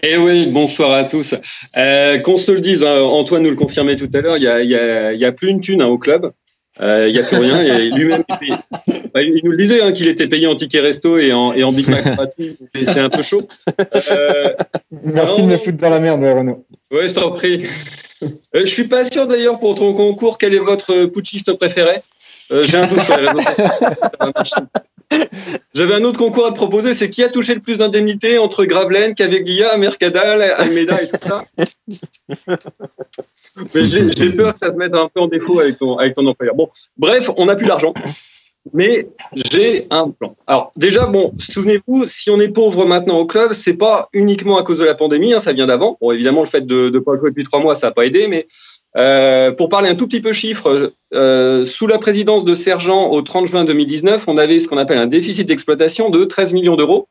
Eh 0.02 0.15
oui, 0.15 0.46
bonsoir 0.48 0.94
à 0.94 1.04
tous. 1.04 1.36
Euh, 1.76 2.17
Qu'on 2.20 2.38
se 2.38 2.54
le 2.54 2.62
dise, 2.62 2.84
hein, 2.86 3.02
Antoine 3.02 3.44
nous 3.44 3.50
le 3.50 3.58
confirmait 3.58 3.98
tout 3.98 4.10
à 4.13 4.22
l'heure, 4.22 4.38
il 4.38 4.44
y 4.44 4.48
a, 4.48 4.63
y 4.63 4.74
a- 4.74 5.12
il 5.12 5.20
y 5.20 5.26
a 5.26 5.34
plus 5.34 5.50
une 5.50 5.60
thune 5.60 5.82
hein, 5.82 5.88
au 5.88 5.98
club. 5.98 6.32
Euh, 6.80 7.08
Il 7.10 7.13
y 7.13 7.20
a 7.20 7.24
plus 7.24 7.38
rien. 7.38 7.62
Et 7.62 7.89
lui-même, 7.89 8.24
il, 8.41 9.41
nous 9.44 9.52
le 9.52 9.58
disait 9.58 9.82
hein, 9.82 9.91
qu'il 9.91 10.08
était 10.08 10.28
payé 10.28 10.48
en 10.48 10.56
ticket 10.56 10.80
resto 10.80 11.17
et 11.17 11.34
en, 11.34 11.52
et 11.52 11.63
en 11.65 11.74
Big 11.74 11.89
Mac 11.89 12.06
gratuit. 12.15 12.58
C'est 12.74 13.00
un 13.02 13.10
peu 13.10 13.22
chaud. 13.22 13.46
Euh, 14.10 14.54
Merci 15.04 15.41
de 15.41 15.48
me 15.48 15.58
foutre 15.58 15.78
dans 15.78 15.89
la 15.89 16.00
merde, 16.00 16.24
Renaud. 16.24 16.65
ouais, 16.91 17.10
je 17.10 17.13
t'en 17.13 17.32
prie. 17.32 17.65
Euh, 18.24 18.28
je 18.54 18.66
suis 18.66 18.88
pas 18.88 19.04
sûr 19.04 19.28
d'ailleurs 19.28 19.60
pour 19.60 19.76
ton 19.76 19.94
concours 19.94 20.38
quel 20.38 20.54
est 20.54 20.60
votre 20.60 21.06
putschiste 21.06 21.54
préféré. 21.54 22.02
Euh, 22.52 22.66
J'ai 22.66 22.78
un 22.78 22.88
doute. 22.88 23.00
sociaux. 23.00 24.68
J'avais 25.74 25.94
un 25.96 26.04
autre 26.04 26.20
concours 26.20 26.46
à 26.46 26.52
te 26.52 26.56
proposer, 26.56 26.94
c'est 26.94 27.10
qui 27.10 27.24
a 27.24 27.30
touché 27.30 27.54
le 27.54 27.62
plus 27.62 27.78
d'indemnités 27.78 28.38
entre 28.38 28.66
Gravelaine, 28.66 29.14
Caveglia, 29.14 29.76
Mercadal, 29.78 30.42
Almeida 30.42 31.02
et 31.02 31.08
tout 31.08 31.18
ça. 31.20 31.44
Mais 33.74 33.84
j'ai 33.84 34.32
peur 34.32 34.54
que 34.54 34.60
ça 34.60 34.70
te 34.70 34.78
mette 34.78 34.96
un 34.96 35.10
peu 35.14 35.22
en 35.22 35.28
défaut 35.28 35.60
avec 35.60 35.78
ton, 35.78 35.98
avec 35.98 36.14
ton 36.14 36.26
employeur. 36.26 36.56
Bon, 36.56 36.70
bref, 36.98 37.30
on 37.36 37.46
n'a 37.46 37.56
plus 37.56 37.68
l'argent. 37.68 37.94
Mais 38.74 39.08
j'ai 39.34 39.88
un 39.89 40.10
plan. 40.10 40.36
Alors 40.45 40.71
déjà, 40.76 41.08
bon, 41.08 41.34
souvenez-vous, 41.39 42.06
si 42.06 42.30
on 42.30 42.39
est 42.39 42.50
pauvre 42.50 42.86
maintenant 42.86 43.17
au 43.17 43.26
club, 43.26 43.54
c'est 43.54 43.78
pas 43.78 44.08
uniquement 44.13 44.58
à 44.58 44.63
cause 44.63 44.78
de 44.78 44.86
la 44.86 44.93
pandémie, 44.93 45.34
hein, 45.34 45.39
ça 45.39 45.54
vient 45.54 45.65
d'avant. 45.65 45.97
Bon, 46.00 46.12
évidemment, 46.12 46.41
le 46.41 46.47
fait 46.47 46.65
de 46.65 46.89
ne 46.89 47.00
pas 47.00 47.17
jouer 47.17 47.32
depuis 47.32 47.43
trois 47.43 47.60
mois, 47.60 47.76
ça 47.76 47.88
n'a 47.88 47.91
pas 47.91 48.06
aidé, 48.06 48.28
mais 48.28 48.45
euh, 48.97 49.52
pour 49.52 49.69
parler 49.69 49.89
un 49.89 49.95
tout 49.95 50.08
petit 50.08 50.21
peu 50.21 50.32
chiffres, 50.32 50.93
euh, 51.13 51.65
sous 51.65 51.88
la 51.88 51.97
présidence 51.97 52.45
de 52.45 52.54
Sergent 52.54 53.10
au 53.10 53.21
30 53.21 53.47
juin 53.47 53.65
2019, 53.65 54.28
on 54.28 54.38
avait 54.38 54.60
ce 54.60 54.67
qu'on 54.67 54.78
appelle 54.78 55.00
un 55.00 55.08
déficit 55.08 55.47
d'exploitation 55.47 56.10
de 56.10 56.24
13 56.24 56.54
millions 56.54 56.76
d'euros. 56.76 57.08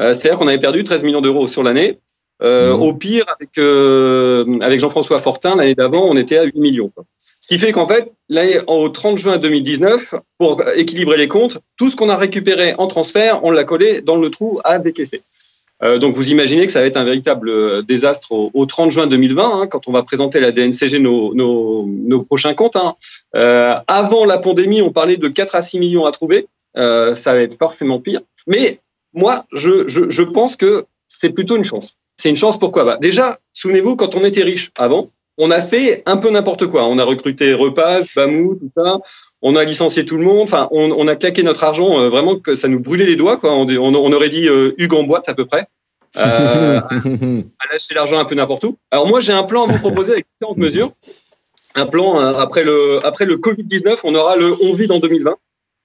Euh, 0.00 0.12
C'est-à-dire 0.12 0.38
qu'on 0.38 0.48
avait 0.48 0.58
perdu 0.58 0.84
13 0.84 1.04
millions 1.04 1.20
d'euros 1.20 1.46
sur 1.46 1.62
l'année. 1.62 1.98
Euh, 2.42 2.72
Au 2.72 2.92
pire, 2.92 3.24
avec, 3.38 3.56
euh, 3.58 4.58
avec 4.60 4.80
Jean-François 4.80 5.20
Fortin, 5.20 5.56
l'année 5.56 5.74
d'avant, 5.74 6.04
on 6.04 6.16
était 6.16 6.36
à 6.36 6.44
8 6.44 6.58
millions. 6.58 6.88
quoi. 6.88 7.04
Ce 7.44 7.48
qui 7.48 7.58
fait 7.58 7.72
qu'en 7.72 7.86
fait, 7.86 8.10
l'année- 8.30 8.60
au 8.68 8.88
30 8.88 9.18
juin 9.18 9.36
2019, 9.36 10.14
pour 10.38 10.62
équilibrer 10.76 11.18
les 11.18 11.28
comptes, 11.28 11.58
tout 11.76 11.90
ce 11.90 11.94
qu'on 11.94 12.08
a 12.08 12.16
récupéré 12.16 12.72
en 12.78 12.86
transfert, 12.86 13.44
on 13.44 13.50
l'a 13.50 13.64
collé 13.64 14.00
dans 14.00 14.16
le 14.16 14.30
trou 14.30 14.62
à 14.64 14.78
décaisser. 14.78 15.20
Euh, 15.82 15.98
donc 15.98 16.14
vous 16.14 16.30
imaginez 16.30 16.64
que 16.64 16.72
ça 16.72 16.80
va 16.80 16.86
être 16.86 16.96
un 16.96 17.04
véritable 17.04 17.50
euh, 17.50 17.82
désastre 17.82 18.32
au, 18.32 18.50
au 18.54 18.64
30 18.64 18.90
juin 18.92 19.06
2020, 19.06 19.60
hein, 19.60 19.66
quand 19.66 19.88
on 19.88 19.92
va 19.92 20.02
présenter 20.02 20.40
la 20.40 20.52
DNCG 20.52 21.00
nos, 21.00 21.34
nos, 21.34 22.22
prochains 22.22 22.54
comptes. 22.54 22.76
hein. 22.76 22.94
Euh, 23.36 23.74
avant 23.88 24.24
la 24.24 24.38
pandémie, 24.38 24.80
on 24.80 24.90
parlait 24.90 25.18
de 25.18 25.28
4 25.28 25.54
à 25.54 25.60
6 25.60 25.80
millions 25.80 26.06
à 26.06 26.12
trouver. 26.12 26.46
Ça 26.74 27.14
va 27.34 27.40
être 27.40 27.58
forcément 27.58 28.00
pire. 28.00 28.22
Mais 28.46 28.78
moi, 29.12 29.44
je, 29.52 29.86
je, 29.86 30.08
je 30.08 30.22
pense 30.22 30.56
que 30.56 30.86
c'est 31.08 31.28
plutôt 31.28 31.56
une 31.56 31.64
chance. 31.64 31.96
C'est 32.16 32.30
une 32.30 32.36
chance 32.36 32.58
pourquoi? 32.58 32.84
Bah, 32.84 32.96
Déjà, 32.98 33.38
souvenez-vous, 33.52 33.96
quand 33.96 34.14
on 34.14 34.24
était 34.24 34.42
riche 34.44 34.70
avant, 34.78 35.10
on 35.38 35.50
a 35.50 35.60
fait 35.60 36.02
un 36.06 36.16
peu 36.16 36.30
n'importe 36.30 36.66
quoi. 36.66 36.86
On 36.86 36.98
a 36.98 37.04
recruté 37.04 37.54
Repaz, 37.54 38.08
Bamou, 38.14 38.54
tout 38.54 38.70
ça. 38.76 38.98
On 39.42 39.56
a 39.56 39.64
licencié 39.64 40.06
tout 40.06 40.16
le 40.16 40.24
monde. 40.24 40.42
Enfin, 40.42 40.68
on, 40.70 40.90
on 40.92 41.06
a 41.06 41.16
claqué 41.16 41.42
notre 41.42 41.64
argent 41.64 41.98
euh, 41.98 42.08
vraiment 42.08 42.38
que 42.38 42.56
ça 42.56 42.68
nous 42.68 42.80
brûlait 42.80 43.06
les 43.06 43.16
doigts. 43.16 43.36
Quoi. 43.36 43.52
On, 43.52 43.68
on, 43.68 43.94
on 43.94 44.12
aurait 44.12 44.28
dit 44.28 44.48
euh, 44.48 44.72
Hugues 44.78 44.94
en 44.94 45.02
boîte 45.02 45.28
à 45.28 45.34
peu 45.34 45.44
près. 45.44 45.66
Euh, 46.16 46.80
à 46.90 47.72
lâcher 47.72 47.94
l'argent 47.94 48.18
un 48.18 48.24
peu 48.24 48.34
n'importe 48.34 48.64
où. 48.64 48.78
Alors 48.90 49.08
moi, 49.08 49.20
j'ai 49.20 49.32
un 49.32 49.42
plan 49.42 49.64
à 49.64 49.72
vous 49.72 49.78
proposer 49.78 50.12
avec 50.12 50.26
différentes 50.34 50.58
mesures. 50.58 50.92
Un 51.74 51.86
plan 51.86 52.20
euh, 52.20 52.38
après 52.38 52.62
le 52.62 53.04
après 53.04 53.24
le 53.24 53.36
Covid 53.36 53.64
19, 53.64 54.04
on 54.04 54.14
aura 54.14 54.36
le 54.36 54.54
on 54.62 54.74
vide 54.74 54.92
en 54.92 55.00
2020, 55.00 55.34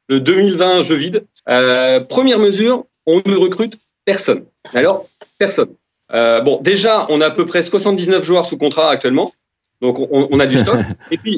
le 0.09 0.19
2020 0.19 0.83
je 0.83 0.93
vide. 0.93 1.25
Euh, 1.47 1.99
première 1.99 2.38
mesure, 2.38 2.86
on 3.07 3.21
ne 3.26 3.36
recrute 3.36 3.80
personne. 4.05 4.45
Alors 4.74 5.07
personne. 5.39 5.74
Euh, 6.11 6.41
bon, 6.41 6.59
déjà, 6.61 7.05
on 7.09 7.21
a 7.21 7.28
à 7.28 7.32
peu 7.32 7.45
près 7.45 7.63
79 7.63 8.24
joueurs 8.24 8.45
sous 8.45 8.57
contrat 8.57 8.89
actuellement. 8.91 9.34
Donc, 9.82 9.99
on, 9.99 10.27
on 10.32 10.39
a 10.39 10.47
du 10.47 10.57
stock. 10.57 10.77
Et 11.11 11.17
puis, 11.17 11.38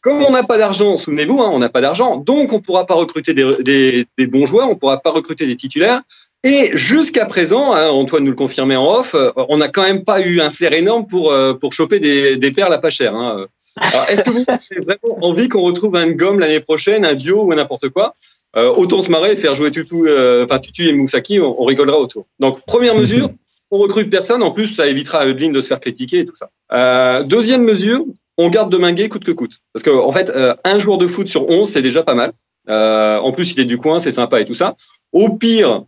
comme 0.00 0.22
on 0.22 0.30
n'a 0.30 0.42
pas 0.42 0.58
d'argent, 0.58 0.96
souvenez-vous, 0.98 1.40
hein, 1.42 1.50
on 1.52 1.58
n'a 1.58 1.68
pas 1.68 1.80
d'argent, 1.80 2.16
donc 2.16 2.52
on 2.52 2.56
ne 2.56 2.60
pourra 2.60 2.86
pas 2.86 2.94
recruter 2.94 3.34
des, 3.34 3.56
des- 3.62 4.06
des 4.18 4.26
bons 4.26 4.46
joueurs, 4.46 4.66
on 4.68 4.74
ne 4.74 4.78
pourra 4.78 4.98
pas 4.98 5.10
recruter 5.10 5.46
des 5.46 5.56
titulaires. 5.56 6.02
Et 6.44 6.70
jusqu'à 6.76 7.26
présent, 7.26 7.72
hein, 7.74 7.88
Antoine 7.88 8.22
nous 8.24 8.30
le 8.30 8.36
confirmait 8.36 8.76
en 8.76 8.92
off, 9.00 9.14
euh, 9.14 9.30
on 9.48 9.56
n'a 9.56 9.68
quand 9.68 9.82
même 9.82 10.04
pas 10.04 10.20
eu 10.20 10.40
un 10.40 10.50
flair 10.50 10.72
énorme 10.74 11.06
pour, 11.06 11.32
euh, 11.32 11.54
pour 11.54 11.72
choper 11.72 11.98
des, 11.98 12.36
des 12.36 12.52
perles 12.52 12.72
à 12.72 12.78
pas 12.78 12.90
cher. 12.90 13.16
hein. 13.16 13.46
Alors, 13.78 14.04
est-ce 14.10 14.22
que 14.22 14.30
vous 14.30 14.44
avez 14.48 14.84
vraiment 14.84 15.18
envie 15.26 15.48
qu'on 15.48 15.62
retrouve 15.62 15.96
un 15.96 16.10
gomme 16.10 16.38
l'année 16.38 16.60
prochaine, 16.60 17.04
un 17.04 17.14
duo 17.14 17.44
ou 17.44 17.54
n'importe 17.54 17.88
quoi? 17.88 18.14
Euh, 18.56 18.70
Autant 18.72 19.02
se 19.02 19.10
marrer 19.10 19.32
et 19.32 19.36
faire 19.36 19.54
jouer 19.54 19.70
Tutu, 19.70 19.96
euh, 20.06 20.44
enfin 20.44 20.58
Tutu 20.60 20.84
et 20.88 20.92
Moussaki, 20.94 21.40
on, 21.40 21.60
on 21.60 21.64
rigolera 21.64 21.98
autour. 21.98 22.26
Donc, 22.38 22.60
première 22.64 22.94
mesure, 22.98 23.28
on 23.70 23.78
recrute 23.78 24.10
personne. 24.10 24.42
En 24.42 24.50
plus, 24.50 24.68
ça 24.68 24.86
évitera 24.86 25.18
à 25.18 25.26
Eudeline 25.26 25.52
de 25.52 25.60
se 25.60 25.68
faire 25.68 25.80
critiquer 25.80 26.20
et 26.20 26.26
tout 26.26 26.36
ça. 26.36 26.50
Euh, 26.72 27.22
deuxième 27.22 27.62
mesure, 27.62 28.04
on 28.38 28.48
garde 28.48 28.70
Dominguez 28.70 29.08
coûte 29.08 29.24
que 29.24 29.32
coûte. 29.32 29.58
Parce 29.72 29.82
que 29.82 29.90
en 29.90 30.12
fait, 30.12 30.30
euh, 30.30 30.54
un 30.64 30.78
joueur 30.78 30.98
de 30.98 31.06
foot 31.06 31.28
sur 31.28 31.48
11, 31.48 31.68
c'est 31.68 31.82
déjà 31.82 32.02
pas 32.02 32.14
mal. 32.14 32.32
Euh, 32.68 33.18
en 33.18 33.32
plus, 33.32 33.54
il 33.54 33.60
est 33.60 33.64
du 33.64 33.78
coin, 33.78 34.00
c'est 34.00 34.12
sympa 34.12 34.40
et 34.40 34.44
tout 34.44 34.54
ça. 34.54 34.76
Au 35.12 35.30
pire, 35.30 35.84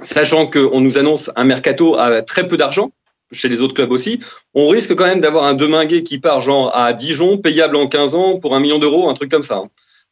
sachant 0.00 0.46
qu'on 0.46 0.80
nous 0.80 0.98
annonce 0.98 1.30
un 1.36 1.44
mercato 1.44 1.96
à 1.96 2.22
très 2.22 2.46
peu 2.46 2.56
d'argent, 2.56 2.92
chez 3.32 3.48
les 3.48 3.60
autres 3.60 3.74
clubs 3.74 3.90
aussi, 3.90 4.20
on 4.54 4.68
risque 4.68 4.94
quand 4.94 5.06
même 5.06 5.20
d'avoir 5.20 5.44
un 5.44 5.54
Dominguez 5.54 6.04
qui 6.04 6.18
part 6.18 6.40
genre 6.40 6.76
à 6.76 6.92
Dijon, 6.92 7.38
payable 7.38 7.76
en 7.76 7.88
15 7.88 8.14
ans 8.14 8.38
pour 8.38 8.54
un 8.54 8.60
million 8.60 8.78
d'euros, 8.78 9.08
un 9.08 9.14
truc 9.14 9.30
comme 9.30 9.42
ça. 9.42 9.62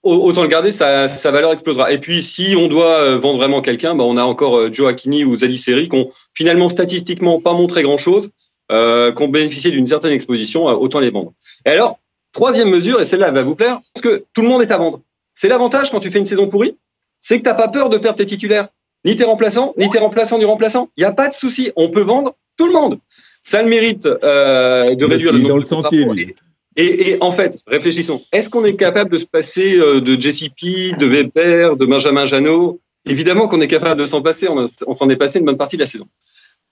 Au- 0.04 0.26
Autant 0.28 0.42
le 0.42 0.48
garder, 0.48 0.70
sa, 0.70 1.08
sa 1.08 1.30
valeur 1.30 1.52
explosera. 1.52 1.90
Et 1.92 1.98
puis, 1.98 2.22
si 2.22 2.54
on 2.56 2.68
doit 2.68 2.98
euh, 3.00 3.16
vendre 3.16 3.38
vraiment 3.38 3.60
quelqu'un, 3.62 3.94
bah, 3.94 4.04
on 4.04 4.16
a 4.16 4.22
encore 4.22 4.56
euh, 4.58 4.68
Joe 4.72 4.88
Akini 4.88 5.24
ou 5.24 5.36
Zali 5.36 5.58
Seri 5.58 5.88
qui 5.88 5.96
ont 5.96 6.10
finalement 6.34 6.68
statistiquement 6.68 7.40
pas 7.40 7.54
montré 7.54 7.82
grand-chose, 7.82 8.30
euh, 8.70 9.12
qui 9.12 9.22
ont 9.22 9.28
bénéficié 9.28 9.70
d'une 9.70 9.86
certaine 9.86 10.12
exposition, 10.12 10.68
euh, 10.68 10.74
autant 10.74 11.00
les 11.00 11.10
vendre. 11.10 11.32
Et 11.66 11.70
alors, 11.70 11.98
troisième 12.32 12.68
mesure, 12.70 13.00
et 13.00 13.04
celle-là 13.04 13.28
elle 13.28 13.34
va 13.34 13.42
vous 13.42 13.54
plaire, 13.54 13.80
parce 13.94 14.02
que 14.02 14.24
tout 14.34 14.42
le 14.42 14.48
monde 14.48 14.62
est 14.62 14.70
à 14.70 14.76
vendre. 14.78 15.00
C'est 15.34 15.48
l'avantage 15.48 15.90
quand 15.90 16.00
tu 16.00 16.10
fais 16.10 16.18
une 16.18 16.26
saison 16.26 16.48
pourrie, 16.48 16.76
c'est 17.20 17.38
que 17.38 17.44
t'as 17.44 17.54
pas 17.54 17.68
peur 17.68 17.88
de 17.90 17.98
perdre 17.98 18.18
tes 18.18 18.26
titulaires. 18.26 18.68
Ni 19.06 19.16
tes 19.16 19.24
remplaçants, 19.24 19.74
ni 19.76 19.90
tes 19.90 19.98
remplaçants 19.98 20.38
du 20.38 20.46
remplaçant. 20.46 20.88
Il 20.96 21.00
n'y 21.02 21.06
a 21.06 21.12
pas 21.12 21.28
de 21.28 21.34
souci. 21.34 21.72
On 21.76 21.90
peut 21.90 22.00
vendre 22.00 22.34
tout 22.56 22.66
le 22.66 22.72
monde. 22.72 22.98
Ça 23.44 23.58
a 23.58 23.62
le 23.62 23.68
mérite 23.68 24.06
euh, 24.06 24.94
de 24.94 25.04
réduire 25.04 25.32
le 25.32 25.40
dans 25.40 25.48
nombre 25.48 25.60
le 25.60 25.66
sentier, 25.66 26.04
lui. 26.06 26.34
Et, 26.76 27.10
et 27.10 27.16
en 27.20 27.30
fait, 27.30 27.58
réfléchissons. 27.66 28.22
Est-ce 28.32 28.50
qu'on 28.50 28.64
est 28.64 28.76
capable 28.76 29.10
de 29.10 29.18
se 29.18 29.26
passer 29.26 29.78
euh, 29.78 30.00
de 30.00 30.20
JCP, 30.20 30.96
de 30.98 31.06
Weber, 31.06 31.76
de 31.76 31.86
Benjamin 31.86 32.26
Janot? 32.26 32.80
Évidemment 33.06 33.48
qu'on 33.48 33.60
est 33.60 33.68
capable 33.68 34.00
de 34.00 34.06
s'en 34.06 34.22
passer. 34.22 34.48
On, 34.48 34.96
s'en 34.96 35.08
est 35.10 35.16
passé 35.16 35.38
une 35.38 35.44
bonne 35.44 35.56
partie 35.56 35.76
de 35.76 35.82
la 35.82 35.86
saison. 35.86 36.06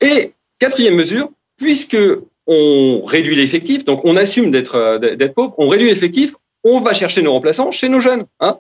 Et 0.01 0.33
quatrième 0.59 0.95
mesure, 0.95 1.31
puisque 1.57 1.99
on 2.47 3.03
réduit 3.05 3.37
l'effectif, 3.37 3.85
donc 3.85 4.01
on 4.05 4.17
assume 4.17 4.51
d'être 4.51 4.75
euh, 4.75 4.99
d'être 4.99 5.35
pauvre, 5.35 5.55
on 5.59 5.69
réduit 5.69 5.89
l'effectif, 5.89 6.35
on 6.65 6.81
va 6.81 6.93
chercher 6.95 7.23
nos 7.23 7.33
remplaçants 7.33 7.71
chez 7.71 7.89
nos 7.89 8.01
jeunes. 8.01 8.25
Hein 8.41 8.59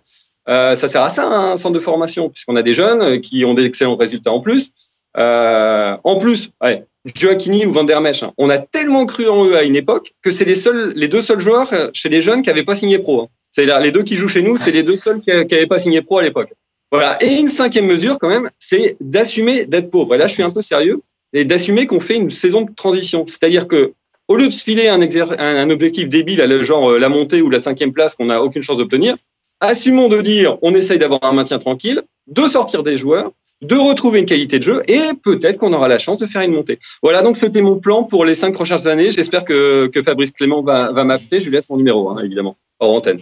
Euh, 0.49 0.75
ça 0.75 0.89
sert 0.89 1.03
à 1.03 1.11
ça 1.11 1.27
un 1.27 1.57
centre 1.57 1.75
de 1.75 1.81
formation, 1.81 2.29
puisqu'on 2.29 2.57
a 2.57 2.63
des 2.63 2.75
jeunes 2.75 3.03
euh, 3.03 3.19
qui 3.19 3.45
ont 3.45 3.55
d'excellents 3.55 3.97
résultats 3.97 4.33
en 4.33 4.41
plus. 4.41 4.73
Euh, 5.19 5.97
en 6.05 6.17
plus, 6.17 6.51
ouais, 6.63 6.85
ou 7.67 7.71
Van 7.71 7.85
der 7.85 8.01
Mesch, 8.01 8.23
hein, 8.23 8.33
on 8.39 8.49
a 8.51 8.59
tellement 8.59 9.07
cru 9.07 9.29
en 9.29 9.45
eux 9.45 9.57
à 9.57 9.63
une 9.63 9.77
époque 9.77 10.13
que 10.23 10.31
c'est 10.31 10.45
les 10.45 10.55
les 10.95 11.09
deux 11.09 11.23
seuls 11.23 11.41
joueurs 11.41 11.73
euh, 11.73 11.89
chez 11.93 12.09
les 12.09 12.23
jeunes 12.23 12.43
qui 12.43 12.49
n'avaient 12.49 12.65
pas 12.65 12.75
signé 12.75 12.99
pro. 12.99 13.23
hein. 13.23 13.29
C'est-à-dire 13.51 13.81
les 13.81 13.93
deux 13.93 14.03
qui 14.03 14.17
jouent 14.17 14.29
chez 14.29 14.43
nous, 14.43 14.57
c'est 14.57 14.71
les 14.71 14.83
deux 14.83 14.97
seuls 14.97 15.21
qui 15.21 15.31
n'avaient 15.31 15.67
pas 15.67 15.79
signé 15.79 16.01
pro 16.01 16.19
à 16.19 16.23
l'époque. 16.23 16.53
Voilà. 16.91 17.23
Et 17.23 17.39
une 17.39 17.49
cinquième 17.49 17.87
mesure 17.87 18.19
quand 18.19 18.29
même, 18.29 18.49
c'est 18.59 18.97
d'assumer 19.01 19.67
d'être 19.67 19.91
pauvre. 19.91 20.15
Et 20.15 20.19
là, 20.19 20.27
je 20.27 20.35
suis 20.35 20.43
un 20.43 20.51
peu 20.51 20.63
sérieux 20.63 21.01
et 21.33 21.45
d'assumer 21.45 21.87
qu'on 21.87 22.01
fait 22.01 22.17
une 22.17 22.31
saison 22.31 22.63
de 22.63 22.75
transition. 22.75 23.25
C'est-à-dire 23.27 23.67
que 23.69 23.93
au 24.29 24.37
lieu 24.37 24.47
de 24.47 24.53
se 24.53 24.63
filer 24.63 24.89
un, 24.89 25.01
un, 25.01 25.71
objectif 25.71 26.09
débile, 26.09 26.63
genre 26.63 26.93
euh, 26.93 26.99
la 26.99 27.09
montée 27.09 27.43
ou 27.43 27.51
la 27.51 27.61
cinquième 27.61 27.93
place 27.93 28.15
qu'on 28.15 28.27
n'a 28.27 28.43
aucune 28.43 28.63
chance 28.63 28.77
d'obtenir, 28.77 29.17
assumons 29.63 30.09
de 30.09 30.21
dire 30.21 30.59
on 30.61 30.75
essaye 30.75 30.99
d'avoir 30.99 31.25
un 31.25 31.33
maintien 31.33 31.59
tranquille, 31.59 32.03
de 32.27 32.47
sortir 32.49 32.83
des 32.83 32.99
joueurs, 32.99 33.33
de 33.63 33.77
retrouver 33.77 34.19
une 34.19 34.27
qualité 34.27 34.59
de 34.59 34.65
jeu 34.65 34.83
et 34.89 35.01
peut-être 35.23 35.57
qu'on 35.57 35.73
aura 35.73 35.89
la 35.89 35.99
chance 35.99 36.19
de 36.19 36.27
faire 36.27 36.43
une 36.43 36.53
montée. 36.53 36.79
Voilà, 37.03 37.23
donc 37.23 37.37
c'était 37.37 37.63
mon 37.63 37.77
plan 37.77 38.03
pour 38.03 38.25
les 38.25 38.35
cinq 38.35 38.53
prochaines 38.55 38.87
années. 38.89 39.11
J'espère 39.11 39.45
que, 39.45 39.87
que 39.87 40.03
Fabrice 40.03 40.33
Clément 40.33 40.63
va, 40.63 40.93
va 40.93 41.05
m'appeler. 41.05 41.39
Je 41.41 41.47
lui 41.47 41.53
laisse 41.53 41.71
mon 41.71 41.77
numéro, 41.77 42.11
hein, 42.11 42.17
évidemment, 42.25 42.57
hors 42.81 42.93
antenne. 42.93 43.21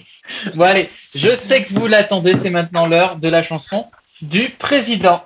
Bon, 0.55 0.65
allez, 0.65 0.89
je 1.15 1.35
sais 1.37 1.65
que 1.65 1.75
vous 1.75 1.87
l'attendez, 1.87 2.37
c'est 2.37 2.51
maintenant 2.51 2.87
l'heure 2.87 3.17
de 3.17 3.29
la 3.29 3.43
chanson 3.43 3.85
du 4.23 4.49
président. 4.51 5.21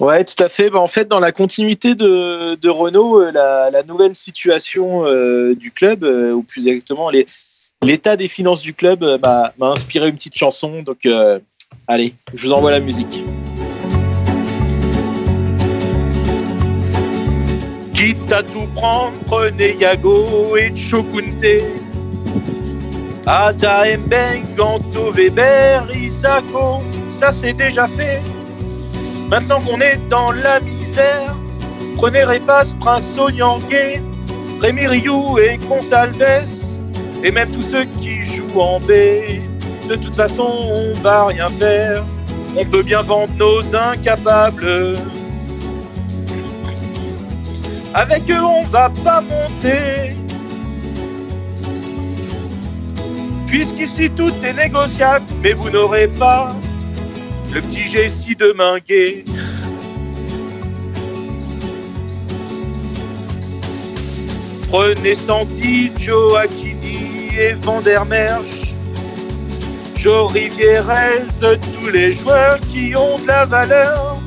Ouais, 0.00 0.24
tout 0.24 0.42
à 0.42 0.48
fait. 0.48 0.70
Bah, 0.70 0.78
en 0.78 0.86
fait, 0.86 1.08
dans 1.08 1.20
la 1.20 1.32
continuité 1.32 1.94
de, 1.94 2.54
de 2.54 2.68
Renault, 2.68 3.20
euh, 3.20 3.30
la, 3.30 3.70
la 3.70 3.82
nouvelle 3.82 4.16
situation 4.16 5.04
euh, 5.06 5.54
du 5.54 5.70
club, 5.70 6.04
euh, 6.04 6.32
ou 6.32 6.42
plus 6.42 6.66
exactement 6.66 7.10
les- 7.10 7.26
l'état 7.82 8.16
des 8.16 8.28
finances 8.28 8.62
du 8.62 8.74
club, 8.74 9.02
euh, 9.02 9.18
m'a 9.58 9.68
inspiré 9.68 10.08
une 10.08 10.14
petite 10.14 10.36
chanson. 10.36 10.82
Donc, 10.82 11.04
euh, 11.06 11.38
allez, 11.86 12.14
je 12.34 12.46
vous 12.46 12.52
envoie 12.52 12.70
la 12.70 12.80
musique. 12.80 13.22
Quitte 17.94 18.32
à 18.32 18.42
tout 18.42 18.66
prendre, 18.74 19.12
prenez 19.26 19.76
Yago 19.76 20.56
et 20.56 20.74
Chokunte. 20.74 21.44
Ada 23.26 23.96
Mbeng, 23.98 24.56
Ganto, 24.56 25.12
Weber, 25.12 25.86
Isako, 25.94 26.82
ça 27.08 27.30
c'est 27.30 27.52
déjà 27.52 27.86
fait. 27.86 28.20
Maintenant 29.28 29.60
qu'on 29.60 29.80
est 29.80 30.00
dans 30.08 30.32
la 30.32 30.58
misère, 30.58 31.36
prenez 31.96 32.24
Repas, 32.24 32.74
Prince 32.80 33.16
Onyangue, 33.16 34.02
Rémi 34.60 34.86
Rioux 34.88 35.38
et 35.38 35.56
Consalves, 35.68 36.80
et 37.22 37.30
même 37.30 37.50
tous 37.50 37.62
ceux 37.62 37.84
qui 38.00 38.24
jouent 38.24 38.60
en 38.60 38.80
B. 38.80 38.92
De 39.88 39.96
toute 39.96 40.16
façon, 40.16 40.46
on 40.46 40.92
va 41.00 41.26
rien 41.26 41.48
faire. 41.48 42.04
On 42.56 42.64
peut 42.64 42.82
bien 42.82 43.02
vendre 43.02 43.32
nos 43.38 43.74
incapables. 43.74 44.96
Avec 47.94 48.30
eux, 48.30 48.42
on 48.42 48.64
va 48.64 48.90
pas 49.04 49.20
monter. 49.20 50.14
Puisqu'ici 53.46 54.10
tout 54.10 54.32
est 54.42 54.54
négociable, 54.54 55.26
mais 55.42 55.52
vous 55.52 55.68
n'aurez 55.68 56.08
pas 56.08 56.54
le 57.52 57.60
petit 57.60 57.86
Jessie 57.86 58.34
de 58.34 58.52
Minguet. 58.52 59.24
Prenez 64.70 65.14
Santi, 65.14 65.92
Joe 65.98 66.34
Et 67.38 67.54
Van 67.62 67.80
der 67.80 68.04
Merch. 68.04 68.74
Joe 69.96 70.30
Rivierez, 70.32 71.28
tous 71.40 71.88
les 71.90 72.16
joueurs 72.16 72.58
qui 72.68 72.94
ont 72.96 73.18
de 73.18 73.26
la 73.26 73.46
valeur 73.46 74.18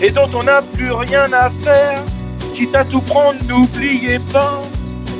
et 0.00 0.10
dont 0.10 0.28
on 0.34 0.42
n'a 0.42 0.62
plus 0.62 0.92
rien 0.92 1.32
à 1.32 1.50
faire. 1.50 2.02
Quitte 2.54 2.74
à 2.74 2.84
tout 2.84 3.00
prendre, 3.00 3.38
n'oubliez 3.48 4.18
pas 4.32 4.62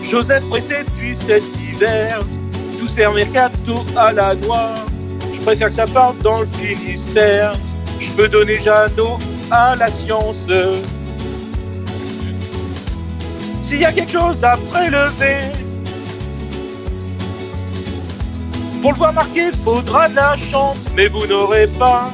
Joseph 0.03 0.45
prêté 0.49 0.85
depuis 0.87 1.17
cet 1.17 1.43
hiver. 1.59 2.21
Tous 2.79 2.89
ces 2.89 3.07
mercato 3.07 3.85
à 3.97 4.13
la 4.13 4.35
noix. 4.35 4.75
Je 5.33 5.41
préfère 5.41 5.69
que 5.69 5.75
ça 5.75 5.87
parte 5.87 6.19
dans 6.23 6.41
le 6.41 6.47
Finistère. 6.47 7.53
Je 8.01 8.11
peux 8.13 8.29
donner 8.29 8.59
Jeannot 8.61 9.19
à 9.51 9.75
la 9.77 9.91
science. 9.91 10.47
S'il 13.61 13.81
y 13.81 13.85
a 13.85 13.93
quelque 13.93 14.13
chose 14.13 14.45
à 14.45 14.59
prélever, 14.71 15.64
pour 18.85 18.93
le 18.93 18.99
voir 18.99 19.15
marquer, 19.15 19.51
faudra 19.51 20.11
de 20.11 20.15
la 20.15 20.37
chance, 20.37 20.89
mais 20.95 21.09
vous 21.09 21.27
n'aurez 21.27 21.67
pas 21.79 22.13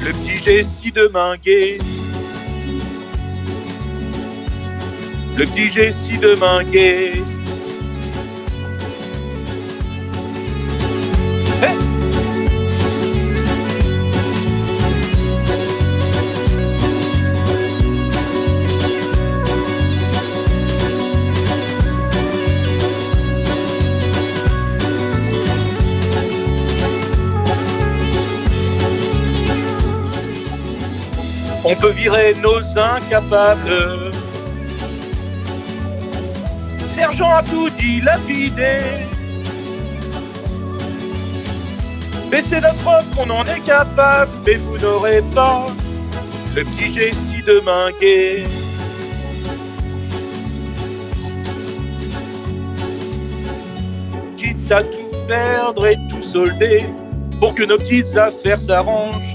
le 0.00 0.10
petit 0.10 0.36
Jessie 0.36 0.90
de 0.90 1.06
Minguet. 1.06 1.78
Le 5.36 5.46
petit 5.46 5.68
Jessie 5.68 6.18
de 6.18 6.34
Minguet. 6.34 7.22
Peut 31.80 31.90
virer 31.90 32.34
nos 32.42 32.60
incapables. 32.78 34.12
Sergent 36.84 37.30
a 37.30 37.42
tout 37.42 37.70
dilapidé. 37.70 38.78
Baissez 42.30 42.60
notre 42.60 42.84
robe 42.84 43.04
qu'on 43.14 43.30
en 43.30 43.44
est 43.44 43.60
capable, 43.60 44.30
mais 44.44 44.54
vous 44.54 44.78
n'aurez 44.78 45.22
pas 45.34 45.66
le 46.54 46.64
petit 46.64 46.90
Jessie 46.92 47.42
de 47.42 47.60
Minguet. 47.60 48.44
Quitte 54.36 54.72
à 54.72 54.82
tout 54.82 55.10
perdre 55.26 55.86
et 55.86 55.96
tout 56.10 56.22
solder, 56.22 56.84
pour 57.40 57.54
que 57.54 57.62
nos 57.64 57.76
petites 57.76 58.16
affaires 58.16 58.60
s'arrangent, 58.60 59.27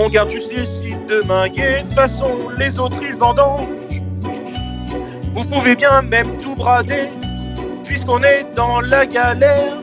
on 0.00 0.08
garde 0.08 0.30
juste 0.30 0.56
Jessie 0.56 0.96
de 1.08 1.20
Minguet, 1.26 1.78
de 1.78 1.82
toute 1.82 1.92
façon 1.92 2.38
les 2.58 2.78
autres 2.78 2.98
ils 3.02 3.16
vendangent. 3.16 3.68
Vous 5.32 5.44
pouvez 5.44 5.76
bien 5.76 6.00
même 6.02 6.38
tout 6.38 6.54
brader, 6.54 7.04
puisqu'on 7.84 8.20
est 8.22 8.46
dans 8.56 8.80
la 8.80 9.06
galère. 9.06 9.76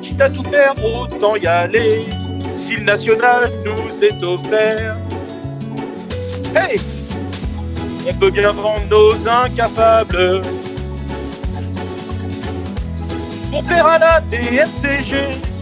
Quitte 0.00 0.20
à 0.20 0.28
tout 0.28 0.42
perdre, 0.42 0.82
autant 1.00 1.36
y 1.36 1.46
aller, 1.46 2.04
si 2.52 2.76
le 2.76 2.82
national 2.82 3.50
nous 3.64 4.04
est 4.04 4.22
offert. 4.24 4.96
Hey 6.56 6.80
On 8.08 8.14
peut 8.14 8.30
bien 8.30 8.52
vendre 8.52 8.86
nos 8.90 9.28
incapables 9.28 10.42
pour 13.50 13.62
plaire 13.62 13.86
à 13.86 13.98
la 13.98 14.20
DNCG. 14.20 15.53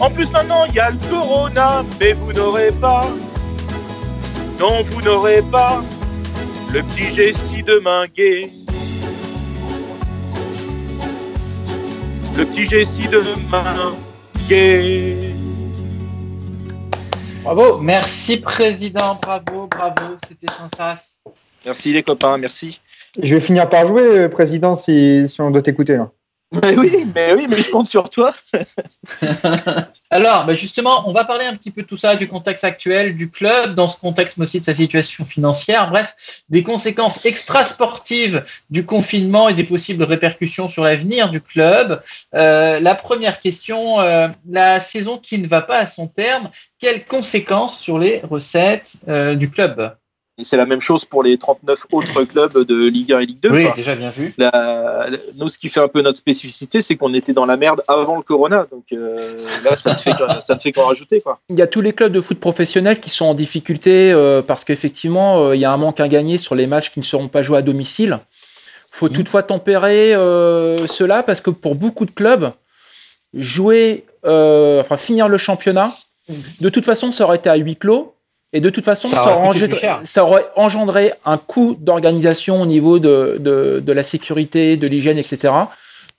En 0.00 0.10
plus 0.10 0.30
maintenant 0.32 0.64
il 0.64 0.74
y 0.74 0.78
a 0.80 0.90
le 0.90 0.98
corona, 1.10 1.84
mais 2.00 2.12
vous 2.14 2.32
n'aurez 2.32 2.72
pas, 2.72 3.06
non 4.58 4.82
vous 4.82 5.02
n'aurez 5.02 5.42
pas 5.42 5.82
le 6.72 6.82
petit 6.82 7.10
Jessie 7.10 7.62
de 7.62 7.78
Minguet. 7.80 8.50
Le 12.36 12.44
petit 12.46 12.64
Jessie 12.64 13.08
de 13.08 13.22
Minguet. 13.50 15.34
Bravo. 17.42 17.78
Merci, 17.78 18.38
président. 18.38 19.18
Bravo, 19.20 19.66
bravo. 19.66 20.16
C'était 20.28 20.52
sans 20.52 20.68
sas. 20.76 21.18
Merci 21.64 21.92
les 21.92 22.02
copains, 22.02 22.38
merci. 22.38 22.80
Je 23.20 23.34
vais 23.34 23.40
finir 23.40 23.68
par 23.68 23.86
jouer, 23.86 24.28
président, 24.28 24.76
si, 24.76 25.28
si 25.28 25.40
on 25.40 25.50
doit 25.50 25.62
t'écouter. 25.62 25.96
là. 25.96 26.10
Mais 26.52 26.76
oui, 26.76 27.06
mais 27.14 27.32
oui, 27.34 27.46
mais 27.48 27.62
je 27.62 27.70
compte 27.70 27.86
sur 27.86 28.10
toi. 28.10 28.34
Alors, 30.10 30.46
bah, 30.46 30.54
justement, 30.56 31.08
on 31.08 31.12
va 31.12 31.24
parler 31.24 31.44
un 31.44 31.54
petit 31.54 31.70
peu 31.70 31.82
de 31.82 31.86
tout 31.86 31.96
ça, 31.96 32.16
du 32.16 32.26
contexte 32.26 32.64
actuel 32.64 33.14
du 33.14 33.30
club, 33.30 33.76
dans 33.76 33.86
ce 33.86 33.96
contexte 33.96 34.36
mais 34.36 34.42
aussi 34.42 34.58
de 34.58 34.64
sa 34.64 34.74
situation 34.74 35.24
financière, 35.24 35.88
bref, 35.90 36.14
des 36.48 36.64
conséquences 36.64 37.24
extrasportives 37.24 38.44
du 38.68 38.84
confinement 38.84 39.48
et 39.48 39.54
des 39.54 39.62
possibles 39.62 40.02
répercussions 40.02 40.66
sur 40.66 40.82
l'avenir 40.82 41.30
du 41.30 41.40
club. 41.40 42.02
Euh, 42.34 42.80
la 42.80 42.96
première 42.96 43.38
question, 43.38 44.00
euh, 44.00 44.26
la 44.48 44.80
saison 44.80 45.18
qui 45.18 45.38
ne 45.38 45.46
va 45.46 45.62
pas 45.62 45.78
à 45.78 45.86
son 45.86 46.08
terme, 46.08 46.50
quelles 46.80 47.04
conséquences 47.04 47.78
sur 47.78 48.00
les 48.00 48.20
recettes 48.28 48.96
euh, 49.08 49.36
du 49.36 49.50
club? 49.50 49.94
Et 50.40 50.44
c'est 50.44 50.56
la 50.56 50.66
même 50.66 50.80
chose 50.80 51.04
pour 51.04 51.22
les 51.22 51.36
39 51.38 51.86
autres 51.92 52.24
clubs 52.24 52.64
de 52.66 52.88
Ligue 52.88 53.12
1 53.12 53.20
et 53.20 53.26
Ligue 53.26 53.40
2. 53.40 53.50
Oui, 53.50 53.64
quoi. 53.64 53.72
déjà 53.76 53.94
bien 53.94 54.08
vu. 54.10 54.32
La- 54.38 54.50
la- 55.10 55.18
nous, 55.38 55.48
ce 55.48 55.58
qui 55.58 55.68
fait 55.68 55.80
un 55.80 55.88
peu 55.88 56.00
notre 56.02 56.16
spécificité, 56.18 56.80
c'est 56.82 56.96
qu'on 56.96 57.12
était 57.14 57.32
dans 57.32 57.44
la 57.46 57.56
merde 57.56 57.82
avant 57.88 58.16
le 58.16 58.22
Corona. 58.22 58.66
Donc 58.70 58.84
euh, 58.92 59.18
là, 59.64 59.76
ça 59.76 59.92
ne 59.92 59.96
fait 59.98 60.12
qu'en- 60.12 60.40
ça 60.40 60.54
ne 60.54 60.60
fait 60.60 60.72
qu'en 60.72 60.86
rajouter. 60.86 61.20
Quoi. 61.20 61.38
Il 61.50 61.58
y 61.58 61.62
a 61.62 61.66
tous 61.66 61.80
les 61.82 61.92
clubs 61.92 62.12
de 62.12 62.20
foot 62.20 62.40
professionnels 62.40 63.00
qui 63.00 63.10
sont 63.10 63.26
en 63.26 63.34
difficulté 63.34 64.10
euh, 64.12 64.40
parce 64.42 64.64
qu'effectivement, 64.64 65.44
euh, 65.48 65.54
il 65.56 65.60
y 65.60 65.64
a 65.64 65.72
un 65.72 65.76
manque 65.76 66.00
à 66.00 66.08
gagner 66.08 66.38
sur 66.38 66.54
les 66.54 66.66
matchs 66.66 66.90
qui 66.92 67.00
ne 67.00 67.04
seront 67.04 67.28
pas 67.28 67.42
joués 67.42 67.58
à 67.58 67.62
domicile. 67.62 68.18
faut 68.90 69.08
toutefois 69.08 69.42
tempérer 69.42 70.14
euh, 70.14 70.86
cela 70.86 71.22
parce 71.22 71.40
que 71.40 71.50
pour 71.50 71.74
beaucoup 71.74 72.06
de 72.06 72.10
clubs, 72.10 72.50
jouer, 73.34 74.04
euh, 74.26 74.80
enfin 74.80 74.96
finir 74.96 75.28
le 75.28 75.38
championnat, 75.38 75.92
de 76.60 76.68
toute 76.68 76.84
façon, 76.84 77.10
ça 77.12 77.24
aurait 77.24 77.36
été 77.36 77.48
à 77.48 77.56
huis 77.56 77.76
clos. 77.76 78.14
Et 78.52 78.60
de 78.60 78.68
toute 78.70 78.84
façon, 78.84 79.06
Ça 79.08 79.16
ça, 79.16 79.22
aurait 79.36 79.46
engendré, 79.48 79.76
cher. 79.78 80.00
ça 80.02 80.24
aurait 80.24 80.46
engendré 80.56 81.12
un 81.24 81.38
coût 81.38 81.76
d'organisation 81.78 82.60
au 82.62 82.66
niveau 82.66 82.98
de, 82.98 83.36
de, 83.38 83.80
de 83.84 83.92
la 83.92 84.02
sécurité, 84.02 84.76
de 84.76 84.88
l'hygiène, 84.88 85.18
etc. 85.18 85.54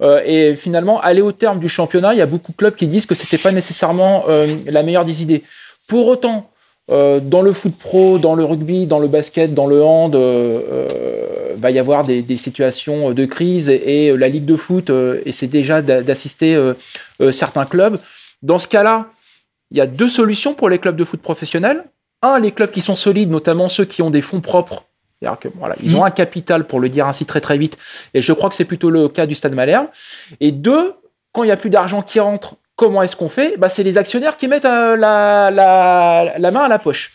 Euh, 0.02 0.22
et 0.26 0.56
finalement, 0.56 1.02
aller 1.02 1.22
au 1.22 1.32
terme 1.34 1.60
du 1.60 1.68
championnat, 1.70 2.14
il 2.14 2.18
y 2.20 2.22
a 2.22 2.26
beaucoup 2.26 2.54
de 2.54 2.58
clubs 2.58 2.74
qui 2.76 2.88
disent 2.88 3.06
que 3.06 3.16
c'était 3.16 3.38
pas 3.38 3.52
nécessairement 3.52 4.24
euh, 4.30 4.56
la 4.66 4.82
meilleure 4.84 5.04
des 5.06 5.22
idées. 5.22 5.44
Pour 5.90 6.08
autant, 6.08 6.50
euh, 6.90 7.20
dans 7.20 7.42
le 7.42 7.52
foot 7.54 7.78
pro, 7.78 8.18
dans 8.18 8.34
le 8.34 8.44
rugby, 8.46 8.86
dans 8.88 8.98
le 9.00 9.08
basket, 9.10 9.54
dans 9.54 9.68
le 9.68 9.84
hand, 9.84 10.16
euh, 10.16 10.58
euh, 10.72 11.54
va 11.56 11.70
y 11.70 11.80
avoir 11.80 12.04
des, 12.06 12.22
des 12.22 12.38
situations 12.38 13.12
de 13.12 13.26
crise 13.26 13.70
et, 13.70 14.08
et 14.08 14.18
la 14.18 14.30
ligue 14.30 14.46
de 14.46 14.56
foot 14.56 14.90
euh, 14.90 15.22
essaie 15.26 15.48
déjà 15.48 15.82
d'a- 15.82 16.02
d'assister 16.02 16.58
certains 17.32 17.66
clubs. 17.66 18.00
Dans 18.42 18.58
ce 18.58 18.68
cas-là, 18.70 19.08
il 19.70 19.78
y 19.78 19.82
a 19.82 19.86
deux 19.86 20.10
solutions 20.10 20.54
pour 20.54 20.70
les 20.70 20.80
clubs 20.80 20.96
de 20.96 21.04
foot 21.04 21.22
professionnels. 21.22 21.84
Un, 22.22 22.40
les 22.40 22.52
clubs 22.52 22.72
qui 22.72 22.82
sont 22.82 22.96
solides, 22.96 23.32
notamment 23.32 23.70
ceux 23.70 23.86
qui 23.86 24.02
ont 24.02 24.12
des 24.12 24.22
fonds 24.22 24.42
propres. 24.42 24.86
C'est-à-dire 25.20 25.40
que 25.40 25.48
voilà, 25.56 25.76
ils 25.84 25.96
ont 25.96 26.04
un 26.04 26.12
capital 26.12 26.66
pour 26.66 26.80
le 26.80 26.90
dire 26.90 27.08
ainsi 27.08 27.26
très 27.26 27.42
très 27.42 27.58
vite. 27.58 27.78
Et 28.14 28.22
je 28.22 28.34
crois 28.34 28.50
que 28.50 28.56
c'est 28.56 28.66
plutôt 28.66 28.90
le 28.90 29.08
cas 29.08 29.26
du 29.26 29.36
Stade 29.36 29.54
Malherbe. 29.54 29.88
Et 30.40 30.52
deux, 30.52 30.94
quand 31.32 31.44
il 31.44 31.48
n'y 31.48 31.52
a 31.52 31.58
plus 31.58 31.70
d'argent 31.70 32.02
qui 32.02 32.20
rentre, 32.20 32.56
comment 32.76 33.04
est-ce 33.04 33.16
qu'on 33.16 33.30
fait? 33.30 33.58
Bah, 33.58 33.70
C'est 33.70 33.84
les 33.84 33.98
actionnaires 33.98 34.38
qui 34.38 34.48
mettent 34.48 34.66
euh, 34.66 34.96
la, 34.96 35.52
la, 35.52 36.34
la 36.38 36.52
main 36.52 36.62
à 36.62 36.68
la 36.68 36.80
poche. 36.80 37.12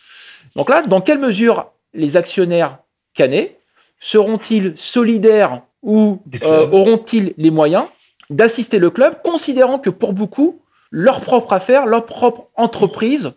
Donc 0.54 0.70
là, 0.70 0.82
dans 0.82 1.00
quelle 1.00 1.18
mesure 1.18 1.66
les 1.94 2.16
actionnaires 2.16 2.78
canés 3.14 3.56
seront-ils 3.98 4.74
solidaires 4.76 5.62
ou 5.82 6.20
euh, 6.42 6.68
auront-ils 6.70 7.34
les 7.38 7.50
moyens 7.50 7.84
d'assister 8.30 8.78
le 8.78 8.90
club, 8.90 9.22
considérant 9.22 9.78
que 9.78 9.90
pour 9.90 10.12
beaucoup, 10.12 10.60
leur 10.90 11.20
propre 11.20 11.52
affaire, 11.52 11.86
leur 11.86 12.06
propre 12.06 12.48
entreprise 12.56 13.32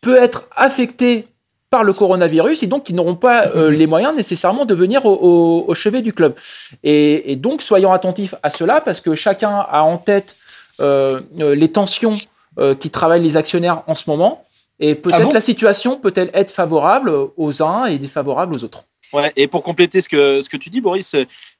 peut 0.00 0.16
être 0.16 0.44
affectée 0.56 1.26
par 1.70 1.84
le 1.84 1.92
coronavirus 1.92 2.62
et 2.64 2.66
donc 2.66 2.88
ils 2.88 2.96
n'auront 2.96 3.14
pas 3.14 3.46
euh, 3.54 3.70
les 3.70 3.86
moyens 3.86 4.16
nécessairement 4.16 4.64
de 4.64 4.74
venir 4.74 5.04
au, 5.06 5.12
au- 5.14 5.64
au 5.68 5.74
chevet 5.74 6.02
du 6.02 6.12
club. 6.12 6.34
Et, 6.82 7.30
et 7.32 7.36
donc 7.36 7.62
soyons 7.62 7.92
attentifs 7.92 8.34
à 8.42 8.50
cela 8.50 8.80
parce 8.80 9.00
que 9.00 9.14
chacun 9.14 9.64
a 9.70 9.82
en 9.82 9.96
tête 9.96 10.34
euh, 10.80 11.20
euh, 11.40 11.54
les 11.54 11.70
tensions 11.70 12.18
euh, 12.58 12.74
qui 12.74 12.90
travaillent 12.90 13.22
les 13.22 13.36
actionnaires 13.36 13.82
en 13.86 13.94
ce 13.94 14.10
moment 14.10 14.44
et 14.80 14.94
peut-être 14.96 15.20
Ah 15.20 15.24
bon? 15.24 15.32
la 15.32 15.40
situation 15.40 15.96
peut-elle 15.96 16.30
être 16.34 16.50
favorable 16.50 17.12
aux 17.36 17.62
uns 17.62 17.84
et 17.84 17.98
défavorable 17.98 18.56
aux 18.56 18.64
autres. 18.64 18.82
Ouais, 19.12 19.32
et 19.36 19.48
pour 19.48 19.62
compléter 19.62 20.00
ce 20.00 20.08
que, 20.08 20.40
ce 20.40 20.48
que 20.48 20.56
tu 20.56 20.70
dis, 20.70 20.80
Boris, 20.80 21.16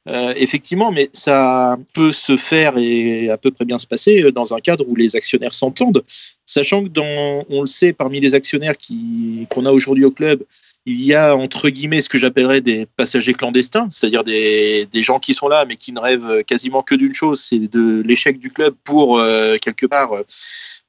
euh, 0.08 0.32
effectivement, 0.36 0.92
mais 0.92 1.10
ça 1.12 1.76
peut 1.94 2.12
se 2.12 2.36
faire 2.36 2.78
et 2.78 3.28
à 3.28 3.36
peu 3.36 3.50
près 3.50 3.64
bien 3.64 3.78
se 3.78 3.86
passer 3.86 4.22
euh, 4.22 4.30
dans 4.32 4.54
un 4.54 4.60
cadre 4.60 4.84
où 4.88 4.94
les 4.94 5.16
actionnaires 5.16 5.52
s'entendent, 5.52 6.04
sachant 6.46 6.84
que 6.84 6.88
dans, 6.88 7.44
on 7.50 7.60
le 7.62 7.66
sait, 7.66 7.92
parmi 7.92 8.20
les 8.20 8.34
actionnaires 8.34 8.76
qui, 8.76 9.46
qu'on 9.50 9.66
a 9.66 9.72
aujourd'hui 9.72 10.04
au 10.04 10.12
club, 10.12 10.44
il 10.86 11.02
y 11.02 11.12
a 11.12 11.36
entre 11.36 11.68
guillemets 11.68 12.00
ce 12.00 12.08
que 12.08 12.18
j'appellerais 12.18 12.60
des 12.62 12.86
passagers 12.96 13.34
clandestins, 13.34 13.88
c'est-à-dire 13.90 14.24
des, 14.24 14.86
des 14.90 15.02
gens 15.02 15.18
qui 15.18 15.34
sont 15.34 15.48
là 15.48 15.66
mais 15.66 15.76
qui 15.76 15.92
ne 15.92 16.00
rêvent 16.00 16.42
quasiment 16.44 16.82
que 16.82 16.94
d'une 16.94 17.12
chose, 17.12 17.40
c'est 17.40 17.58
de 17.58 18.00
l'échec 18.06 18.38
du 18.38 18.50
club 18.50 18.74
pour 18.84 19.18
euh, 19.18 19.58
quelque 19.58 19.84
part 19.86 20.12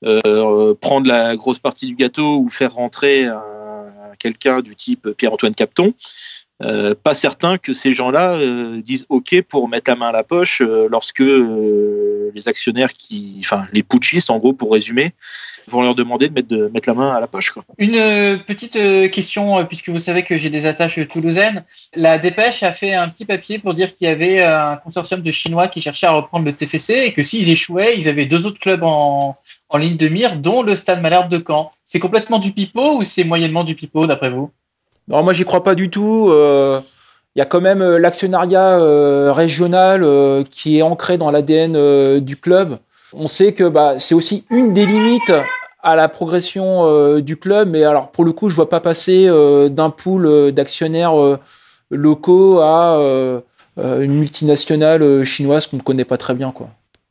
euh, 0.06 0.74
prendre 0.76 1.08
la 1.08 1.36
grosse 1.36 1.60
partie 1.60 1.88
du 1.88 1.96
gâteau 1.96 2.38
ou 2.38 2.50
faire 2.50 2.74
rentrer 2.74 3.26
un- 3.26 3.40
quelqu'un 4.18 4.62
du 4.62 4.76
type 4.76 5.10
Pierre-Antoine 5.18 5.56
Capton. 5.56 5.94
Euh, 6.64 6.94
pas 7.02 7.14
certain 7.14 7.58
que 7.58 7.74
ces 7.74 7.94
gens-là 7.94 8.34
euh, 8.34 8.82
disent 8.82 9.06
OK 9.10 9.42
pour 9.48 9.68
mettre 9.68 9.90
la 9.90 9.96
main 9.96 10.10
à 10.10 10.12
la 10.12 10.24
poche 10.24 10.62
euh, 10.62 10.88
lorsque 10.92 11.20
les 11.20 12.48
actionnaires 12.48 12.94
qui, 12.94 13.38
enfin 13.40 13.68
les 13.74 13.84
putschistes 13.84 14.30
en 14.30 14.38
gros 14.38 14.54
pour 14.54 14.72
résumer, 14.72 15.14
vont 15.68 15.82
leur 15.82 15.96
demander 15.96 16.28
de 16.30 16.34
mettre, 16.34 16.48
de 16.48 16.68
mettre 16.68 16.90
la 16.90 16.96
main 16.96 17.12
à 17.12 17.20
la 17.20 17.28
poche. 17.28 17.54
Une 17.78 18.40
petite 18.46 18.78
question, 19.12 19.64
puisque 19.66 19.90
vous 19.90 20.00
savez 20.00 20.24
que 20.24 20.38
j'ai 20.38 20.50
des 20.50 20.66
attaches 20.66 21.00
toulousaines. 21.08 21.64
La 21.96 22.18
dépêche 22.18 22.64
a 22.64 22.72
fait 22.72 22.94
un 22.94 23.10
petit 23.10 23.26
papier 23.26 23.60
pour 23.60 23.74
dire 23.74 23.94
qu'il 23.94 24.08
y 24.08 24.10
avait 24.10 24.44
un 24.44 24.78
consortium 24.78 25.22
de 25.22 25.32
Chinois 25.32 25.68
qui 25.68 25.82
cherchait 25.82 26.08
à 26.08 26.12
reprendre 26.12 26.46
le 26.46 26.54
TFC 26.54 26.94
et 27.06 27.14
que 27.14 27.24
s'ils 27.24 27.50
échouaient, 27.50 27.98
ils 27.98 28.08
avaient 28.08 28.26
deux 28.26 28.46
autres 28.46 28.60
clubs 28.60 28.84
en, 28.84 29.36
en 29.70 29.78
ligne 29.78 29.98
de 29.98 30.08
mire, 30.08 30.36
dont 30.36 30.64
le 30.64 30.76
Stade 30.76 31.02
Malherbe 31.02 31.30
de 31.30 31.44
Caen. 31.46 31.72
C'est 31.86 32.00
complètement 32.00 32.40
du 32.40 32.52
pipeau 32.52 32.98
ou 32.98 33.04
c'est 33.04 33.24
moyennement 33.24 33.64
du 33.64 33.76
pipeau, 33.76 34.08
d'après 34.08 34.30
vous? 34.30 34.52
Non, 35.12 35.24
moi 35.24 35.34
j'y 35.34 35.44
crois 35.44 35.64
pas 35.64 35.76
du 35.76 35.90
tout. 35.90 36.30
Euh, 36.30 36.80
Il 37.36 37.40
y 37.40 37.42
a 37.42 37.46
quand 37.46 37.60
même 37.60 37.82
euh, 37.82 38.00
l'actionnariat 38.00 38.80
euh, 38.80 39.34
régional 39.34 40.06
qui 40.50 40.80
est 40.80 40.82
ancré 40.82 41.18
dans 41.18 41.32
l'ADN 41.32 42.20
du 42.20 42.38
club. 42.38 42.78
On 43.14 43.28
sait 43.28 43.52
que 43.52 43.68
bah, 43.68 43.96
c'est 44.00 44.16
aussi 44.16 44.46
une 44.50 44.74
des 44.74 44.86
limites 44.86 45.34
à 45.84 45.96
la 45.98 46.08
progression 46.08 47.20
du 47.20 47.36
club, 47.36 47.70
mais 47.70 47.84
alors 47.84 48.12
pour 48.12 48.24
le 48.24 48.32
coup, 48.32 48.50
je 48.50 48.56
vois 48.56 48.70
pas 48.70 48.80
passer 48.80 49.28
d'un 49.70 49.90
pool 49.90 50.54
d'actionnaires 50.54 51.14
locaux 51.90 52.60
à 52.60 52.98
une 53.78 54.14
multinationale 54.14 55.26
chinoise 55.26 55.68
qu'on 55.68 55.78
ne 55.78 55.82
connaît 55.82 56.06
pas 56.06 56.18
très 56.18 56.36
bien. 56.36 56.54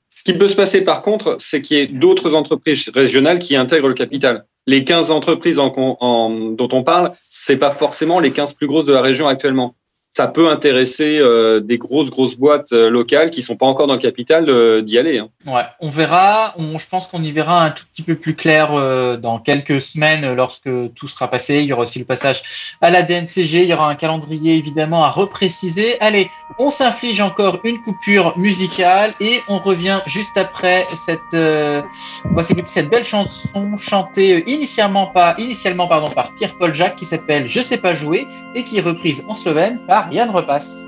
Ce 0.08 0.24
qui 0.24 0.32
peut 0.32 0.48
se 0.48 0.56
passer 0.56 0.84
par 0.84 1.02
contre, 1.02 1.36
c'est 1.38 1.60
qu'il 1.60 1.76
y 1.76 1.80
ait 1.80 1.86
d'autres 1.86 2.34
entreprises 2.34 2.90
régionales 2.94 3.40
qui 3.40 3.56
intègrent 3.56 3.88
le 3.88 3.94
capital. 3.94 4.46
Les 4.66 4.84
15 4.84 5.10
entreprises 5.10 5.58
en, 5.58 5.72
en- 5.76 6.30
dont 6.52 6.68
on 6.72 6.82
parle, 6.82 7.12
c'est 7.28 7.56
pas 7.56 7.70
forcément 7.70 8.20
les 8.20 8.30
15 8.30 8.54
plus 8.54 8.66
grosses 8.66 8.86
de 8.86 8.92
la 8.92 9.02
région 9.02 9.26
actuellement. 9.26 9.74
Ça 10.12 10.26
peut 10.26 10.50
intéresser 10.50 11.18
euh, 11.18 11.60
des 11.60 11.78
grosses 11.78 12.10
grosses 12.10 12.36
boîtes 12.36 12.72
euh, 12.72 12.90
locales 12.90 13.30
qui 13.30 13.42
sont 13.42 13.56
pas 13.56 13.66
encore 13.66 13.86
dans 13.86 13.94
le 13.94 14.00
capital 14.00 14.46
euh, 14.48 14.82
d'y 14.82 14.98
aller. 14.98 15.18
hein. 15.18 15.28
Ouais, 15.46 15.62
on 15.80 15.88
verra. 15.88 16.54
Je 16.58 16.86
pense 16.88 17.06
qu'on 17.06 17.22
y 17.22 17.30
verra 17.30 17.64
un 17.64 17.70
tout 17.70 17.84
petit 17.92 18.02
peu 18.02 18.16
plus 18.16 18.34
clair 18.34 18.70
dans 19.18 19.38
quelques 19.38 19.80
semaines 19.80 20.34
lorsque 20.34 20.68
tout 20.94 21.08
sera 21.08 21.28
passé. 21.28 21.60
Il 21.60 21.66
y 21.66 21.72
aura 21.72 21.82
aussi 21.82 21.98
le 21.98 22.04
passage 22.04 22.74
à 22.80 22.90
la 22.90 23.02
DNCG. 23.02 23.62
Il 23.62 23.68
y 23.68 23.72
aura 23.72 23.88
un 23.88 23.94
calendrier 23.94 24.56
évidemment 24.56 25.04
à 25.04 25.10
repréciser. 25.10 25.98
Allez, 26.00 26.28
on 26.58 26.70
s'inflige 26.70 27.20
encore 27.20 27.60
une 27.64 27.80
coupure 27.80 28.36
musicale 28.38 29.12
et 29.20 29.40
on 29.48 29.58
revient 29.58 30.00
juste 30.06 30.36
après 30.36 30.86
cette, 30.94 31.18
s'écouter 31.32 32.66
cette 32.66 32.90
belle 32.90 33.04
chanson 33.04 33.76
chantée 33.76 34.44
initialement 34.50 35.06
pas, 35.06 35.34
initialement 35.38 35.86
pardon 35.86 36.10
par 36.10 36.34
Pierre-Paul 36.34 36.74
Jacques 36.74 36.96
qui 36.96 37.04
s'appelle 37.04 37.48
Je 37.48 37.60
sais 37.60 37.78
pas 37.78 37.94
jouer 37.94 38.26
et 38.54 38.64
qui 38.64 38.78
est 38.78 38.82
reprise 38.82 39.24
en 39.28 39.34
slovène 39.34 39.78
par 39.86 39.99
Yann 40.10 40.30
Repasse. 40.30 40.86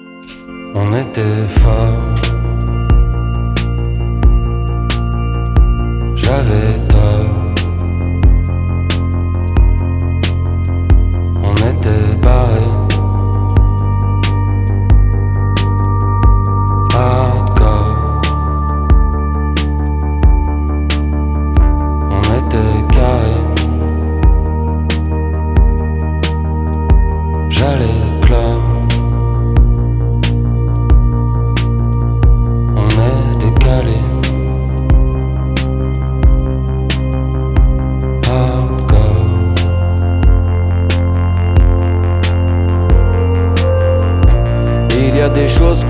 On 0.74 0.96
était 0.96 1.46
fort. 1.60 2.14
J'avais 6.14 6.78
tort. 6.88 7.41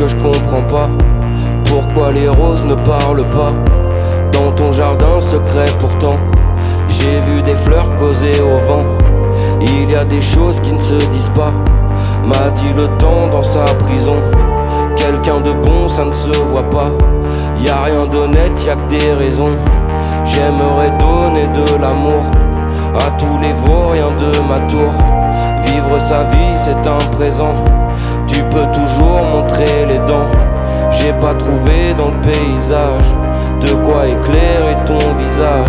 Que 0.02 0.08
je 0.08 0.16
comprends 0.16 0.62
pas. 0.62 0.88
Pourquoi 1.66 2.10
les 2.10 2.28
roses 2.28 2.64
ne 2.64 2.74
parlent 2.74 3.28
pas 3.28 3.52
Dans 4.32 4.50
ton 4.50 4.72
jardin 4.72 5.20
secret 5.20 5.66
pourtant, 5.78 6.16
j'ai 6.88 7.20
vu 7.20 7.40
des 7.42 7.54
fleurs 7.54 7.94
causer 7.94 8.32
au 8.40 8.58
vent. 8.66 8.84
Il 9.60 9.90
y 9.90 9.94
a 9.94 10.04
des 10.04 10.20
choses 10.20 10.58
qui 10.60 10.72
ne 10.72 10.80
se 10.80 10.96
disent 11.12 11.30
pas. 11.36 11.52
M'a 12.24 12.50
dit 12.50 12.72
le 12.76 12.88
temps 12.98 13.28
dans 13.30 13.44
sa 13.44 13.64
prison. 13.84 14.16
Quelqu'un 14.96 15.40
de 15.40 15.52
bon, 15.52 15.88
ça 15.88 16.04
ne 16.04 16.12
se 16.12 16.36
voit 16.50 16.68
pas. 16.68 16.90
Y 17.60 17.68
a 17.68 17.82
rien 17.84 18.06
d'honnête, 18.06 18.60
y 18.66 18.70
a 18.70 18.74
que 18.74 18.88
des 18.88 19.12
raisons. 19.12 19.56
J'aimerais 20.24 20.92
donner 20.98 21.46
de 21.46 21.80
l'amour 21.80 22.24
à 22.98 23.10
tous 23.12 23.38
les 23.40 23.52
vauriens 23.64 24.10
de 24.10 24.32
ma 24.48 24.58
tour. 24.66 24.92
Vivre 25.66 25.96
sa 25.98 26.24
vie, 26.24 26.56
c'est 26.56 26.88
un 26.88 27.04
présent. 27.12 27.54
Tu 28.42 28.48
peux 28.48 28.66
toujours 28.72 29.22
montrer 29.22 29.86
les 29.86 29.98
dents. 30.00 30.26
J'ai 30.90 31.12
pas 31.12 31.32
trouvé 31.34 31.94
dans 31.96 32.08
le 32.08 32.20
paysage 32.22 33.04
de 33.60 33.68
quoi 33.84 34.08
éclairer 34.08 34.74
ton 34.84 34.98
visage. 35.14 35.68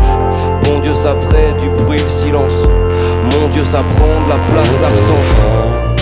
Bon 0.63 0.79
Dieu, 0.79 0.95
ça 0.95 1.13
ferait 1.19 1.53
du 1.59 1.69
bruit 1.69 1.99
le 1.99 2.09
silence. 2.09 2.67
Mon 3.31 3.47
Dieu, 3.49 3.63
ça 3.63 3.83
prend 3.95 4.25
de 4.25 4.29
la 4.29 4.37
place 4.51 4.81
l'absence. 4.81 5.92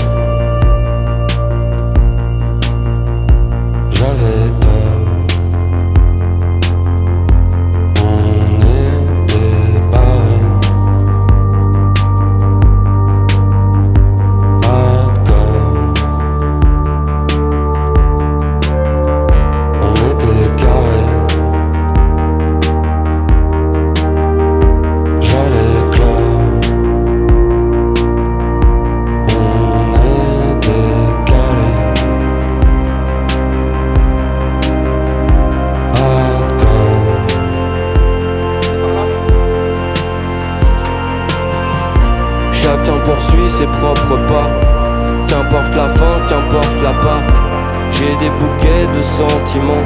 Sentiments. 49.29 49.85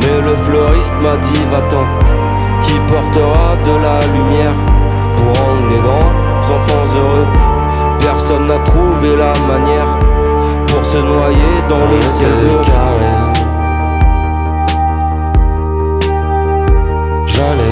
Mais 0.00 0.20
le 0.28 0.34
fleuriste 0.36 0.92
m'a 1.02 1.16
dit 1.16 1.44
va-t'en. 1.50 1.86
Qui 2.62 2.74
portera 2.92 3.56
de 3.64 3.74
la 3.86 3.98
lumière 4.14 4.58
pour 5.16 5.30
rendre 5.42 5.66
les 5.70 5.78
grands 5.86 6.56
enfants 6.56 6.88
heureux. 6.96 7.28
Personne 8.00 8.46
n'a 8.48 8.58
trouvé 8.58 9.16
la 9.16 9.32
manière 9.52 9.90
pour 10.68 10.84
se 10.84 10.98
noyer 10.98 11.54
dans 11.68 11.86
le 11.92 12.00
ciel 12.00 12.30
bleu. 12.40 12.60
J'allais 17.26 17.69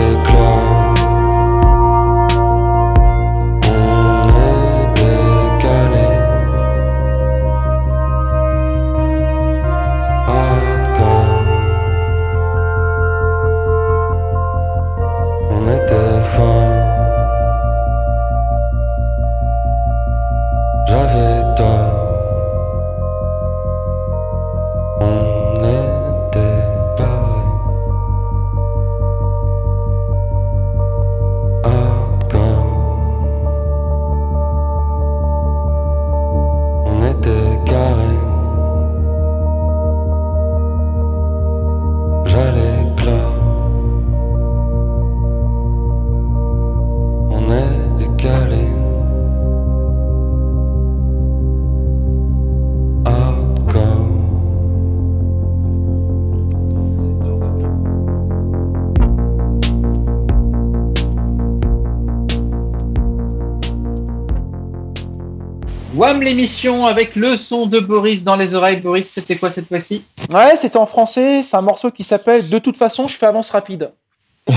L'émission 66.21 66.87
avec 66.87 67.17
le 67.17 67.37
son 67.37 67.67
de 67.67 67.79
Boris 67.81 68.25
dans 68.25 68.37
les 68.37 68.55
oreilles. 68.55 68.79
Boris, 68.79 69.09
c'était 69.09 69.37
quoi 69.37 69.51
cette 69.51 69.69
fois-ci? 69.69 70.05
Ouais, 70.33 70.57
c'était 70.57 70.77
en 70.77 70.87
français. 70.87 71.43
C'est 71.43 71.57
un 71.57 71.63
morceau 71.63 71.91
qui 71.91 72.05
s'appelle 72.05 72.49
De 72.49 72.59
toute 72.59 72.77
façon, 72.77 73.09
je 73.09 73.17
fais 73.17 73.27
avance 73.27 73.51
rapide. 73.51 73.93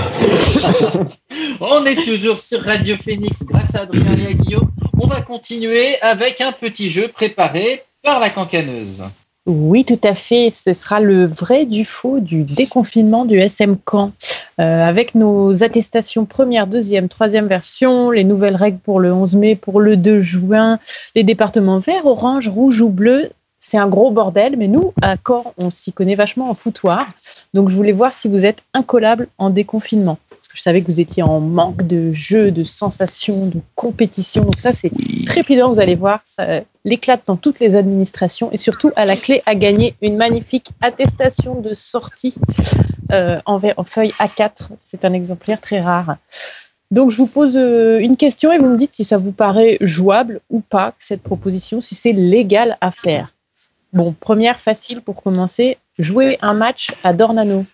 On 1.61 1.85
est 1.85 2.03
toujours 2.03 2.39
sur 2.39 2.63
Radio 2.63 2.95
Phoenix 2.97 3.43
grâce 3.43 3.75
à 3.75 3.81
Adrien 3.81 4.17
et 4.17 4.27
à 4.27 4.33
Guillaume. 4.33 4.71
On 4.99 5.07
va 5.07 5.21
continuer 5.21 6.01
avec 6.01 6.41
un 6.41 6.51
petit 6.51 6.89
jeu 6.89 7.07
préparé 7.07 7.83
par 8.03 8.19
la 8.19 8.29
cancaneuse. 8.29 9.05
Oui, 9.47 9.85
tout 9.85 9.99
à 10.03 10.13
fait. 10.13 10.51
Ce 10.51 10.71
sera 10.73 10.99
le 10.99 11.25
vrai 11.25 11.65
du 11.65 11.83
faux 11.83 12.19
du 12.19 12.43
déconfinement 12.43 13.25
du 13.25 13.39
SM 13.39 13.75
Camp. 13.77 14.11
Euh, 14.59 14.87
avec 14.87 15.15
nos 15.15 15.63
attestations 15.63 16.25
première, 16.25 16.67
deuxième, 16.67 17.09
troisième 17.09 17.47
version, 17.47 18.11
les 18.11 18.23
nouvelles 18.23 18.55
règles 18.55 18.77
pour 18.77 18.99
le 18.99 19.11
11 19.11 19.35
mai, 19.37 19.55
pour 19.55 19.79
le 19.81 19.97
2 19.97 20.21
juin, 20.21 20.77
les 21.15 21.23
départements 21.23 21.79
vert, 21.79 22.05
orange, 22.05 22.49
rouge 22.49 22.81
ou 22.81 22.89
bleu. 22.89 23.31
C'est 23.59 23.77
un 23.77 23.87
gros 23.87 24.11
bordel, 24.11 24.57
mais 24.57 24.67
nous, 24.67 24.93
à 25.01 25.15
Caen, 25.17 25.53
on 25.57 25.71
s'y 25.71 25.91
connaît 25.91 26.15
vachement 26.15 26.49
en 26.49 26.55
foutoir. 26.55 27.07
Donc, 27.53 27.69
je 27.69 27.75
voulais 27.75 27.91
voir 27.91 28.13
si 28.13 28.27
vous 28.27 28.45
êtes 28.45 28.63
incollable 28.73 29.27
en 29.37 29.49
déconfinement. 29.49 30.17
Que 30.51 30.57
je 30.57 30.61
savais 30.61 30.81
que 30.81 30.87
vous 30.87 30.99
étiez 30.99 31.23
en 31.23 31.39
manque 31.39 31.87
de 31.87 32.11
jeu, 32.11 32.51
de 32.51 32.63
sensations, 32.63 33.47
de 33.47 33.59
compétition. 33.75 34.43
Donc 34.43 34.59
ça, 34.59 34.71
c'est 34.71 34.91
trépidant, 35.25 35.71
vous 35.71 35.79
allez 35.79 35.95
voir. 35.95 36.21
Ça 36.25 36.61
l'éclate 36.83 37.21
dans 37.25 37.37
toutes 37.37 37.59
les 37.59 37.75
administrations 37.75 38.51
et 38.51 38.57
surtout 38.57 38.91
à 38.95 39.05
la 39.05 39.15
clé 39.15 39.41
à 39.45 39.55
gagner 39.55 39.95
une 40.01 40.17
magnifique 40.17 40.71
attestation 40.81 41.59
de 41.61 41.73
sortie 41.73 42.35
euh, 43.11 43.39
en, 43.45 43.59
en 43.77 43.83
feuille 43.83 44.11
A4. 44.19 44.69
C'est 44.85 45.05
un 45.05 45.13
exemplaire 45.13 45.61
très 45.61 45.79
rare. 45.79 46.17
Donc 46.91 47.09
je 47.11 47.17
vous 47.17 47.27
pose 47.27 47.55
euh, 47.55 47.99
une 47.99 48.17
question 48.17 48.51
et 48.51 48.57
vous 48.57 48.67
me 48.67 48.77
dites 48.77 48.93
si 48.93 49.05
ça 49.05 49.17
vous 49.17 49.31
paraît 49.31 49.77
jouable 49.79 50.41
ou 50.49 50.59
pas, 50.59 50.93
cette 50.99 51.23
proposition, 51.23 51.79
si 51.79 51.95
c'est 51.95 52.11
légal 52.11 52.77
à 52.81 52.91
faire. 52.91 53.33
Bon, 53.93 54.13
première 54.13 54.59
facile 54.59 55.01
pour 55.01 55.21
commencer, 55.21 55.77
jouer 55.99 56.37
un 56.41 56.53
match 56.53 56.93
à 57.03 57.13
Dornano. 57.13 57.65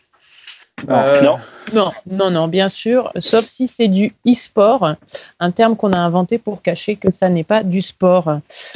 Euh, 0.89 1.21
non. 1.21 1.37
Non, 1.73 1.91
non, 2.09 2.31
non, 2.31 2.47
bien 2.47 2.69
sûr, 2.69 3.11
sauf 3.19 3.45
si 3.45 3.67
c'est 3.67 3.89
du 3.89 4.13
e-sport, 4.25 4.95
un 5.39 5.51
terme 5.51 5.75
qu'on 5.75 5.91
a 5.91 5.97
inventé 5.97 6.37
pour 6.37 6.61
cacher 6.61 6.95
que 6.95 7.11
ça 7.11 7.27
n'est 7.27 7.43
pas 7.43 7.61
du 7.63 7.81
sport. 7.81 8.39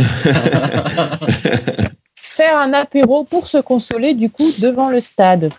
Faire 2.16 2.60
un 2.60 2.74
apéro 2.74 3.24
pour 3.24 3.47
se 3.47 3.60
consoler, 3.60 4.14
du 4.14 4.30
coup, 4.30 4.52
devant 4.60 4.89
le 4.89 4.99
stade. 4.99 5.54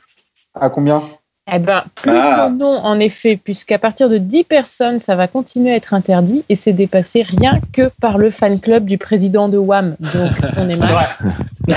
À 0.55 0.69
combien? 0.69 1.03
Eh 1.51 1.59
ben, 1.59 1.83
plus 1.97 2.13
Ah. 2.17 2.49
que 2.51 2.55
non, 2.57 2.77
en 2.79 3.01
effet, 3.01 3.37
puisqu'à 3.37 3.79
partir 3.79 4.09
de 4.09 4.17
10 4.19 4.45
personnes, 4.45 5.01
ça 5.01 5.17
va 5.17 5.27
continuer 5.27 5.73
à 5.73 5.77
être 5.77 5.93
interdit 5.93 6.45
et 6.49 6.55
c'est 6.57 6.73
dépassé 6.73 7.23
rien 7.23 7.61
que 7.73 7.91
par 8.01 8.17
le 8.17 8.31
fan 8.31 8.61
club 8.61 8.85
du 8.85 8.97
président 8.97 9.49
de 9.49 9.59
WAM. 9.59 9.97
Donc, 9.99 10.31
on 10.57 10.69
est 10.69 10.79
mal. 10.81 11.09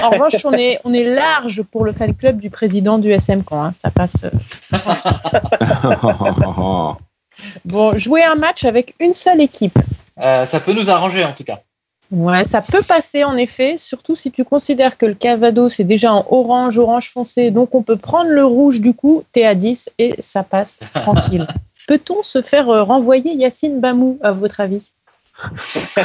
En 0.04 0.10
revanche, 0.12 0.36
on 0.46 0.54
est, 0.54 0.78
on 0.86 0.94
est 0.94 1.04
large 1.16 1.64
pour 1.64 1.84
le 1.84 1.94
fan 1.94 2.14
club 2.14 2.40
du 2.40 2.52
président 2.52 3.00
du 3.00 3.12
SM 3.12 3.44
Camp. 3.44 3.64
hein. 3.64 3.72
Ça 3.72 3.90
passe. 3.90 4.18
euh, 4.24 4.30
Bon, 7.66 7.98
jouer 7.98 8.24
un 8.24 8.36
match 8.36 8.64
avec 8.66 8.96
une 9.00 9.14
seule 9.14 9.42
équipe. 9.42 9.78
Euh, 10.22 10.46
ça 10.46 10.60
peut 10.60 10.74
nous 10.74 10.90
arranger 10.90 11.24
en 11.26 11.34
tout 11.34 11.44
cas. 11.44 11.60
Ouais, 12.12 12.44
ça 12.44 12.62
peut 12.62 12.84
passer 12.84 13.24
en 13.24 13.36
effet, 13.36 13.78
surtout 13.78 14.16
si 14.16 14.32
tu 14.32 14.44
considères 14.44 14.98
que 14.98 15.06
le 15.06 15.16
Cavado 15.16 15.70
c'est 15.70 15.84
déjà 15.84 16.14
en 16.14 16.26
orange, 16.30 16.78
orange 16.78 17.12
foncé, 17.12 17.50
donc 17.52 17.74
on 17.74 17.82
peut 17.82 17.98
prendre 17.98 18.30
le 18.30 18.46
rouge 18.46 18.80
du 18.80 18.94
coup, 18.94 19.24
t'es 19.32 19.44
à 19.44 19.56
10 19.56 19.90
et 19.98 20.16
ça 20.20 20.44
passe 20.44 20.80
tranquille. 20.94 21.48
Peut-on 21.88 22.24
se 22.24 22.42
faire 22.42 22.70
euh, 22.70 22.84
renvoyer 22.84 23.34
Yacine 23.34 23.80
Bamou, 23.80 24.20
à 24.22 24.32
votre 24.32 24.60
avis? 24.60 24.92
Ce 25.56 26.02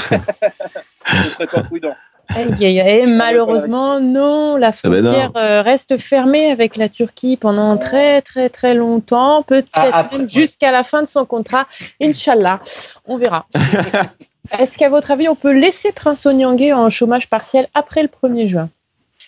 serait 1.30 1.46
pas 1.46 1.62
prudent. 1.62 1.94
Aïe, 2.34 3.06
malheureusement, 3.06 3.98
non, 4.00 4.56
la 4.56 4.68
Ah 4.68 4.88
ben 4.88 5.02
non. 5.02 5.10
frontière 5.10 5.32
euh, 5.36 5.62
reste 5.62 5.98
fermée 5.98 6.50
avec 6.50 6.76
la 6.76 6.88
Turquie 6.88 7.36
pendant 7.36 7.76
très 7.76 8.22
très 8.22 8.48
très 8.48 8.74
longtemps, 8.74 9.42
peut-être 9.42 9.68
Ah, 9.74 10.08
même 10.12 10.28
jusqu'à 10.28 10.70
la 10.70 10.84
fin 10.84 11.02
de 11.02 11.08
son 11.08 11.24
contrat. 11.24 11.66
Inch'Allah, 12.00 12.60
on 13.06 13.16
verra. 13.18 13.46
Est-ce 14.58 14.76
qu'à 14.78 14.88
votre 14.88 15.10
avis, 15.10 15.28
on 15.28 15.34
peut 15.34 15.52
laisser 15.52 15.92
Prince 15.92 16.26
Onyangé 16.26 16.72
en 16.72 16.88
chômage 16.88 17.28
partiel 17.28 17.68
après 17.74 18.02
le 18.02 18.08
1er 18.08 18.46
juin? 18.46 18.68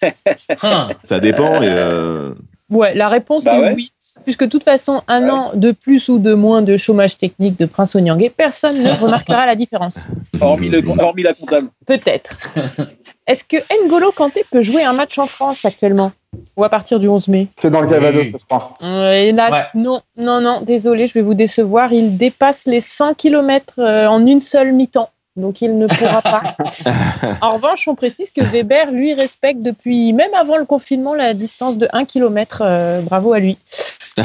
Hein. 0.63 0.91
Ça 1.05 1.21
dépend. 1.21 1.63
Et, 1.63 1.69
euh, 1.69 2.35
Ouais, 2.73 2.95
la 2.95 3.11
réponse 3.11 3.45
Bah 3.45 3.55
est 3.57 3.61
ouais. 3.61 3.73
oui. 3.77 3.93
Puisque 4.25 4.45
de 4.45 4.49
toute 4.49 4.65
façon, 4.65 5.03
un 5.07 5.29
an 5.29 5.53
de 5.55 5.73
plus 5.73 6.09
ou 6.09 6.19
de 6.19 6.33
moins 6.33 6.63
de 6.63 6.79
chômage 6.79 7.19
technique 7.19 7.59
de 7.59 7.67
Prince 7.67 7.95
Onyangé, 7.95 8.31
personne 8.31 8.83
ne 8.83 8.91
remarquera 8.91 9.45
la 9.45 9.55
différence. 9.57 10.07
Hormis, 10.41 10.71
le, 10.71 10.83
hormis 10.99 11.23
la 11.23 11.35
comptable. 11.35 11.69
Peut-être. 11.87 12.39
Est-ce 13.27 13.45
que 13.45 13.57
N'Golo 13.85 14.11
Kanté 14.11 14.43
peut 14.51 14.63
jouer 14.63 14.85
un 14.85 14.95
match 14.95 15.19
en 15.19 15.27
France 15.27 15.65
actuellement? 15.67 16.13
Ou 16.57 16.65
à 16.65 16.69
partir 16.69 16.99
du 17.01 17.09
11 17.09 17.29
mai 17.29 17.49
Que 17.57 17.69
dans 17.69 17.81
le 17.81 17.89
Calvados, 17.89 18.23
Oui. 18.23 18.35
je 18.39 18.45
crois. 18.45 18.77
Euh, 18.83 19.13
Hélas, 19.13 19.53
Ouais. 19.53 19.81
non, 19.81 20.01
non, 20.17 20.41
non, 20.41 20.61
désolé, 20.61 21.07
je 21.07 21.15
vais 21.15 21.23
vous 21.23 21.35
décevoir. 21.35 21.93
Il 21.93 22.17
dépasse 22.19 22.67
les 22.67 22.81
100 22.81 23.15
km 23.15 23.81
en 23.81 24.27
une 24.27 24.41
seule 24.41 24.73
mi-temps. 24.73 25.11
Donc 25.35 25.63
il 25.63 25.79
ne 25.79 25.87
pourra 25.87 26.21
pas. 26.21 26.43
en 27.41 27.55
revanche, 27.55 27.89
on 27.89 27.95
précise 27.95 28.31
que 28.31 28.43
Weber, 28.43 28.91
lui, 28.93 29.15
respecte 29.15 29.63
depuis, 29.63 30.13
même 30.13 30.35
avant 30.35 30.59
le 30.59 30.67
confinement, 30.67 31.15
la 31.15 31.33
distance 31.33 31.79
de 31.79 31.89
1 31.93 32.05
km. 32.05 32.63
bravo 33.03 33.33
à 33.33 33.39
lui. 33.39 33.57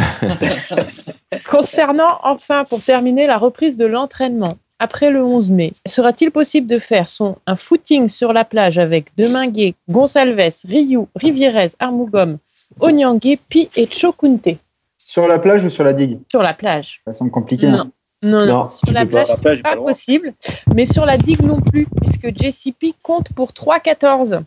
Concernant, 1.50 2.20
enfin, 2.24 2.64
pour 2.66 2.82
terminer, 2.82 3.26
la 3.26 3.38
reprise 3.38 3.78
de 3.78 3.86
l'entraînement. 3.86 4.58
Après 4.80 5.10
le 5.10 5.24
11 5.24 5.52
mai, 5.52 5.72
sera-t-il 5.88 6.30
possible 6.32 6.68
de 6.68 6.78
faire 6.78 7.10
son, 7.10 7.38
un 7.48 7.56
footing 7.56 8.10
sur 8.10 8.32
la 8.32 8.46
plage 8.46 8.78
avec 8.78 9.08
Deminguet, 9.18 9.74
Gonsalves, 9.90 10.62
Ryu, 10.68 11.00
Rivierez, 11.16 11.72
Armougom, 11.80 12.38
Onyangue, 12.80 13.38
Pi 13.50 13.70
et 13.76 13.88
Chokunte? 13.88 14.50
Sur 14.98 15.28
la 15.28 15.40
plage 15.40 15.66
ou 15.66 15.70
sur 15.70 15.84
la 15.84 15.94
digue? 15.94 16.20
Sur 16.30 16.44
la 16.44 16.54
plage 16.54 17.02
Ça 17.08 17.14
semble 17.14 17.32
compliqué. 17.32 17.68
Non. 17.68 17.78
hein. 17.80 17.92
Non, 18.24 18.46
non, 18.46 18.64
Non, 18.64 18.70
sur 18.70 18.92
la 18.94 19.06
plage, 19.06 19.30
La 19.30 19.38
plage, 19.38 19.58
c'est 19.58 19.64
pas 19.64 19.76
pas 19.76 19.82
possible, 19.82 20.34
mais 20.74 20.86
sur 20.86 21.06
la 21.06 21.18
digue 21.18 21.44
non 21.44 21.62
plus, 21.62 21.88
puisque 22.02 22.36
JCP 22.36 22.94
compte 23.04 23.32
pour 23.34 23.52
3-14. 23.52 24.42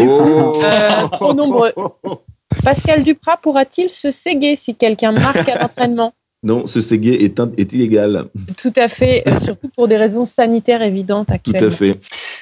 Oh 0.00 0.62
Euh, 0.64 1.08
trop 1.12 1.34
nombreux. 1.34 1.72
Pascal 2.64 3.02
Duprat 3.04 3.36
pourra-t-il 3.36 3.90
se 3.90 4.10
séguer 4.10 4.56
si 4.56 4.74
quelqu'un 4.74 5.12
marque 5.12 5.48
à 5.48 5.58
l'entraînement? 5.60 6.12
Non, 6.42 6.66
ce 6.66 6.80
ségué 6.80 7.18
est, 7.22 7.72
illégal. 7.72 8.26
Tout 8.56 8.72
à 8.76 8.88
fait, 8.88 9.22
euh, 9.26 9.38
surtout 9.40 9.68
pour 9.68 9.88
des 9.88 9.96
raisons 9.98 10.24
sanitaires 10.24 10.80
évidentes 10.82 11.26
Tout 11.26 11.34
actuellement. 11.34 11.68
à 11.68 11.70
fait. 11.70 11.98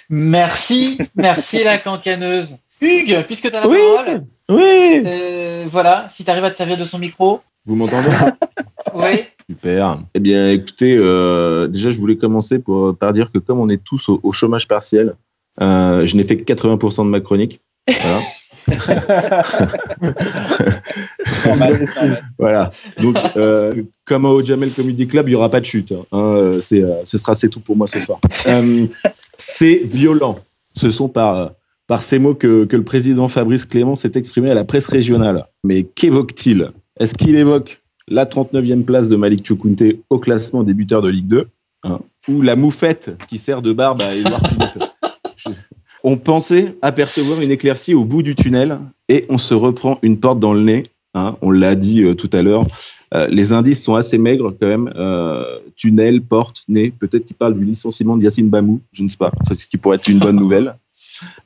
Merci, 0.08 0.98
merci 1.16 1.64
la 1.64 1.78
cancaneuse. 1.78 2.56
Hugues, 2.80 3.24
puisque 3.26 3.50
tu 3.50 3.56
as 3.56 3.60
la 3.60 3.68
Oui. 3.68 3.78
parole, 3.96 4.24
Oui 4.50 5.02
euh, 5.04 5.64
voilà, 5.68 6.06
si 6.10 6.24
tu 6.24 6.30
arrives 6.30 6.44
à 6.44 6.50
te 6.52 6.56
servir 6.56 6.78
de 6.78 6.84
son 6.84 6.98
micro. 7.00 7.40
Vous 7.66 7.74
m'entendez? 7.74 8.08
Oui. 8.94 9.24
Super. 9.50 9.98
Eh 10.14 10.20
bien, 10.20 10.48
écoutez, 10.50 10.94
euh, 10.96 11.66
déjà, 11.66 11.90
je 11.90 11.98
voulais 11.98 12.16
commencer 12.16 12.58
pour, 12.58 12.96
par 12.96 13.12
dire 13.12 13.32
que 13.32 13.38
comme 13.38 13.58
on 13.58 13.68
est 13.68 13.82
tous 13.82 14.08
au, 14.08 14.20
au 14.22 14.30
chômage 14.32 14.68
partiel, 14.68 15.14
euh, 15.60 16.06
je 16.06 16.16
n'ai 16.16 16.24
fait 16.24 16.36
que 16.36 16.44
80% 16.52 17.04
de 17.04 17.10
ma 17.10 17.20
chronique. 17.20 17.60
Voilà. 18.00 18.20
Voilà. 22.38 22.70
Donc, 23.00 23.16
euh, 23.36 23.82
comme 24.04 24.24
au 24.24 24.42
Jamel 24.42 24.70
Comedy 24.70 25.06
Club, 25.06 25.28
il 25.28 25.32
n'y 25.32 25.36
aura 25.36 25.50
pas 25.50 25.60
de 25.60 25.64
chute. 25.64 25.92
hein. 25.92 26.04
Hein, 26.12 26.18
euh, 26.18 26.60
ce 26.60 27.18
sera 27.18 27.34
c'est 27.34 27.48
tout 27.48 27.60
pour 27.60 27.76
moi 27.76 27.86
ce 27.86 28.00
soir. 28.00 28.20
Euh, 28.46 28.86
c'est 29.36 29.82
violent. 29.84 30.38
Ce 30.74 30.90
sont 30.90 31.08
par, 31.08 31.52
par 31.86 32.02
ces 32.02 32.18
mots 32.18 32.34
que, 32.34 32.64
que 32.64 32.76
le 32.76 32.84
président 32.84 33.28
Fabrice 33.28 33.64
Clément 33.64 33.96
s'est 33.96 34.12
exprimé 34.14 34.50
à 34.50 34.54
la 34.54 34.64
presse 34.64 34.86
régionale. 34.86 35.46
Mais 35.64 35.82
qu'évoque-t-il? 35.84 36.70
Est-ce 37.00 37.14
qu'il 37.14 37.36
évoque 37.36 37.80
la 38.08 38.24
39e 38.26 38.84
place 38.84 39.08
de 39.08 39.16
Malik 39.16 39.46
Choukounte 39.46 39.82
au 40.10 40.18
classement 40.18 40.62
des 40.62 40.74
buteurs 40.74 41.02
de 41.02 41.10
Ligue 41.10 41.28
2 41.28 41.48
hein, 41.84 42.00
ou 42.28 42.42
la 42.42 42.56
moufette 42.56 43.10
qui 43.28 43.38
sert 43.38 43.62
de 43.62 43.72
barbe 43.72 44.02
à 44.02 44.14
Édouard 44.14 44.40
Philippe 44.48 44.87
On 46.04 46.16
pensait 46.16 46.76
apercevoir 46.82 47.40
une 47.40 47.50
éclaircie 47.50 47.94
au 47.94 48.04
bout 48.04 48.22
du 48.22 48.34
tunnel 48.34 48.78
et 49.08 49.26
on 49.28 49.38
se 49.38 49.54
reprend 49.54 49.98
une 50.02 50.18
porte 50.18 50.38
dans 50.38 50.52
le 50.52 50.62
nez. 50.62 50.84
hein, 51.14 51.36
on 51.42 51.50
l'a 51.50 51.74
dit 51.74 52.02
euh, 52.02 52.14
tout 52.14 52.30
à 52.32 52.42
l'heure. 52.42 52.62
Euh, 53.14 53.26
les 53.28 53.52
indices 53.52 53.82
sont 53.82 53.94
assez 53.94 54.18
maigres 54.18 54.54
quand 54.60 54.66
même. 54.66 54.92
Euh, 54.96 55.58
tunnel, 55.76 56.22
porte, 56.22 56.62
nez. 56.68 56.90
Peut-être 56.90 57.24
qu'il 57.24 57.36
parle 57.36 57.58
du 57.58 57.64
licenciement 57.64 58.16
de 58.16 58.22
Yacine 58.22 58.48
Bamou. 58.48 58.80
Je 58.92 59.02
ne 59.02 59.08
sais 59.08 59.16
pas. 59.16 59.32
Ce 59.48 59.66
qui 59.66 59.76
pourrait 59.76 59.96
être 59.96 60.08
une 60.08 60.18
bonne 60.18 60.36
nouvelle. 60.36 60.76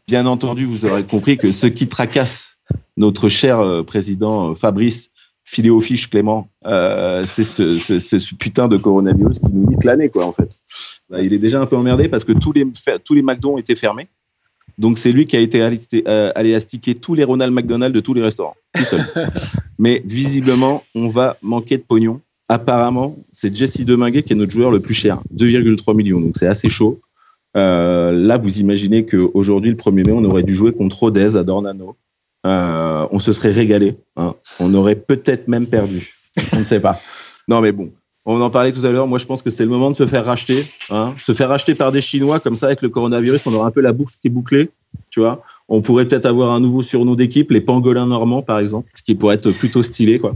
Bien 0.07 0.27
entendu, 0.27 0.65
vous 0.65 0.85
aurez 0.85 1.05
compris 1.05 1.39
que 1.39 1.53
ce 1.53 1.67
qui 1.67 1.87
tracasse 1.87 2.57
notre 2.97 3.29
cher 3.29 3.85
président 3.87 4.55
Fabrice 4.55 5.11
Filéofiche 5.45 6.11
Clément, 6.11 6.49
c'est 6.65 7.45
ce, 7.45 8.35
putain 8.35 8.69
de 8.69 8.77
coronavirus 8.77 9.39
qui 9.39 9.51
nous 9.51 9.71
nique 9.71 9.85
l'année, 9.85 10.11
quoi, 10.11 10.27
en 10.27 10.33
fait. 10.33 10.59
Bah, 11.09 11.23
il 11.23 11.33
est 11.33 11.39
déjà 11.39 11.61
un 11.61 11.67
peu 11.67 11.77
emmerdé 11.77 12.09
parce 12.09 12.25
que 12.25 12.33
tous 12.33 12.53
les, 12.53 12.67
tous 13.03 13.15
les 13.15 13.23
ont 13.23 13.57
fermés. 13.75 14.09
Donc 14.79 14.99
c'est 14.99 15.13
lui 15.13 15.27
qui 15.27 15.37
a 15.37 15.41
été 15.41 15.63
allé, 15.63 15.79
euh, 16.09 16.33
allé 16.35 16.55
astiquer 16.55 16.95
tous 16.95 17.15
les 17.15 17.25
Ronald 17.25 17.53
McDonald 17.53 17.95
de 17.95 18.01
tous 18.01 18.15
les 18.15 18.23
restaurants, 18.23 18.57
tout 18.75 18.85
seul. 18.85 19.05
Mais 19.79 20.03
visiblement, 20.05 20.83
on 20.95 21.09
va 21.09 21.37
manquer 21.43 21.77
de 21.79 21.83
pognon. 21.83 22.21
Apparemment, 22.49 23.17
c'est 23.33 23.55
Jesse 23.55 23.81
Deminguet 23.81 24.23
qui 24.23 24.33
est 24.33 24.37
notre 24.37 24.53
joueur 24.53 24.71
le 24.71 24.81
plus 24.81 24.95
cher, 24.95 25.21
2,3 25.35 25.95
millions. 25.97 26.21
Donc 26.21 26.37
c'est 26.37 26.47
assez 26.47 26.69
chaud. 26.69 27.01
Euh, 27.57 28.13
là, 28.13 28.39
vous 28.39 28.61
imaginez 28.61 29.05
qu'aujourd'hui, 29.07 29.71
le 29.71 29.77
1er 29.77 30.07
mai, 30.07 30.13
on 30.13 30.25
aurait 30.25 30.43
dû 30.43 30.55
jouer 30.55 30.73
contre 30.73 30.99
Rodez 30.99 31.37
à 31.37 31.45
Dornano. 31.45 31.97
Euh, 32.47 33.07
on 33.11 33.19
se 33.19 33.33
serait 33.33 33.53
régalé. 33.53 33.97
hein. 34.17 34.35
On 34.59 34.75
aurait 34.75 34.97
peut-être 34.97 35.49
même 35.49 35.67
perdu. 35.67 36.15
On 36.53 36.61
ne 36.61 36.65
sait 36.65 36.81
pas. 36.81 36.99
Non, 37.49 37.61
mais 37.61 37.73
bon. 37.73 37.91
On 38.25 38.41
en 38.41 38.51
parlait 38.51 38.73
tout 38.73 38.85
à 38.87 38.91
l'heure. 38.93 39.07
Moi, 39.09 39.19
je 39.19 39.27
pense 39.27 39.43
que 39.43 39.51
c'est 39.51 39.65
le 39.65 39.69
moment 39.71 39.91
de 39.91 39.97
se 39.97 40.07
faire 40.07 40.25
racheter. 40.25 40.63
hein. 40.91 41.13
Se 41.19 41.33
faire 41.33 41.49
racheter 41.49 41.75
par 41.75 41.91
des 41.91 42.01
Chinois, 42.01 42.39
comme 42.39 42.57
ça, 42.57 42.67
avec 42.67 42.81
le 42.83 42.89
coronavirus, 42.89 43.47
on 43.47 43.55
aura 43.55 43.67
un 43.67 43.71
peu 43.73 43.81
la 43.81 43.93
boucle 43.93 44.13
qui 44.21 44.29
est 44.29 44.31
bouclée. 44.31 44.71
Tu 45.11 45.21
vois 45.21 45.43
On 45.69 45.81
pourrait 45.83 46.07
peut-être 46.07 46.27
avoir 46.27 46.53
un 46.53 46.61
nouveau 46.61 46.83
surnom 46.83 47.15
d'équipe, 47.17 47.51
les 47.51 47.61
pangolins 47.61 48.07
normands, 48.07 48.43
par 48.43 48.59
exemple, 48.61 48.89
ce 48.95 49.03
qui 49.03 49.15
pourrait 49.17 49.35
être 49.37 49.51
plutôt 49.51 49.83
stylé, 49.83 50.19
quoi. 50.19 50.35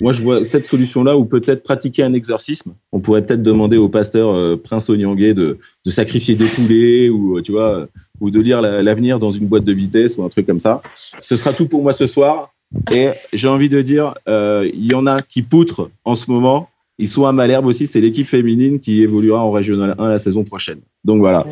Moi, 0.00 0.12
je 0.12 0.22
vois 0.22 0.44
cette 0.44 0.66
solution-là 0.66 1.16
ou 1.16 1.24
peut-être 1.24 1.62
pratiquer 1.64 2.04
un 2.04 2.12
exorcisme. 2.12 2.72
On 2.92 3.00
pourrait 3.00 3.24
peut-être 3.26 3.42
demander 3.42 3.76
au 3.76 3.88
pasteur 3.88 4.30
euh, 4.32 4.56
Prince 4.56 4.88
Onyangé 4.88 5.34
de, 5.34 5.58
de 5.84 5.90
sacrifier 5.90 6.36
des 6.36 6.46
poulets 6.46 7.08
ou, 7.08 7.38
euh, 7.38 7.42
tu 7.42 7.50
vois, 7.52 7.70
euh, 7.80 7.86
ou 8.20 8.30
de 8.30 8.40
lire 8.40 8.60
la- 8.62 8.80
l'avenir 8.82 9.18
dans 9.18 9.32
une 9.32 9.46
boîte 9.48 9.64
de 9.64 9.72
vitesse 9.72 10.16
ou 10.16 10.22
un 10.24 10.28
truc 10.28 10.46
comme 10.46 10.60
ça. 10.60 10.82
Ce 11.18 11.34
sera 11.36 11.52
tout 11.52 11.66
pour 11.66 11.82
moi 11.82 11.92
ce 11.92 12.06
soir. 12.06 12.52
Et 12.92 13.08
j'ai 13.32 13.48
envie 13.48 13.68
de 13.68 13.82
dire, 13.82 14.14
euh, 14.28 14.68
il 14.72 14.86
y 14.86 14.94
en 14.94 15.06
a 15.06 15.20
qui 15.22 15.42
poutrent 15.42 15.90
en 16.04 16.14
ce 16.14 16.30
moment. 16.30 16.68
Ils 16.98 17.08
sont 17.08 17.26
à 17.26 17.32
Malherbe 17.32 17.66
aussi, 17.66 17.86
c'est 17.86 18.00
l'équipe 18.00 18.26
féminine 18.26 18.80
qui 18.80 19.02
évoluera 19.02 19.40
en 19.40 19.50
Régional 19.52 19.94
1 19.98 20.08
la 20.08 20.18
saison 20.18 20.44
prochaine. 20.44 20.80
Donc 21.04 21.20
voilà. 21.20 21.46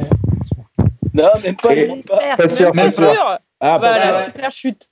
Non, 1.15 1.29
même 1.43 1.57
pas. 1.57 1.75
Même 1.75 2.03
pas. 2.03 2.19
Pas 2.37 2.49
sûr, 2.49 2.75
Même 2.75 2.87
pas 2.87 2.91
sûr. 2.91 3.13
sûr. 3.13 3.39
Ah, 3.59 3.79
bah, 3.79 3.93
Voilà, 3.95 4.13
bah, 4.13 4.25
super 4.27 4.53
chute. 4.53 4.89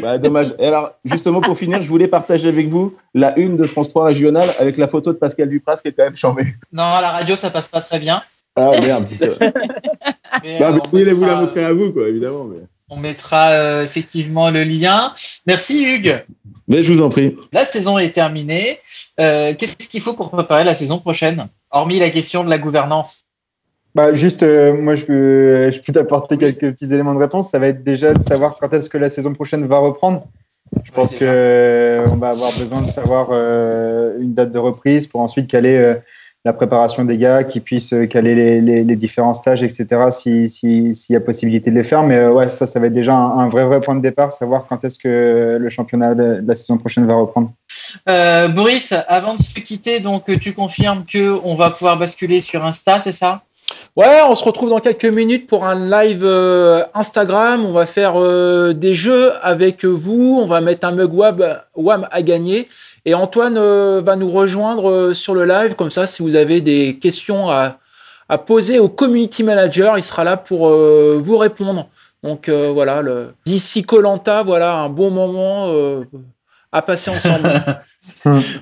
bah, 0.00 0.18
dommage. 0.18 0.54
Et 0.60 0.66
alors, 0.66 0.92
justement, 1.04 1.40
pour 1.40 1.58
finir, 1.58 1.82
je 1.82 1.88
voulais 1.88 2.06
partager 2.06 2.48
avec 2.48 2.68
vous 2.68 2.96
la 3.12 3.36
une 3.38 3.56
de 3.56 3.64
France 3.64 3.88
3 3.88 4.06
Régional 4.06 4.48
avec 4.60 4.76
la 4.76 4.86
photo 4.86 5.12
de 5.12 5.18
Pascal 5.18 5.48
Dupras 5.48 5.78
qui 5.78 5.88
est 5.88 5.92
quand 5.92 6.04
même 6.04 6.16
chambée. 6.16 6.54
Non, 6.72 6.84
à 6.84 7.00
la 7.00 7.10
radio, 7.10 7.34
ça 7.34 7.50
passe 7.50 7.66
pas 7.66 7.80
très 7.80 7.98
bien. 7.98 8.22
Ah 8.54 8.70
merde. 8.80 9.06
Mais, 10.44 10.58
bah, 10.58 10.70
euh, 10.70 10.78
vous 10.92 11.16
vous 11.16 11.24
la 11.24 11.36
montrer 11.36 11.64
à 11.64 11.72
vous, 11.72 11.92
quoi, 11.92 12.08
évidemment. 12.08 12.44
Mais, 12.44 12.58
On 12.88 12.96
mettra 12.96 13.48
euh, 13.50 13.84
effectivement 13.84 14.50
le 14.50 14.62
lien. 14.62 15.12
Merci 15.46 15.84
Hugues. 15.84 16.24
Mais 16.68 16.82
je 16.82 16.92
vous 16.92 17.02
en 17.02 17.08
prie. 17.08 17.36
La 17.52 17.64
saison 17.64 17.98
est 17.98 18.10
terminée. 18.10 18.78
Euh, 19.20 19.54
Qu'est-ce 19.58 19.76
qu'il 19.76 20.00
faut 20.00 20.12
pour 20.12 20.30
préparer 20.30 20.64
la 20.64 20.74
saison 20.74 20.98
prochaine 20.98 21.48
Hormis 21.70 21.98
la 21.98 22.10
question 22.10 22.44
de 22.44 22.50
la 22.50 22.58
gouvernance? 22.58 23.24
Bah, 23.94 24.12
juste, 24.14 24.42
euh, 24.42 24.74
moi, 24.74 24.94
je 24.94 25.04
peux, 25.04 25.70
je 25.72 25.80
peux 25.80 25.92
t'apporter 25.92 26.36
quelques 26.36 26.72
petits 26.72 26.92
éléments 26.92 27.14
de 27.14 27.18
réponse. 27.18 27.50
Ça 27.50 27.58
va 27.58 27.68
être 27.68 27.82
déjà 27.82 28.14
de 28.14 28.22
savoir 28.22 28.56
quand 28.60 28.72
est-ce 28.72 28.88
que 28.88 28.98
la 28.98 29.08
saison 29.08 29.34
prochaine 29.34 29.66
va 29.66 29.78
reprendre. 29.78 30.24
Je 30.84 30.92
pense 30.92 31.10
déjà. 31.10 31.20
que 31.20 31.24
euh, 31.28 32.06
on 32.10 32.16
va 32.16 32.30
avoir 32.30 32.52
besoin 32.56 32.82
de 32.82 32.90
savoir 32.90 33.28
euh, 33.32 34.18
une 34.20 34.34
date 34.34 34.52
de 34.52 34.58
reprise 34.58 35.06
pour 35.06 35.20
ensuite 35.20 35.48
caler 35.48 35.76
euh, 35.76 35.94
la 36.48 36.54
préparation 36.54 37.04
des 37.04 37.18
gars, 37.18 37.44
qui 37.44 37.60
puissent 37.60 37.92
euh, 37.92 38.06
caler 38.06 38.34
les, 38.34 38.62
les, 38.62 38.82
les 38.82 38.96
différents 38.96 39.34
stages, 39.34 39.62
etc. 39.62 39.84
Si 40.10 40.48
s'il 40.48 40.94
y 41.10 41.14
a 41.14 41.20
possibilité 41.20 41.70
de 41.70 41.76
les 41.76 41.82
faire. 41.82 42.02
Mais 42.04 42.16
euh, 42.16 42.32
ouais, 42.32 42.48
ça, 42.48 42.66
ça 42.66 42.80
va 42.80 42.86
être 42.86 42.94
déjà 42.94 43.14
un, 43.14 43.40
un 43.40 43.48
vrai 43.48 43.66
vrai 43.66 43.82
point 43.82 43.94
de 43.94 44.00
départ, 44.00 44.32
savoir 44.32 44.64
quand 44.66 44.82
est-ce 44.82 44.98
que 44.98 45.58
le 45.60 45.68
championnat 45.68 46.14
de, 46.14 46.42
la 46.46 46.54
saison 46.54 46.78
prochaine 46.78 47.06
va 47.06 47.16
reprendre. 47.16 47.52
Euh, 48.08 48.48
Boris, 48.48 48.94
avant 49.08 49.34
de 49.34 49.42
se 49.42 49.60
quitter, 49.60 50.00
donc 50.00 50.24
tu 50.40 50.54
confirmes 50.54 51.04
que 51.04 51.38
on 51.44 51.54
va 51.54 51.68
pouvoir 51.68 51.98
basculer 51.98 52.40
sur 52.40 52.64
Insta, 52.64 52.98
c'est 52.98 53.12
ça? 53.12 53.42
Ouais, 53.96 54.20
on 54.28 54.34
se 54.34 54.44
retrouve 54.44 54.70
dans 54.70 54.78
quelques 54.78 55.04
minutes 55.04 55.46
pour 55.46 55.64
un 55.64 55.74
live 55.74 56.22
euh, 56.24 56.84
Instagram. 56.94 57.64
On 57.64 57.72
va 57.72 57.86
faire 57.86 58.14
euh, 58.16 58.72
des 58.72 58.94
jeux 58.94 59.32
avec 59.42 59.84
vous. 59.84 60.38
On 60.40 60.46
va 60.46 60.60
mettre 60.60 60.86
un 60.86 60.92
mug 60.92 61.12
wab, 61.12 61.62
WAM 61.74 62.08
à 62.10 62.22
gagner. 62.22 62.68
Et 63.08 63.14
Antoine 63.14 63.56
euh, 63.56 64.02
va 64.04 64.16
nous 64.16 64.30
rejoindre 64.30 64.90
euh, 64.90 65.14
sur 65.14 65.34
le 65.34 65.46
live. 65.46 65.74
Comme 65.74 65.88
ça, 65.88 66.06
si 66.06 66.22
vous 66.22 66.34
avez 66.34 66.60
des 66.60 66.98
questions 66.98 67.50
à, 67.50 67.78
poser 68.46 68.78
au 68.78 68.90
community 68.90 69.42
manager, 69.42 69.96
il 69.96 70.04
sera 70.04 70.24
là 70.24 70.36
pour 70.36 70.68
euh, 70.68 71.18
vous 71.18 71.38
répondre. 71.38 71.88
Donc 72.22 72.50
voilà, 72.50 73.00
le... 73.00 73.32
d'ici 73.46 73.84
Colanta, 73.84 74.42
voilà 74.42 74.74
un 74.74 74.90
bon 74.90 75.10
moment 75.10 75.72
à 76.70 76.82
passer 76.82 77.10
ensemble. 77.10 77.48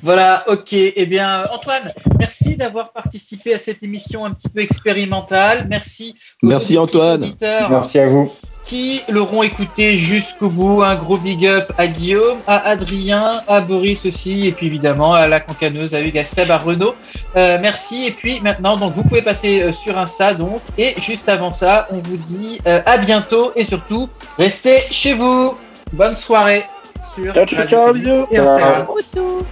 Voilà, 0.02 0.44
ok. 0.48 0.72
Eh 0.72 1.06
bien, 1.06 1.44
Antoine, 1.52 1.92
merci 2.18 2.56
d'avoir 2.56 2.92
participé 2.92 3.54
à 3.54 3.58
cette 3.58 3.82
émission 3.82 4.24
un 4.24 4.30
petit 4.30 4.48
peu 4.48 4.60
expérimentale. 4.60 5.66
Merci. 5.68 6.14
aux 6.42 6.48
Merci, 6.48 6.78
Antoine. 6.78 7.22
auditeurs 7.22 7.70
Merci 7.70 7.98
à 7.98 8.08
vous. 8.08 8.30
Qui 8.64 9.00
l'auront 9.08 9.44
écouté 9.44 9.96
jusqu'au 9.96 10.48
bout. 10.48 10.82
Un 10.82 10.96
gros 10.96 11.16
big 11.16 11.46
up 11.46 11.72
à 11.78 11.86
Guillaume, 11.86 12.38
à 12.46 12.68
Adrien, 12.68 13.40
à 13.46 13.60
Boris 13.60 14.06
aussi, 14.06 14.46
et 14.46 14.52
puis 14.52 14.66
évidemment 14.66 15.14
à 15.14 15.28
la 15.28 15.38
cancaneuse, 15.38 15.94
à 15.94 16.00
Hugues, 16.00 16.18
à 16.18 16.24
Seb, 16.24 16.50
à 16.50 16.58
Renaud. 16.58 16.94
Euh, 17.36 17.58
merci. 17.60 18.06
Et 18.06 18.10
puis 18.10 18.40
maintenant, 18.40 18.76
donc 18.76 18.94
vous 18.94 19.04
pouvez 19.04 19.22
passer 19.22 19.62
euh, 19.62 19.72
sur 19.72 19.96
Insta, 19.96 20.34
donc. 20.34 20.60
Et 20.78 20.94
juste 21.00 21.28
avant 21.28 21.52
ça, 21.52 21.86
on 21.90 21.98
vous 21.98 22.16
dit 22.16 22.60
euh, 22.66 22.80
à 22.86 22.98
bientôt 22.98 23.52
et 23.54 23.64
surtout, 23.64 24.08
restez 24.36 24.82
chez 24.90 25.12
vous. 25.12 25.56
Bonne 25.92 26.16
soirée 26.16 26.64
sur 27.02 27.32
ciao, 27.32 27.46
ciao, 27.46 27.66
ciao, 27.66 29.46